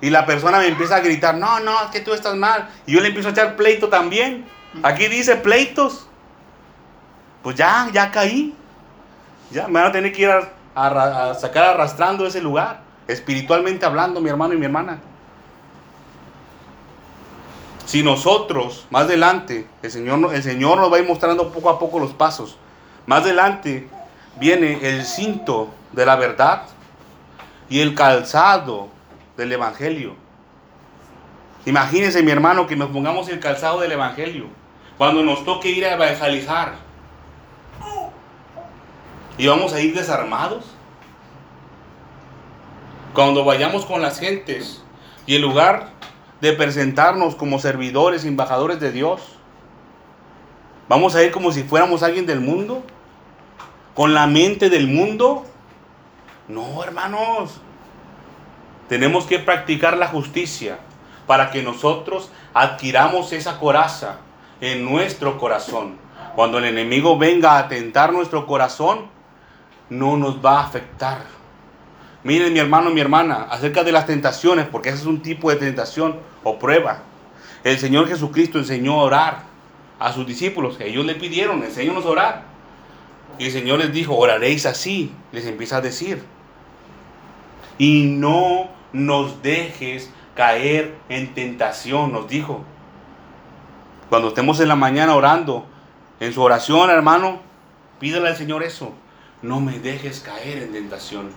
Y 0.00 0.10
la 0.10 0.26
persona 0.26 0.58
me 0.58 0.68
empieza 0.68 0.94
a 0.94 1.00
gritar, 1.00 1.34
no, 1.38 1.58
no, 1.58 1.82
es 1.86 1.90
que 1.90 2.02
tú 2.02 2.14
estás 2.14 2.36
mal. 2.36 2.70
Y 2.86 2.92
yo 2.92 3.00
le 3.00 3.08
empiezo 3.08 3.30
a 3.30 3.32
echar 3.32 3.56
pleito 3.56 3.88
también. 3.88 4.46
Aquí 4.84 5.08
dice 5.08 5.34
pleitos 5.34 6.08
pues 7.42 7.56
ya, 7.56 7.88
ya 7.92 8.10
caí. 8.10 8.54
Ya 9.50 9.66
me 9.66 9.80
van 9.80 9.86
a 9.86 9.92
tener 9.92 10.12
que 10.12 10.22
ir 10.22 10.30
a, 10.30 10.48
sacar 11.38 11.64
arrastrando 11.64 12.26
ese 12.26 12.40
lugar, 12.40 12.80
espiritualmente 13.06 13.86
hablando, 13.86 14.20
mi 14.20 14.28
hermano 14.28 14.54
y 14.54 14.58
mi 14.58 14.66
hermana. 14.66 15.00
Si 17.84 18.02
nosotros, 18.02 18.86
más 18.90 19.04
adelante, 19.04 19.66
el 19.82 19.90
Señor, 19.90 20.34
el 20.34 20.42
Señor 20.42 20.78
nos 20.78 20.92
va 20.92 20.98
a 20.98 21.00
ir 21.00 21.08
mostrando 21.08 21.50
poco 21.50 21.70
a 21.70 21.78
poco 21.78 21.98
los 21.98 22.12
pasos. 22.12 22.58
Más 23.06 23.22
adelante 23.22 23.88
viene 24.38 24.78
el 24.82 25.04
cinto 25.04 25.70
de 25.92 26.04
la 26.04 26.16
verdad 26.16 26.64
y 27.70 27.80
el 27.80 27.94
calzado 27.94 28.88
del 29.36 29.52
Evangelio. 29.52 30.14
Imagínense, 31.64 32.22
mi 32.22 32.30
hermano, 32.30 32.66
que 32.66 32.76
nos 32.76 32.90
pongamos 32.90 33.28
el 33.28 33.40
calzado 33.40 33.80
del 33.80 33.92
Evangelio. 33.92 34.46
Cuando 34.98 35.22
nos 35.22 35.44
toque 35.44 35.70
ir 35.70 35.86
a 35.86 35.94
evangelizar, 35.94 36.87
¿Y 39.38 39.46
vamos 39.46 39.72
a 39.72 39.80
ir 39.80 39.94
desarmados? 39.94 40.64
Cuando 43.14 43.44
vayamos 43.44 43.86
con 43.86 44.02
las 44.02 44.18
gentes 44.18 44.82
y 45.26 45.36
en 45.36 45.42
lugar 45.42 45.90
de 46.40 46.52
presentarnos 46.52 47.36
como 47.36 47.60
servidores, 47.60 48.24
embajadores 48.24 48.80
de 48.80 48.90
Dios, 48.90 49.20
vamos 50.88 51.14
a 51.14 51.22
ir 51.22 51.30
como 51.30 51.52
si 51.52 51.62
fuéramos 51.62 52.02
alguien 52.02 52.26
del 52.26 52.40
mundo, 52.40 52.82
con 53.94 54.12
la 54.12 54.26
mente 54.26 54.70
del 54.70 54.88
mundo. 54.88 55.46
No, 56.48 56.82
hermanos. 56.82 57.60
Tenemos 58.88 59.26
que 59.26 59.38
practicar 59.38 59.96
la 59.98 60.08
justicia 60.08 60.78
para 61.28 61.50
que 61.50 61.62
nosotros 61.62 62.30
adquiramos 62.54 63.32
esa 63.32 63.60
coraza 63.60 64.16
en 64.60 64.84
nuestro 64.84 65.38
corazón 65.38 65.98
Cuando 66.34 66.58
el 66.58 66.64
enemigo 66.64 67.16
venga 67.18 67.58
a 67.58 67.68
tentar 67.68 68.12
nuestro 68.12 68.46
corazón, 68.46 69.17
no 69.90 70.16
nos 70.16 70.44
va 70.44 70.60
a 70.60 70.64
afectar. 70.64 71.22
Miren 72.24 72.52
mi 72.52 72.58
hermano, 72.58 72.90
mi 72.90 73.00
hermana, 73.00 73.46
acerca 73.50 73.84
de 73.84 73.92
las 73.92 74.06
tentaciones, 74.06 74.66
porque 74.66 74.88
ese 74.90 74.98
es 74.98 75.06
un 75.06 75.22
tipo 75.22 75.50
de 75.50 75.56
tentación 75.56 76.16
o 76.42 76.58
prueba. 76.58 77.02
El 77.64 77.78
Señor 77.78 78.08
Jesucristo 78.08 78.58
enseñó 78.58 79.00
a 79.00 79.04
orar 79.04 79.42
a 79.98 80.12
sus 80.12 80.26
discípulos. 80.26 80.76
Ellos 80.80 81.04
le 81.04 81.14
pidieron, 81.14 81.62
enséñanos 81.62 82.04
a 82.04 82.08
orar. 82.08 82.42
Y 83.38 83.46
el 83.46 83.52
Señor 83.52 83.78
les 83.78 83.92
dijo, 83.92 84.16
oraréis 84.16 84.66
así. 84.66 85.12
Les 85.32 85.46
empieza 85.46 85.78
a 85.78 85.80
decir. 85.80 86.22
Y 87.78 88.04
no 88.04 88.68
nos 88.92 89.42
dejes 89.42 90.10
caer 90.34 90.96
en 91.08 91.34
tentación, 91.34 92.12
nos 92.12 92.28
dijo. 92.28 92.64
Cuando 94.08 94.28
estemos 94.28 94.58
en 94.60 94.68
la 94.68 94.76
mañana 94.76 95.14
orando, 95.14 95.66
en 96.20 96.32
su 96.32 96.42
oración, 96.42 96.90
hermano, 96.90 97.40
pídale 98.00 98.28
al 98.28 98.36
Señor 98.36 98.62
eso. 98.62 98.92
No 99.42 99.60
me 99.60 99.78
dejes 99.78 100.20
caer 100.20 100.58
en 100.58 100.72
tentación. 100.72 101.30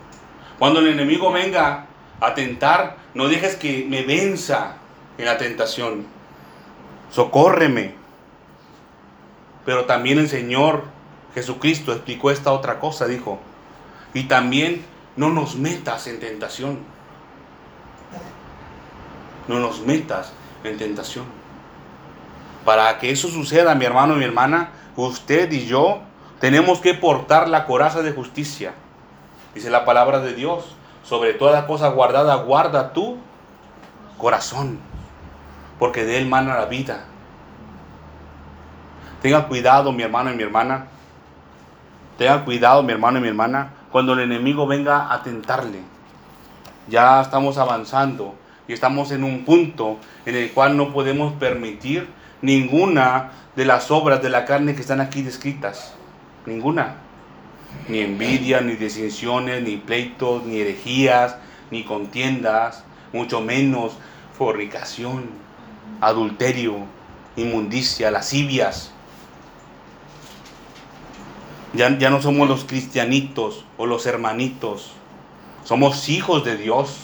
Cuando 0.57 0.79
el 0.79 0.87
enemigo 0.87 1.31
venga 1.31 1.85
a 2.19 2.33
tentar, 2.33 2.97
no 3.13 3.27
dejes 3.27 3.55
que 3.55 3.85
me 3.87 4.03
venza 4.03 4.77
en 5.17 5.25
la 5.25 5.37
tentación. 5.37 6.05
Socórreme. 7.11 7.95
Pero 9.65 9.85
también 9.85 10.19
el 10.19 10.29
Señor 10.29 10.85
Jesucristo 11.35 11.91
explicó 11.91 12.31
esta 12.31 12.51
otra 12.51 12.79
cosa, 12.79 13.07
dijo. 13.07 13.39
Y 14.13 14.23
también 14.23 14.83
no 15.15 15.29
nos 15.29 15.55
metas 15.55 16.07
en 16.07 16.19
tentación. 16.19 16.79
No 19.47 19.59
nos 19.59 19.81
metas 19.81 20.33
en 20.63 20.77
tentación. 20.77 21.25
Para 22.65 22.99
que 22.99 23.11
eso 23.11 23.27
suceda, 23.27 23.75
mi 23.75 23.85
hermano 23.85 24.15
y 24.15 24.19
mi 24.19 24.25
hermana, 24.25 24.71
usted 24.95 25.51
y 25.51 25.65
yo 25.65 26.01
tenemos 26.41 26.79
que 26.79 26.95
portar 26.95 27.47
la 27.47 27.65
coraza 27.67 28.01
de 28.01 28.13
justicia. 28.13 28.73
Dice 29.53 29.69
la 29.69 29.85
palabra 29.85 30.19
de 30.19 30.33
Dios. 30.33 30.75
Sobre 31.03 31.35
toda 31.35 31.67
cosa 31.67 31.89
guardada, 31.89 32.35
guarda 32.35 32.93
tu 32.93 33.17
corazón. 34.17 34.79
Porque 35.77 36.03
de 36.03 36.17
él 36.17 36.27
mana 36.27 36.55
la 36.55 36.65
vida. 36.65 37.05
Tenga 39.21 39.47
cuidado, 39.47 39.91
mi 39.91 40.01
hermano 40.01 40.31
y 40.31 40.35
mi 40.35 40.41
hermana. 40.41 40.87
Tenga 42.17 42.43
cuidado, 42.43 42.81
mi 42.81 42.91
hermano 42.91 43.19
y 43.19 43.21
mi 43.21 43.27
hermana, 43.27 43.73
cuando 43.91 44.13
el 44.13 44.21
enemigo 44.21 44.65
venga 44.65 45.13
a 45.13 45.21
tentarle. 45.21 45.81
Ya 46.87 47.21
estamos 47.21 47.59
avanzando 47.59 48.33
y 48.67 48.73
estamos 48.73 49.11
en 49.11 49.23
un 49.23 49.45
punto 49.45 49.97
en 50.25 50.35
el 50.35 50.51
cual 50.53 50.75
no 50.75 50.91
podemos 50.91 51.33
permitir 51.33 52.09
ninguna 52.41 53.29
de 53.55 53.65
las 53.65 53.91
obras 53.91 54.23
de 54.23 54.29
la 54.29 54.45
carne 54.45 54.73
que 54.73 54.81
están 54.81 55.01
aquí 55.01 55.21
descritas. 55.21 56.00
Ninguna. 56.45 56.95
Ni 57.87 57.99
envidia, 57.99 58.61
ni 58.61 58.75
distinciones, 58.75 59.63
ni 59.63 59.77
pleitos, 59.77 60.43
ni 60.45 60.59
herejías, 60.59 61.37
ni 61.71 61.83
contiendas, 61.83 62.83
mucho 63.13 63.41
menos 63.41 63.93
fornicación, 64.37 65.29
adulterio, 66.01 66.79
inmundicia, 67.35 68.11
lascivias 68.11 68.91
ya, 71.73 72.09
no 72.09 72.21
somos 72.21 72.49
los 72.49 72.65
cristianitos 72.65 73.63
o 73.77 73.85
los 73.85 74.05
hermanitos. 74.05 74.91
Somos 75.63 76.09
hijos 76.09 76.43
de 76.43 76.57
Dios. 76.57 76.97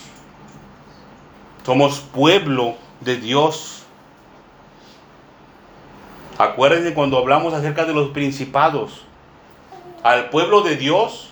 Somos 1.65 1.99
pueblo 1.99 2.75
de 3.01 3.15
Dios. 3.17 3.83
Acuérdense 6.38 6.93
cuando 6.93 7.17
hablamos 7.17 7.53
acerca 7.53 7.85
de 7.85 7.93
los 7.93 8.09
principados. 8.09 9.05
Al 10.03 10.29
pueblo 10.29 10.61
de 10.61 10.75
Dios, 10.75 11.29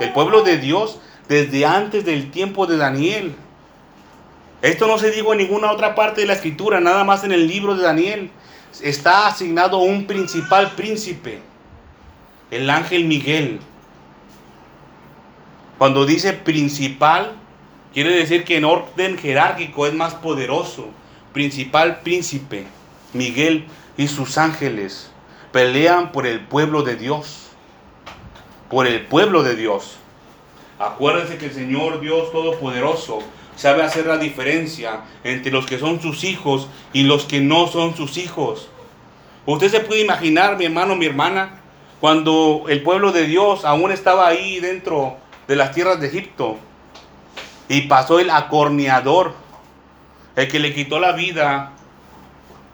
el 0.00 0.12
pueblo 0.12 0.42
de 0.42 0.58
Dios 0.58 0.98
desde 1.28 1.66
antes 1.66 2.04
del 2.04 2.30
tiempo 2.30 2.66
de 2.66 2.76
Daniel. 2.76 3.34
Esto 4.62 4.86
no 4.86 4.98
se 4.98 5.10
dijo 5.10 5.32
en 5.32 5.38
ninguna 5.38 5.72
otra 5.72 5.94
parte 5.94 6.22
de 6.22 6.26
la 6.26 6.32
escritura, 6.32 6.80
nada 6.80 7.04
más 7.04 7.24
en 7.24 7.32
el 7.32 7.46
libro 7.46 7.76
de 7.76 7.82
Daniel. 7.82 8.30
Está 8.82 9.26
asignado 9.26 9.78
un 9.78 10.06
principal 10.06 10.72
príncipe 10.72 11.40
el 12.50 12.70
ángel 12.70 13.04
Miguel. 13.04 13.60
Cuando 15.76 16.06
dice 16.06 16.32
principal, 16.32 17.32
quiere 17.92 18.10
decir 18.10 18.44
que 18.44 18.56
en 18.56 18.64
orden 18.64 19.18
jerárquico 19.18 19.86
es 19.86 19.94
más 19.94 20.14
poderoso. 20.14 20.88
Principal 21.32 22.00
príncipe, 22.00 22.66
Miguel 23.12 23.66
y 23.96 24.08
sus 24.08 24.38
ángeles 24.38 25.10
pelean 25.52 26.10
por 26.10 26.26
el 26.26 26.40
pueblo 26.40 26.82
de 26.82 26.96
Dios. 26.96 27.47
Por 28.70 28.86
el 28.86 29.06
pueblo 29.06 29.42
de 29.42 29.56
Dios. 29.56 29.96
Acuérdense 30.78 31.38
que 31.38 31.46
el 31.46 31.52
Señor 31.52 32.00
Dios 32.00 32.30
Todopoderoso 32.30 33.20
sabe 33.56 33.82
hacer 33.82 34.06
la 34.06 34.18
diferencia 34.18 35.00
entre 35.24 35.50
los 35.50 35.66
que 35.66 35.78
son 35.78 36.00
sus 36.00 36.22
hijos 36.22 36.68
y 36.92 37.02
los 37.02 37.24
que 37.24 37.40
no 37.40 37.66
son 37.66 37.96
sus 37.96 38.16
hijos. 38.16 38.68
Usted 39.46 39.70
se 39.70 39.80
puede 39.80 40.02
imaginar, 40.02 40.56
mi 40.56 40.66
hermano, 40.66 40.94
mi 40.94 41.06
hermana, 41.06 41.60
cuando 42.00 42.66
el 42.68 42.82
pueblo 42.82 43.10
de 43.10 43.26
Dios 43.26 43.64
aún 43.64 43.90
estaba 43.90 44.28
ahí 44.28 44.60
dentro 44.60 45.16
de 45.48 45.56
las 45.56 45.72
tierras 45.72 46.00
de 46.00 46.06
Egipto 46.06 46.58
y 47.68 47.82
pasó 47.82 48.20
el 48.20 48.30
acorneador, 48.30 49.32
el 50.36 50.48
que 50.48 50.60
le 50.60 50.74
quitó 50.74 51.00
la 51.00 51.12
vida 51.12 51.72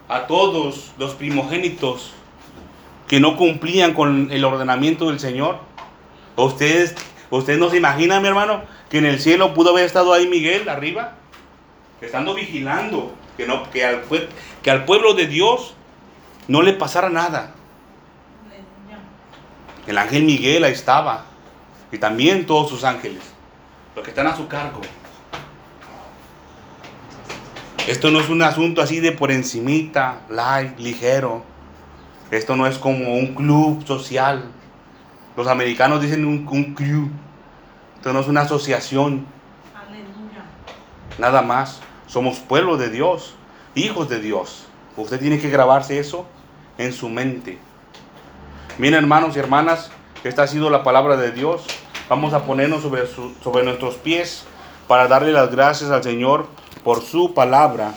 a 0.09 0.27
todos 0.27 0.93
los 0.99 1.15
primogénitos 1.15 2.13
que 3.09 3.21
no 3.21 3.37
cumplían 3.37 3.95
con 3.95 4.31
el 4.31 4.45
ordenamiento 4.45 5.09
del 5.09 5.21
Señor. 5.21 5.59
Ustedes, 6.37 6.95
ustedes 7.31 7.59
no 7.59 7.71
se 7.71 7.77
imaginan, 7.77 8.23
mi 8.23 8.29
hermano, 8.29 8.63
que 8.91 8.99
en 8.99 9.07
el 9.07 9.21
cielo 9.21 9.55
pudo 9.55 9.71
haber 9.71 9.85
estado 9.85 10.13
ahí 10.13 10.27
Miguel 10.27 10.69
arriba, 10.69 11.15
estando 12.01 12.35
vigilando 12.35 13.15
que, 13.37 13.47
no, 13.47 13.71
que, 13.71 13.85
al, 13.85 14.03
que 14.63 14.71
al 14.71 14.85
pueblo 14.85 15.15
de 15.15 15.27
Dios 15.27 15.75
no 16.49 16.63
le 16.63 16.73
pasara 16.73 17.09
nada. 17.09 17.55
El 19.87 19.99
ángel 19.99 20.25
Miguel 20.25 20.65
ahí 20.65 20.73
estaba. 20.73 21.25
Y 21.93 21.99
también 21.99 22.47
todos 22.47 22.71
sus 22.71 22.85
ángeles. 22.85 23.23
Los 23.95 24.05
que 24.05 24.11
están 24.11 24.27
a 24.27 24.37
su 24.37 24.49
cargo. 24.49 24.81
Esto 27.87 28.11
no 28.11 28.19
es 28.19 28.31
un 28.31 28.43
asunto 28.43 28.81
así 28.81 29.01
de 29.01 29.13
por 29.13 29.31
encimita, 29.31 30.23
light, 30.31 30.79
ligero. 30.79 31.45
Esto 32.31 32.57
no 32.57 32.67
es 32.67 32.79
como 32.79 33.15
un 33.15 33.35
club 33.35 33.87
social. 33.87 34.51
Los 35.37 35.47
americanos 35.47 36.01
dicen 36.01 36.25
un, 36.25 36.47
un 36.49 36.75
club. 36.75 37.11
Esto 37.97 38.13
no 38.13 38.21
es 38.21 38.29
una 38.29 38.43
asociación. 38.43 39.27
Aleluya. 39.75 40.45
Nada 41.19 41.43
más. 41.43 41.81
Somos 42.07 42.39
pueblo 42.39 42.77
de 42.77 42.91
Dios, 42.91 43.35
hijos 43.75 44.09
de 44.09 44.21
Dios. 44.21 44.67
Usted 44.97 45.19
tiene 45.19 45.41
que 45.41 45.51
grabarse 45.51 45.99
eso 45.99 46.27
en 46.79 46.93
su 46.93 47.09
mente. 47.09 47.59
Miren 48.79 49.01
hermanos 49.01 49.35
y 49.35 49.39
hermanas, 49.39 49.91
esta 50.23 50.43
ha 50.45 50.47
sido 50.47 50.71
la 50.71 50.85
palabra 50.85 51.17
de 51.17 51.33
Dios. 51.33 51.65
Vamos 52.09 52.35
a 52.35 52.45
ponernos 52.45 52.83
sobre, 52.83 53.07
sobre 53.07 53.65
nuestros 53.65 53.97
pies 53.97 54.45
para 54.87 55.09
darle 55.09 55.33
las 55.33 55.51
gracias 55.51 55.91
al 55.91 56.03
Señor 56.03 56.47
por 56.85 57.03
su 57.03 57.35
palabra 57.35 57.95